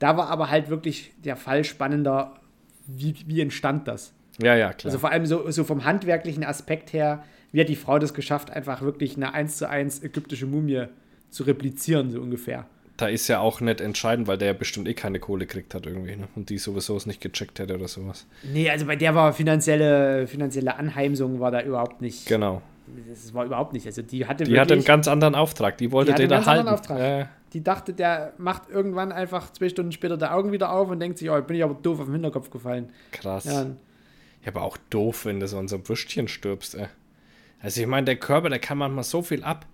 Da 0.00 0.16
war 0.16 0.28
aber 0.28 0.50
halt 0.50 0.70
wirklich 0.70 1.12
der 1.24 1.36
Fall 1.36 1.62
spannender, 1.62 2.34
wie, 2.88 3.14
wie 3.26 3.40
entstand 3.40 3.86
das? 3.86 4.12
Ja, 4.42 4.56
ja, 4.56 4.72
klar. 4.72 4.90
Also 4.90 4.98
vor 4.98 5.10
allem 5.10 5.24
so, 5.24 5.48
so 5.52 5.62
vom 5.62 5.84
handwerklichen 5.84 6.44
Aspekt 6.44 6.92
her, 6.92 7.24
wie 7.52 7.60
hat 7.60 7.68
die 7.68 7.76
Frau 7.76 8.00
das 8.00 8.12
geschafft, 8.12 8.50
einfach 8.50 8.82
wirklich 8.82 9.16
eine 9.16 9.34
1 9.34 9.56
zu 9.56 9.68
1 9.68 10.02
ägyptische 10.02 10.46
Mumie 10.46 10.86
zu 11.30 11.44
replizieren, 11.44 12.10
so 12.10 12.20
ungefähr. 12.20 12.66
Da 12.98 13.06
ist 13.08 13.26
ja 13.28 13.38
auch 13.40 13.60
nicht 13.62 13.80
entscheidend, 13.80 14.26
weil 14.28 14.36
der 14.36 14.48
ja 14.48 14.52
bestimmt 14.54 14.86
eh 14.88 14.92
keine 14.94 15.18
Kohle 15.20 15.46
gekriegt 15.46 15.74
hat 15.74 15.86
irgendwie, 15.86 16.16
ne? 16.16 16.28
Und 16.36 16.50
die 16.50 16.58
sowieso 16.58 16.96
es 16.96 17.06
nicht 17.06 17.20
gecheckt 17.22 17.58
hätte 17.58 17.74
oder 17.76 17.88
sowas. 17.88 18.26
Nee, 18.52 18.68
also 18.68 18.84
bei 18.86 18.96
der 18.96 19.14
war 19.14 19.32
finanzielle, 19.32 20.26
finanzielle 20.26 20.76
Anheimsung 20.76 21.40
war 21.40 21.50
da 21.50 21.62
überhaupt 21.62 22.02
nicht. 22.02 22.26
Genau. 22.26 22.60
Das 23.08 23.32
war 23.34 23.44
überhaupt 23.46 23.72
nicht. 23.72 23.86
Also 23.86 24.02
die 24.02 24.26
hatte 24.26 24.44
Die 24.44 24.52
hatte 24.58 24.72
einen 24.74 24.80
wirklich- 24.80 24.86
ganz 24.86 25.08
anderen 25.08 25.34
Auftrag. 25.34 25.78
Die 25.78 25.90
wollte 25.92 26.12
Die 26.12 26.16
den 26.16 26.22
einen 26.24 26.30
ganz 26.30 26.46
erhalten. 26.46 26.60
anderen 26.68 26.78
Auftrag. 26.80 26.98
Ja, 26.98 27.18
ja. 27.20 27.28
Die 27.54 27.62
dachte, 27.64 27.92
der 27.94 28.32
macht 28.38 28.68
irgendwann 28.70 29.12
einfach 29.12 29.52
zwei 29.52 29.68
Stunden 29.70 29.92
später 29.92 30.16
die 30.18 30.24
Augen 30.26 30.52
wieder 30.52 30.72
auf 30.72 30.90
und 30.90 31.00
denkt 31.00 31.18
sich, 31.18 31.30
oh, 31.30 31.40
bin 31.40 31.56
ich 31.56 31.62
aber 31.64 31.74
doof 31.74 32.00
auf 32.00 32.06
den 32.06 32.14
Hinterkopf 32.14 32.50
gefallen. 32.50 32.90
krass. 33.12 33.44
Ja, 33.44 33.62
Ja, 33.62 34.48
aber 34.48 34.62
auch 34.62 34.76
doof, 34.90 35.24
wenn 35.24 35.40
du 35.40 35.46
so 35.48 35.58
an 35.58 35.68
so 35.68 35.76
einem 35.76 35.88
Würstchen 35.88 36.28
stirbst, 36.28 36.74
ey. 36.74 36.86
Also 37.60 37.80
ich 37.80 37.86
meine, 37.86 38.04
der 38.06 38.16
Körper, 38.16 38.48
der 38.50 38.58
kann 38.58 38.78
manchmal 38.78 39.04
so 39.04 39.20
viel 39.22 39.42
ab. 39.44 39.66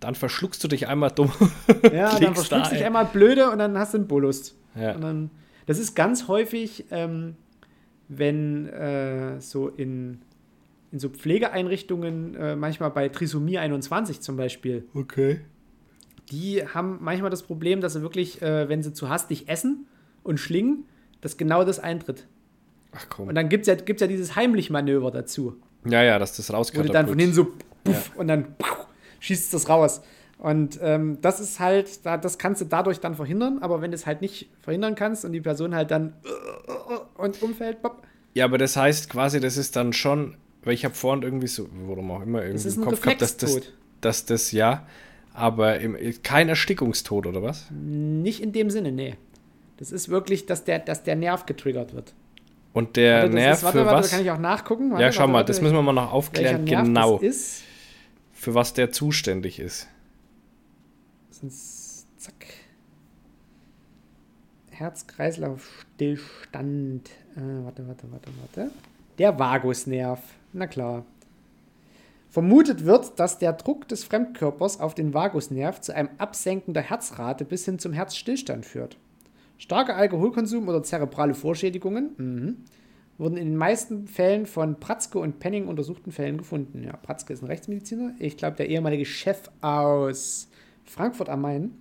Dann 0.00 0.14
verschluckst 0.14 0.62
du 0.62 0.68
dich 0.68 0.88
einmal 0.88 1.10
dumm. 1.10 1.32
ja 1.92 2.18
dann 2.18 2.34
verschluckst 2.34 2.70
du 2.72 2.74
dich 2.76 2.84
einmal 2.84 3.06
blöde 3.06 3.50
und 3.50 3.58
dann 3.58 3.78
hast 3.78 3.94
du 3.94 3.98
einen 3.98 4.06
Bolus. 4.08 4.56
Ja. 4.74 4.94
Und 4.94 5.00
dann, 5.02 5.30
das 5.66 5.78
ist 5.78 5.94
ganz 5.94 6.28
häufig, 6.28 6.84
ähm, 6.90 7.36
wenn 8.08 8.68
äh, 8.68 9.40
so 9.40 9.68
in, 9.68 10.20
in 10.92 10.98
so 10.98 11.08
Pflegeeinrichtungen, 11.08 12.34
äh, 12.34 12.56
manchmal 12.56 12.90
bei 12.90 13.08
Trisomie 13.08 13.58
21 13.58 14.20
zum 14.20 14.36
Beispiel, 14.36 14.84
Okay. 14.94 15.40
die 16.30 16.62
haben 16.66 16.98
manchmal 17.00 17.30
das 17.30 17.42
Problem, 17.42 17.80
dass 17.80 17.94
sie 17.94 18.02
wirklich, 18.02 18.42
äh, 18.42 18.68
wenn 18.68 18.82
sie 18.82 18.92
zu 18.92 19.08
hastig 19.08 19.48
essen 19.48 19.86
und 20.22 20.38
schlingen, 20.38 20.84
dass 21.22 21.36
genau 21.38 21.64
das 21.64 21.78
eintritt. 21.80 22.26
Ach 22.92 23.06
komm. 23.08 23.28
Und 23.28 23.34
dann 23.34 23.48
gibt 23.48 23.62
es 23.62 23.66
ja, 23.68 23.74
gibt's 23.74 24.00
ja 24.02 24.06
dieses 24.06 24.36
Heimlich-Manöver 24.36 25.10
dazu. 25.10 25.56
ja, 25.84 26.02
ja, 26.02 26.18
dass 26.18 26.36
das 26.36 26.52
rauskatapult. 26.52 26.88
du 26.90 26.92
dann 26.92 27.08
von 27.08 27.18
hinten 27.18 27.34
so 27.34 27.52
puff, 27.84 28.12
und 28.16 28.28
dann 28.28 28.54
puff, 28.56 28.85
schießt 29.20 29.52
das 29.54 29.68
raus. 29.68 30.02
Und 30.38 30.78
ähm, 30.82 31.18
das 31.22 31.40
ist 31.40 31.60
halt, 31.60 32.04
da, 32.04 32.18
das 32.18 32.38
kannst 32.38 32.60
du 32.60 32.66
dadurch 32.66 33.00
dann 33.00 33.14
verhindern, 33.14 33.58
aber 33.60 33.80
wenn 33.80 33.90
du 33.90 33.94
es 33.94 34.04
halt 34.04 34.20
nicht 34.20 34.50
verhindern 34.60 34.94
kannst 34.94 35.24
und 35.24 35.32
die 35.32 35.40
Person 35.40 35.74
halt 35.74 35.90
dann 35.90 36.12
und 37.16 37.42
umfällt, 37.42 37.80
pop, 37.80 38.02
Ja, 38.34 38.44
aber 38.44 38.58
das 38.58 38.76
heißt 38.76 39.08
quasi, 39.08 39.40
das 39.40 39.56
ist 39.56 39.76
dann 39.76 39.94
schon, 39.94 40.36
weil 40.62 40.74
ich 40.74 40.84
habe 40.84 40.94
vorhin 40.94 41.22
irgendwie 41.22 41.46
so, 41.46 41.68
warum 41.86 42.10
auch 42.10 42.22
immer, 42.22 42.44
irgendwie 42.44 42.68
im 42.68 42.84
Kopf 42.84 43.00
gehabt, 43.00 43.22
dass 43.22 43.38
das, 43.38 43.60
dass 44.02 44.26
das, 44.26 44.52
ja, 44.52 44.86
aber 45.32 45.80
im, 45.80 45.96
kein 46.22 46.50
Erstickungstod 46.50 47.26
oder 47.26 47.42
was? 47.42 47.70
nicht 47.70 48.42
in 48.42 48.52
dem 48.52 48.68
Sinne, 48.68 48.92
nee. 48.92 49.16
Das 49.78 49.92
ist 49.92 50.08
wirklich, 50.08 50.46
dass 50.46 50.64
der, 50.64 50.78
dass 50.80 51.02
der 51.02 51.16
Nerv 51.16 51.44
getriggert 51.46 51.94
wird. 51.94 52.14
Und 52.72 52.96
der 52.96 53.22
Warte, 53.22 53.34
Nerv 53.34 53.56
ist, 53.56 53.62
warte, 53.64 53.78
für 53.78 53.86
warte, 53.86 53.98
was? 54.00 54.10
kann 54.10 54.20
ich 54.20 54.30
auch 54.30 54.38
nachgucken. 54.38 54.98
Ja, 54.98 55.10
schau 55.12 55.26
mal, 55.28 55.44
das 55.44 55.62
müssen 55.62 55.74
wir 55.74 55.82
mal 55.82 55.92
noch 55.92 56.12
aufklären, 56.12 56.66
genau, 56.66 57.14
Das 57.18 57.22
ist. 57.22 57.62
Für 58.36 58.54
was 58.54 58.72
der 58.74 58.92
zuständig 58.92 59.58
ist. 59.58 59.88
Sonst, 61.30 62.06
zack. 62.20 62.46
Herz-Kreislauf-Stillstand. 64.70 67.08
Äh, 67.34 67.64
warte, 67.64 67.88
warte, 67.88 68.12
warte, 68.12 68.30
warte. 68.40 68.70
Der 69.18 69.36
Vagusnerv. 69.38 70.20
Na 70.52 70.66
klar. 70.66 71.06
Vermutet 72.28 72.84
wird, 72.84 73.18
dass 73.18 73.38
der 73.38 73.54
Druck 73.54 73.88
des 73.88 74.04
Fremdkörpers 74.04 74.80
auf 74.80 74.94
den 74.94 75.14
Vagusnerv 75.14 75.80
zu 75.80 75.94
einem 75.94 76.10
Absenken 76.18 76.74
der 76.74 76.82
Herzrate 76.82 77.46
bis 77.46 77.64
hin 77.64 77.78
zum 77.78 77.94
Herzstillstand 77.94 78.66
führt. 78.66 78.98
Starker 79.56 79.96
Alkoholkonsum 79.96 80.68
oder 80.68 80.82
zerebrale 80.82 81.32
Vorschädigungen 81.32 82.10
mhm, 82.18 82.58
wurden 83.18 83.36
in 83.36 83.46
den 83.46 83.56
meisten 83.56 84.06
Fällen 84.06 84.46
von 84.46 84.78
Pratzke 84.78 85.18
und 85.18 85.38
Penning 85.38 85.68
untersuchten 85.68 86.12
Fällen 86.12 86.38
gefunden. 86.38 86.82
Ja, 86.84 86.96
Pratzke 86.96 87.32
ist 87.32 87.42
ein 87.42 87.46
Rechtsmediziner. 87.46 88.14
Ich 88.18 88.36
glaube, 88.36 88.56
der 88.56 88.68
ehemalige 88.68 89.04
Chef 89.04 89.50
aus 89.62 90.48
Frankfurt 90.84 91.28
am 91.28 91.40
Main. 91.42 91.72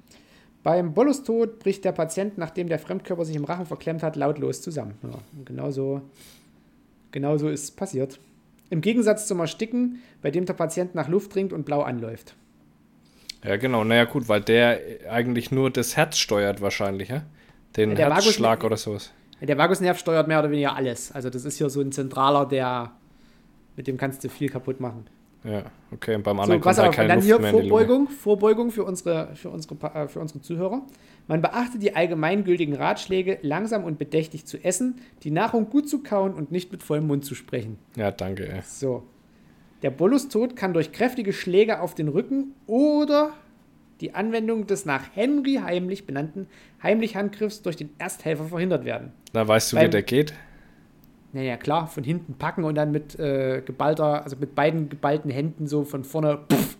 Beim 0.63 0.93
Bollustod 0.93 1.59
bricht 1.59 1.85
der 1.85 1.91
Patient, 1.91 2.37
nachdem 2.37 2.67
der 2.67 2.79
Fremdkörper 2.79 3.25
sich 3.25 3.35
im 3.35 3.43
Rachen 3.43 3.65
verklemmt 3.65 4.01
hat, 4.01 4.15
lautlos 4.15 4.61
zusammen. 4.61 4.95
Ja, 5.03 5.19
genauso, 5.45 6.01
genauso 7.11 7.49
ist 7.49 7.63
es 7.63 7.71
passiert. 7.71 8.19
Im 8.71 8.81
Gegensatz 8.81 9.27
zum 9.27 9.39
Ersticken, 9.39 10.01
bei 10.23 10.31
dem 10.31 10.45
der 10.45 10.53
Patient 10.53 10.95
nach 10.95 11.07
Luft 11.07 11.35
dringt 11.35 11.53
und 11.53 11.65
blau 11.65 11.81
anläuft. 11.81 12.35
Ja, 13.43 13.57
genau. 13.57 13.83
Naja, 13.83 14.05
gut, 14.05 14.27
weil 14.27 14.41
der 14.41 14.79
eigentlich 15.11 15.51
nur 15.51 15.69
das 15.69 15.95
Herz 15.97 16.17
steuert, 16.17 16.61
wahrscheinlich, 16.61 17.09
ja? 17.09 17.23
Den 17.77 17.91
Ja, 17.91 18.11
Herzschlag 18.11 18.63
Vagus- 18.63 18.65
oder 18.65 18.77
sowas. 18.77 19.11
Der 19.41 19.57
Vagusnerv 19.57 19.97
steuert 19.99 20.27
mehr 20.27 20.39
oder 20.39 20.49
weniger 20.49 20.75
alles. 20.75 21.11
Also 21.11 21.29
das 21.29 21.45
ist 21.45 21.57
hier 21.57 21.69
so 21.69 21.81
ein 21.81 21.91
zentraler, 21.91 22.45
der 22.45 22.91
mit 23.75 23.87
dem 23.87 23.97
kannst 23.97 24.23
du 24.23 24.29
viel 24.29 24.49
kaputt 24.49 24.79
machen. 24.79 25.05
Ja, 25.43 25.63
okay. 25.91 26.15
Und 26.15 26.23
beim 26.23 26.37
So, 26.37 26.43
anderen 26.43 26.61
pass 26.61 26.77
kommt 26.77 26.87
halt 26.87 26.95
keine 26.95 27.07
dann 27.09 27.17
Luft 27.19 27.27
hier 27.27 27.39
mehr. 27.39 27.51
Vorbeugung, 27.51 28.09
Vorbeugung 28.09 28.71
für 28.71 28.83
unsere, 28.83 29.35
für, 29.35 29.49
unsere, 29.49 29.75
äh, 29.93 30.07
für 30.07 30.19
unsere 30.19 30.41
Zuhörer. 30.41 30.81
Man 31.27 31.41
beachte 31.41 31.77
die 31.77 31.95
allgemeingültigen 31.95 32.75
Ratschläge, 32.75 33.37
langsam 33.41 33.83
und 33.83 33.99
bedächtig 33.99 34.45
zu 34.45 34.57
essen, 34.63 34.95
die 35.23 35.31
Nahrung 35.31 35.69
gut 35.69 35.87
zu 35.87 36.01
kauen 36.01 36.33
und 36.33 36.51
nicht 36.51 36.71
mit 36.71 36.81
vollem 36.81 37.07
Mund 37.07 37.25
zu 37.25 37.35
sprechen. 37.35 37.77
Ja, 37.95 38.11
danke, 38.11 38.47
ey. 38.51 38.61
So. 38.65 39.03
Der 39.83 39.91
Bollustod 39.91 40.55
kann 40.55 40.73
durch 40.73 40.91
kräftige 40.91 41.31
Schläge 41.31 41.79
auf 41.79 41.93
den 41.93 42.07
Rücken 42.07 42.55
oder 42.65 43.33
die 44.01 44.15
Anwendung 44.15 44.65
des 44.67 44.85
nach 44.85 45.03
Henry 45.13 45.59
heimlich 45.63 46.05
benannten 46.05 46.47
Heimlich-Handgriffs 46.85 47.61
durch 47.63 47.75
den 47.75 47.89
Ersthelfer 47.97 48.45
verhindert 48.45 48.85
werden. 48.85 49.11
Na, 49.33 49.45
weißt 49.47 49.73
du, 49.73 49.77
wie 49.77 49.81
Beim- 49.81 49.91
der 49.91 50.03
geht? 50.03 50.33
Naja, 51.33 51.57
klar, 51.57 51.87
von 51.87 52.03
hinten 52.05 52.35
packen 52.35 52.63
und 52.63 52.75
dann 52.75 52.91
mit 52.91 53.19
äh, 53.19 53.61
geballter, 53.65 54.23
also 54.23 54.37
mit 54.37 54.55
beiden 54.55 54.87
geballten 54.87 55.29
Händen 55.29 55.67
so 55.67 55.83
von 55.83 56.05
vorne 56.05 56.39
pff, 56.49 56.77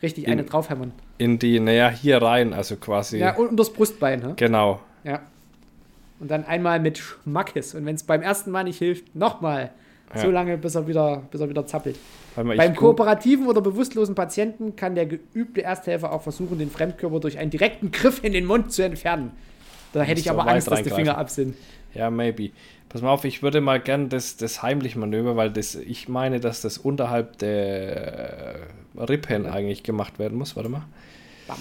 richtig 0.00 0.28
eine 0.28 0.42
In- 0.42 0.46
draufhämmern. 0.48 0.92
In 1.18 1.38
die, 1.40 1.58
naja, 1.58 1.88
hier 1.88 2.22
rein, 2.22 2.52
also 2.52 2.76
quasi. 2.76 3.18
Ja, 3.18 3.34
und, 3.34 3.48
und 3.48 3.56
das 3.56 3.72
Brustbein, 3.72 4.20
ne? 4.20 4.34
Genau. 4.36 4.80
Ja. 5.02 5.22
Und 6.20 6.30
dann 6.30 6.44
einmal 6.44 6.78
mit 6.78 6.98
Schmackes. 6.98 7.74
Und 7.74 7.84
wenn 7.86 7.96
es 7.96 8.04
beim 8.04 8.22
ersten 8.22 8.50
Mal 8.52 8.64
nicht 8.64 8.78
hilft, 8.78 9.16
nochmal. 9.16 9.70
Ja. 10.14 10.20
So 10.20 10.30
lange, 10.30 10.56
bis 10.56 10.74
er 10.74 10.86
wieder, 10.86 11.22
bis 11.30 11.40
er 11.40 11.48
wieder 11.48 11.66
zappelt. 11.66 11.96
Mal, 12.36 12.56
Beim 12.56 12.76
kooperativen 12.76 13.46
oder 13.46 13.60
bewusstlosen 13.60 14.14
Patienten 14.14 14.76
kann 14.76 14.94
der 14.94 15.06
geübte 15.06 15.62
Ersthelfer 15.62 16.12
auch 16.12 16.22
versuchen, 16.22 16.58
den 16.58 16.70
Fremdkörper 16.70 17.18
durch 17.20 17.38
einen 17.38 17.50
direkten 17.50 17.90
Griff 17.90 18.22
in 18.22 18.32
den 18.32 18.44
Mund 18.44 18.72
zu 18.72 18.82
entfernen. 18.82 19.32
Da 19.92 20.02
hätte 20.02 20.20
ich 20.20 20.30
aber 20.30 20.46
Angst, 20.46 20.70
dass 20.70 20.82
die. 20.82 20.90
Finger 20.90 21.16
ab 21.16 21.30
sind. 21.30 21.56
Ja, 21.94 22.10
maybe. 22.10 22.50
Pass 22.90 23.00
mal 23.02 23.10
auf, 23.10 23.24
ich 23.24 23.42
würde 23.42 23.60
mal 23.60 23.80
gern 23.80 24.10
das, 24.10 24.36
das 24.36 24.62
Heimlich-Manöver, 24.62 25.36
weil 25.36 25.50
das, 25.50 25.74
ich 25.74 26.08
meine, 26.08 26.38
dass 26.40 26.60
das 26.60 26.76
unterhalb 26.78 27.38
der 27.38 28.56
Rippen 28.96 29.46
eigentlich 29.46 29.82
gemacht 29.82 30.18
werden 30.18 30.36
muss. 30.36 30.56
Warte 30.56 30.68
mal. 30.68 30.82
Bam. 31.48 31.56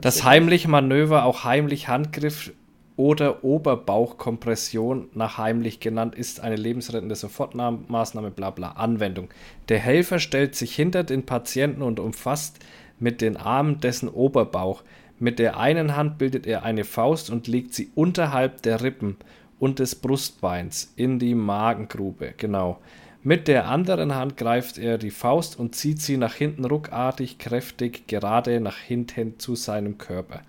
Das 0.00 0.16
jetzt- 0.16 0.24
Heimlich-Manöver, 0.24 1.24
auch 1.24 1.44
heimlich 1.44 1.88
Handgriff 1.88 2.52
oder 2.96 3.44
Oberbauchkompression 3.44 5.08
nach 5.14 5.38
heimlich 5.38 5.80
genannt, 5.80 6.14
ist 6.14 6.40
eine 6.40 6.56
lebensrettende 6.56 7.14
Sofortmaßnahme, 7.14 8.30
bla 8.30 8.50
bla. 8.50 8.72
Anwendung. 8.72 9.28
Der 9.68 9.78
Helfer 9.78 10.18
stellt 10.18 10.54
sich 10.54 10.74
hinter 10.74 11.04
den 11.04 11.24
Patienten 11.24 11.82
und 11.82 12.00
umfasst 12.00 12.58
mit 12.98 13.20
den 13.20 13.36
Armen 13.36 13.80
dessen 13.80 14.08
Oberbauch. 14.08 14.82
Mit 15.18 15.38
der 15.38 15.56
einen 15.56 15.96
Hand 15.96 16.18
bildet 16.18 16.46
er 16.46 16.64
eine 16.64 16.84
Faust 16.84 17.30
und 17.30 17.46
legt 17.46 17.74
sie 17.74 17.90
unterhalb 17.94 18.62
der 18.62 18.82
Rippen 18.82 19.16
und 19.58 19.78
des 19.78 19.94
Brustbeins 19.94 20.92
in 20.96 21.18
die 21.18 21.34
Magengrube. 21.34 22.34
Genau. 22.36 22.78
Mit 23.24 23.46
der 23.46 23.68
anderen 23.68 24.16
Hand 24.16 24.36
greift 24.36 24.78
er 24.78 24.98
die 24.98 25.12
Faust 25.12 25.56
und 25.56 25.76
zieht 25.76 26.02
sie 26.02 26.16
nach 26.16 26.34
hinten 26.34 26.64
ruckartig, 26.64 27.38
kräftig, 27.38 28.08
gerade 28.08 28.58
nach 28.58 28.78
hinten 28.78 29.38
zu 29.38 29.54
seinem 29.54 29.96
Körper. 29.96 30.42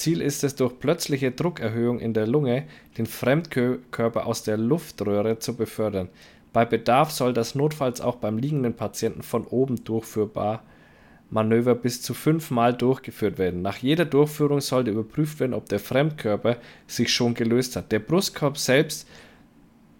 Ziel 0.00 0.22
ist 0.22 0.44
es, 0.44 0.54
durch 0.54 0.78
plötzliche 0.78 1.30
Druckerhöhung 1.30 2.00
in 2.00 2.14
der 2.14 2.26
Lunge 2.26 2.64
den 2.96 3.06
Fremdkörper 3.06 4.26
aus 4.26 4.42
der 4.42 4.56
Luftröhre 4.56 5.38
zu 5.38 5.54
befördern. 5.54 6.08
Bei 6.52 6.64
Bedarf 6.64 7.10
soll 7.10 7.34
das 7.34 7.54
notfalls 7.54 8.00
auch 8.00 8.16
beim 8.16 8.38
liegenden 8.38 8.74
Patienten 8.74 9.22
von 9.22 9.46
oben 9.46 9.84
durchführbar 9.84 10.64
Manöver 11.28 11.76
bis 11.76 12.02
zu 12.02 12.12
fünfmal 12.12 12.74
durchgeführt 12.74 13.38
werden. 13.38 13.62
Nach 13.62 13.76
jeder 13.76 14.04
Durchführung 14.04 14.60
sollte 14.60 14.90
überprüft 14.90 15.38
werden, 15.38 15.54
ob 15.54 15.68
der 15.68 15.78
Fremdkörper 15.78 16.56
sich 16.88 17.12
schon 17.12 17.34
gelöst 17.34 17.76
hat. 17.76 17.92
Der 17.92 18.00
Brustkorb 18.00 18.58
selbst 18.58 19.06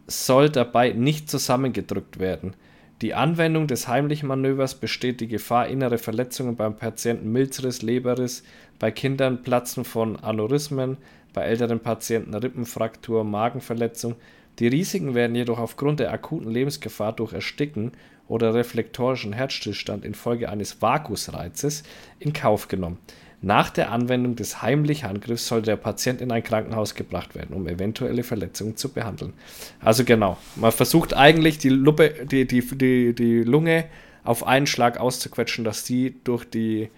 soll 0.09 0.49
dabei 0.49 0.91
nicht 0.93 1.31
zusammengedrückt 1.31 2.19
werden. 2.19 2.55
Die 3.03 3.15
Anwendung 3.15 3.67
des 3.67 3.89
heimlichen 3.89 4.29
Manövers 4.29 4.75
besteht 4.75 5.23
die 5.23 5.29
Gefahr 5.29 5.69
innere 5.69 5.97
Verletzungen 5.97 6.57
beim 6.57 6.77
Patienten 6.77 7.33
Milzriss, 7.33 7.81
Leberriss, 7.81 8.43
bei 8.79 8.91
Kindern 8.91 9.43
Platzen 9.43 9.85
von 9.85 10.17
Aneurysmen, 10.17 10.99
bei 11.33 11.45
älteren 11.45 11.81
Patienten 11.81 12.35
Rippenfraktur, 12.35 13.25
Magenverletzung. 13.25 14.17
Die 14.59 14.69
Risiken 14.69 15.15
werden 15.15 15.35
jedoch 15.35 15.59
aufgrund 15.59 16.01
der 16.01 16.13
akuten 16.13 16.51
Lebensgefahr 16.51 17.15
durch 17.15 17.33
Ersticken 17.33 17.93
oder 18.29 18.53
reflektorischen 18.53 19.33
Herzstillstand 19.33 20.05
infolge 20.05 20.51
eines 20.51 20.83
Vagusreizes 20.83 21.85
in 22.19 22.35
Kauf 22.35 22.69
genommen. 22.69 22.99
Nach 23.43 23.71
der 23.71 23.91
Anwendung 23.91 24.37
des 24.37 24.61
heimlichen 24.61 25.09
Handgriffs 25.09 25.47
soll 25.49 25.63
der 25.63 25.77
Patient 25.77 26.21
in 26.21 26.31
ein 26.31 26.43
Krankenhaus 26.43 26.95
gebracht 26.95 27.35
werden, 27.35 27.57
um 27.57 27.67
eventuelle 27.67 28.23
Verletzungen 28.23 28.77
zu 28.77 28.91
behandeln. 28.91 29.33
Also 29.81 30.05
genau, 30.05 30.37
man 30.57 30.73
versucht 30.73 31.15
eigentlich 31.15 31.57
die, 31.57 31.71
Lupe, 31.71 32.27
die, 32.27 32.47
die, 32.47 32.61
die, 32.61 33.15
die 33.15 33.43
Lunge 33.43 33.87
auf 34.25 34.47
einen 34.47 34.67
Schlag 34.67 35.01
auszuquetschen, 35.01 35.65
dass 35.65 35.85
die 35.85 36.17
durch 36.25 36.45
die 36.45 36.91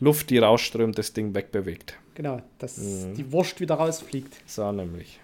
Luft, 0.00 0.28
die 0.28 0.36
rausströmt, 0.38 0.98
das 0.98 1.14
Ding 1.14 1.34
wegbewegt. 1.34 1.94
Genau, 2.14 2.42
dass 2.58 2.76
Mhm. 2.76 3.14
die 3.14 3.32
Wurst 3.32 3.58
wieder 3.60 3.76
rausfliegt. 3.76 4.34
So 4.46 4.70
nämlich. 4.70 5.18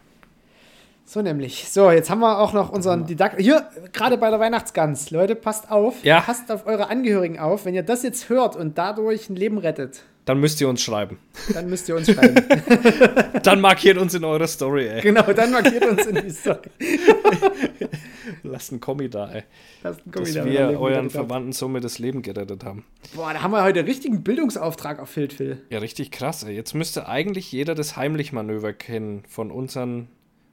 So 1.05 1.23
nämlich. 1.23 1.69
So, 1.69 1.91
jetzt 1.91 2.09
haben 2.09 2.21
wir 2.21 2.39
auch 2.39 2.53
noch 2.53 2.71
unseren 2.71 3.05
Didakt. 3.05 3.41
Hier, 3.41 3.69
gerade 3.93 4.17
bei 4.17 4.31
der 4.31 4.39
Weihnachtsgans. 4.41 5.11
Leute, 5.11 5.35
passt 5.35 5.71
auf. 5.71 6.03
Ja. 6.05 6.21
Passt 6.21 6.51
auf 6.51 6.67
eure 6.67 6.89
Angehörigen 6.89 7.39
auf. 7.39 7.65
Wenn 7.65 7.75
ihr 7.75 7.83
das 7.83 8.05
jetzt 8.05 8.29
hört 8.29 8.55
und 8.57 8.79
dadurch 8.79 9.29
ein 9.29 9.37
Leben 9.37 9.59
rettet, 9.59 10.03
Dann 10.27 10.39
müsst 10.39 10.61
ihr 10.61 10.69
uns 10.69 10.83
schreiben. 10.83 11.19
dann 11.53 11.69
müsst 11.69 11.89
ihr 11.89 11.97
uns 11.97 12.11
schreiben. 12.13 12.37
Dann 13.43 13.61
markiert 13.61 13.97
uns 13.97 14.15
in 14.15 14.23
eurer 14.25 14.47
Story, 14.47 14.87
ey. 14.87 15.01
genau, 15.01 15.23
dann 15.33 15.51
markiert 15.51 15.85
uns 15.87 16.07
in 16.07 16.15
die 16.17 16.31
Story. 16.31 16.69
Lasst 18.43 18.71
einen 18.71 18.81
Kommi 18.81 19.09
da, 19.09 19.33
ey. 19.33 19.45
Lasst 19.83 20.03
einen 20.03 20.13
Kommi 20.13 20.27
Dass 20.27 20.35
da, 20.35 20.45
wir 20.45 20.81
euren. 20.81 21.11
Verwandten 21.11 21.53
somit 21.53 21.83
das 21.85 21.99
Leben 21.99 22.23
gerettet 22.23 22.65
haben. 22.65 22.85
Boah, 23.15 23.33
da 23.33 23.43
haben 23.43 23.53
wir 23.53 23.65
heute 23.65 23.87
richtigen 23.87 24.23
Bildungsauftrag 24.23 24.99
erfüllt, 24.99 25.33
Phil. 25.33 25.63
Ja, 25.71 25.79
richtig 25.79 26.11
krass, 26.11 26.45
ey. 26.45 26.55
Jetzt 26.55 26.75
müsste 26.75 27.09
eigentlich 27.09 27.51
jeder 27.51 27.75
das 27.75 27.97
Heimlich-Manöver 27.97 28.73
kennen 28.75 29.23
von 29.29 29.51
unseren, 29.51 30.09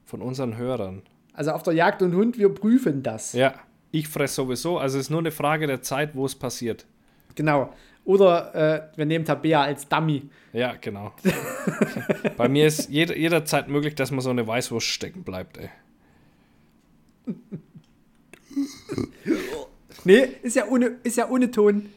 von 0.05 0.21
unseren 0.21 0.57
Hörern. 0.57 1.01
Also 1.33 1.51
auf 1.51 1.63
der 1.63 1.73
Jagd 1.73 2.01
und 2.01 2.15
Hund, 2.15 2.37
wir 2.37 2.49
prüfen 2.49 3.03
das. 3.03 3.33
Ja, 3.33 3.53
ich 3.91 4.07
fress 4.07 4.35
sowieso. 4.35 4.77
Also 4.77 4.97
es 4.97 5.05
ist 5.05 5.09
nur 5.09 5.19
eine 5.19 5.31
Frage 5.31 5.67
der 5.67 5.81
Zeit, 5.81 6.15
wo 6.15 6.25
es 6.25 6.35
passiert. 6.35 6.85
Genau. 7.35 7.73
Oder 8.07 8.55
äh, 8.55 8.97
wir 8.97 9.05
nehmen 9.05 9.25
Tabea 9.25 9.63
als 9.63 9.87
Dummy. 9.89 10.23
Ja, 10.53 10.75
genau. 10.79 11.11
Bei 12.37 12.47
mir 12.47 12.65
ist 12.65 12.89
jeder, 12.89 13.17
jederzeit 13.17 13.67
möglich, 13.67 13.95
dass 13.95 14.11
man 14.11 14.21
so 14.21 14.29
eine 14.29 14.47
Weißwurst 14.47 14.87
stecken 14.87 15.23
bleibt, 15.23 15.57
ey. 15.57 15.69
Nee, 20.05 20.27
ist 20.41 20.55
ja 20.55 20.65
ohne, 20.67 20.95
ist 21.03 21.17
ja 21.17 21.29
ohne 21.29 21.51
Ton. 21.51 21.89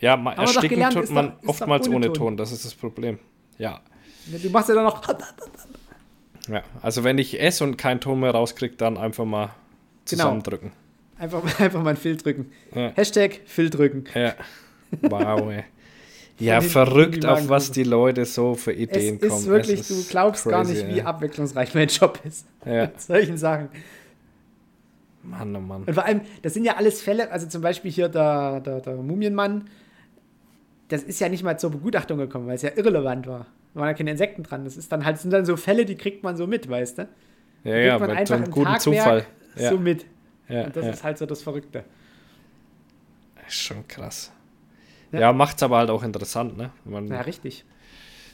Ja, 0.00 0.16
ma- 0.16 0.30
wir 0.30 0.36
doch 0.36 0.42
ersticken 0.44 0.70
gelernt, 0.76 0.94
tut 0.94 1.10
man 1.10 1.34
doch- 1.42 1.48
oftmals 1.50 1.86
ohne 1.86 1.96
ohne 1.96 2.06
Ton. 2.06 2.14
Ton. 2.14 2.36
Das 2.38 2.50
ist 2.50 2.64
das 2.64 2.74
Problem. 2.74 3.18
Ja. 3.58 3.80
Du 4.26 4.48
machst 4.50 4.68
ja 4.70 4.74
dann 4.74 4.84
noch. 4.84 5.02
ja. 6.48 6.62
Also 6.80 7.04
wenn 7.04 7.18
ich 7.18 7.40
esse 7.40 7.62
und 7.64 7.76
keinen 7.76 8.00
Ton 8.00 8.20
mehr 8.20 8.30
rauskriege, 8.30 8.76
dann 8.76 8.96
einfach 8.96 9.24
mal 9.26 9.46
Genau. 9.46 9.54
zusammendrücken. 10.24 10.72
Einfach, 11.18 11.42
einfach 11.60 11.82
mal 11.82 11.90
ein 11.90 11.96
Phil 11.96 12.16
drücken. 12.16 12.50
Ja. 12.74 12.92
Hashtag 12.94 13.40
Phil 13.44 13.68
drücken. 13.70 14.04
Ja. 14.14 14.34
Wow, 15.00 15.50
ey. 15.50 15.64
Ja, 16.38 16.60
verrückt, 16.60 17.24
auf 17.24 17.48
was 17.48 17.70
die 17.70 17.84
Leute 17.84 18.24
so 18.24 18.54
für 18.54 18.72
Es 18.72 18.78
Ideen 18.80 19.18
ist 19.18 19.28
kommen. 19.30 19.46
wirklich, 19.46 19.80
Es 19.80 19.88
du 19.88 19.94
ist 19.94 20.10
glaubst 20.10 20.44
gar 20.48 20.64
crazy, 20.64 20.82
nicht, 20.84 20.88
wie 20.94 20.98
ey. 21.00 21.04
abwechslungsreich 21.04 21.72
mein 21.74 21.88
Job 21.88 22.18
ist. 22.24 22.46
Ja. 22.64 22.86
Mit 22.86 23.00
solchen 23.00 23.36
Sachen. 23.36 23.68
Mann, 25.22 25.54
oh 25.54 25.60
Mann. 25.60 25.84
Und 25.84 25.94
vor 25.94 26.04
allem, 26.04 26.22
das 26.40 26.54
sind 26.54 26.64
ja 26.64 26.76
alles 26.76 27.00
Fälle, 27.00 27.30
also 27.30 27.46
zum 27.46 27.62
Beispiel 27.62 27.92
hier 27.92 28.08
der, 28.08 28.60
der, 28.60 28.80
der 28.80 28.94
Mumienmann, 28.96 29.68
das 30.88 31.02
ist 31.04 31.20
ja 31.20 31.28
nicht 31.28 31.44
mal 31.44 31.58
zur 31.58 31.70
Begutachtung 31.70 32.18
gekommen, 32.18 32.46
weil 32.48 32.56
es 32.56 32.62
ja 32.62 32.70
irrelevant 32.74 33.26
war. 33.28 33.46
Da 33.74 33.80
waren 33.80 33.88
ja 33.88 33.94
keine 33.94 34.10
Insekten 34.10 34.42
dran. 34.42 34.64
Das 34.64 34.76
ist 34.76 34.90
dann 34.90 35.04
halt, 35.04 35.18
sind 35.18 35.32
dann 35.32 35.46
so 35.46 35.56
Fälle, 35.56 35.84
die 35.84 35.94
kriegt 35.96 36.24
man 36.24 36.36
so 36.36 36.46
mit, 36.48 36.68
weißt 36.68 36.98
du? 36.98 37.08
Ja, 37.64 37.76
ja, 37.76 37.98
man 37.98 38.16
mit 38.16 38.26
so 38.26 38.34
einem 38.34 38.50
guten 38.50 38.64
Tagwerk 38.66 38.80
Zufall. 38.82 39.26
Ja, 39.54 39.70
so 39.70 39.78
mit. 39.78 40.06
ja, 40.48 40.64
Und 40.64 40.74
das 40.76 40.84
ja. 40.86 40.90
ist 40.90 41.04
halt 41.04 41.18
so 41.18 41.26
das 41.26 41.42
Verrückte. 41.42 41.84
Ist 43.46 43.60
schon 43.62 43.86
krass. 43.86 44.32
Ja. 45.12 45.20
Ja, 45.20 45.32
macht's 45.32 45.62
aber 45.62 45.78
halt 45.78 45.90
auch 45.90 46.02
interessant, 46.02 46.56
ne? 46.56 46.70
Man, 46.84 47.06
Ja, 47.08 47.20
richtig. 47.20 47.64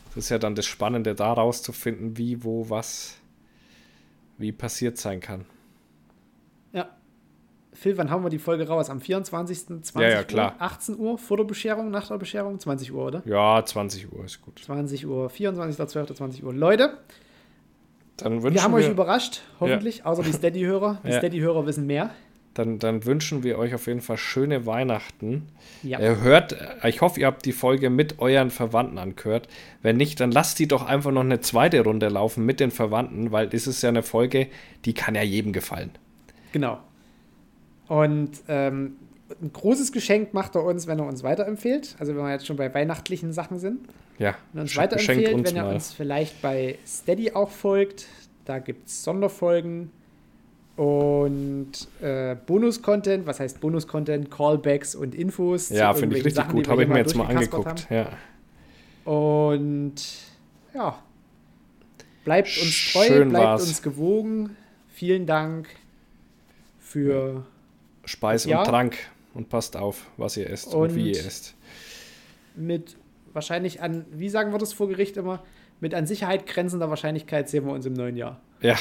Das 0.07 0.25
ist 0.25 0.31
ja 0.31 0.39
dann 0.39 0.55
das 0.55 0.67
Spannende, 0.67 1.15
da 1.15 1.33
rauszufinden, 1.33 2.17
wie, 2.17 2.43
wo, 2.45 2.71
was, 2.71 3.19
wie 4.39 4.53
passiert 4.53 4.97
sein 4.99 5.21
kann. 5.21 5.45
Phil, 7.79 7.97
wann 7.97 8.11
haben 8.11 8.25
wir 8.25 8.29
die 8.31 8.41
Folge 8.41 8.67
raus? 8.67 8.91
Am 8.91 9.01
24. 9.01 9.67
20 9.67 9.95
Ja, 9.95 10.09
ja, 10.09 10.25
klar. 10.25 10.55
Uhr, 10.57 10.63
18 10.63 10.99
Uhr, 10.99 11.17
vor 11.17 11.37
der 11.37 11.45
Bescherung, 11.45 11.93
nach 11.93 12.09
der 12.09 12.19
Bescherung, 12.19 12.59
20 12.59 12.93
Uhr, 12.93 13.07
oder? 13.07 13.23
Ja, 13.25 13.65
20 13.65 14.13
Uhr 14.13 14.25
ist 14.25 14.43
gut. 14.43 14.59
20 14.65 15.07
Uhr, 15.07 15.31
24.12. 15.31 16.15
20 16.15 16.43
Uhr. 16.43 16.53
Leute, 16.53 16.99
Dann 18.17 18.43
wünschen 18.43 18.55
wir 18.55 18.63
haben 18.65 18.73
wir, 18.73 18.79
euch 18.79 18.89
überrascht, 18.91 19.43
hoffentlich, 19.61 20.05
außer 20.05 20.25
die 20.25 20.33
Steady-Hörer. 20.33 21.03
Die 21.05 21.09
Ja. 21.11 21.19
Steady-Hörer 21.19 21.67
wissen 21.67 21.87
mehr. 21.87 22.11
Dann, 22.59 22.81
dann 22.81 23.05
wünschen 23.05 23.45
wir 23.45 23.57
euch 23.57 23.73
auf 23.73 23.87
jeden 23.87 24.01
Fall 24.01 24.17
schöne 24.17 24.67
Weihnachten. 24.67 25.47
Ja. 25.85 26.01
Ihr 26.01 26.21
hört, 26.21 26.57
ich 26.85 27.01
hoffe, 27.01 27.21
ihr 27.21 27.27
habt 27.27 27.47
die 27.47 27.53
Folge 27.53 27.89
mit 27.89 28.19
euren 28.19 28.51
Verwandten 28.51 28.99
angehört. 28.99 29.47
Wenn 29.81 29.97
nicht, 29.97 30.19
dann 30.19 30.33
lasst 30.33 30.59
die 30.59 30.67
doch 30.67 30.85
einfach 30.85 31.13
noch 31.13 31.21
eine 31.21 31.41
zweite 31.41 31.81
Runde 31.83 32.09
laufen 32.09 32.45
mit 32.45 32.59
den 32.59 32.73
Verwandten, 32.73 33.31
weil 33.31 33.49
das 33.49 33.69
ist 33.69 33.83
ja 33.83 33.91
eine 33.91 34.03
Folge, 34.03 34.49
die 34.85 34.93
kann 34.93 35.15
ja 35.15 35.23
jedem 35.23 35.53
gefallen. 35.53 35.91
Genau. 36.51 36.79
Und 37.87 38.31
ähm, 38.49 38.97
ein 39.41 39.53
großes 39.53 39.93
Geschenk 39.93 40.35
macht 40.35 40.57
er 40.57 40.65
uns, 40.65 40.89
wenn 40.89 40.99
er 40.99 41.07
uns 41.07 41.23
weiterempfiehlt. 41.23 41.95
Also 42.01 42.17
wenn 42.17 42.23
wir 42.23 42.33
jetzt 42.33 42.47
schon 42.47 42.57
bei 42.57 42.75
weihnachtlichen 42.75 43.33
Sachen 43.33 43.61
sind. 43.61 43.81
Ja, 44.19 44.35
Wenn 44.53 44.61
er 44.61 44.63
uns 44.63 44.77
weiterempfiehlt, 44.77 45.33
uns 45.33 45.49
wenn 45.49 45.57
er 45.57 45.65
mal. 45.65 45.75
uns 45.75 45.93
vielleicht 45.93 46.43
bei 46.43 46.77
Steady 46.85 47.33
auch 47.33 47.51
folgt. 47.51 48.07
Da 48.45 48.59
gibt 48.59 48.89
es 48.89 49.05
Sonderfolgen 49.05 49.93
und 50.79 51.73
äh, 52.01 52.37
Bonus-Content. 52.47 53.27
Was 53.27 53.41
heißt 53.41 53.61
Bonus-Content? 53.61 54.31
Callbacks 54.31 54.95
und 54.95 55.15
Infos. 55.15 55.69
Ja, 55.71 55.93
finde 55.93 56.17
ich 56.17 56.25
richtig 56.25 56.37
Sachen, 56.45 56.53
gut. 56.55 56.69
Habe 56.69 56.83
ich 56.85 56.89
mir 56.89 56.99
jetzt 56.99 57.15
mal 57.17 57.27
angeguckt. 57.27 57.87
Ja. 57.91 58.09
Und 59.05 59.95
ja, 60.75 61.03
bleibt 62.25 62.49
uns 62.63 62.93
treu, 62.93 63.07
Schön 63.07 63.29
bleibt 63.31 63.45
war's. 63.45 63.63
uns 63.69 63.83
gewogen. 63.83 64.57
Vielen 64.89 65.27
Dank 65.27 65.69
für 66.79 67.45
Speis 68.05 68.47
und 68.47 68.53
Trank 68.65 68.97
und 69.35 69.49
passt 69.49 69.77
auf, 69.77 70.07
was 70.17 70.37
ihr 70.37 70.49
esst 70.51 70.75
und, 70.75 70.91
Und- 70.91 70.95
wie 70.95 71.11
ihr 71.13 71.19
esst. 71.27 71.55
mit 72.57 72.97
wahrscheinlich 73.33 73.81
an, 73.83 74.05
wie 74.13 74.29
sagen 74.29 74.53
wir 74.53 74.59
das 74.59 74.73
vor 74.73 74.89
Gericht 74.89 75.17
immer, 75.17 75.43
mit 75.81 75.95
an 75.95 76.07
Sicherheit 76.07 76.47
grenzender 76.47 76.89
Wahrscheinlichkeit 76.91 77.49
sehen 77.49 77.67
wir 77.67 77.73
uns 77.73 77.87
im 77.87 77.93
neuen 77.93 78.17
Jahr. 78.17 78.41
Ja. 78.61 78.77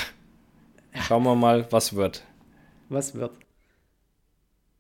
Schauen 1.02 1.24
wir 1.24 1.36
mal, 1.36 1.66
was 1.72 1.96
wird. 1.96 2.24
Was 2.90 3.16
wird? 3.16 3.32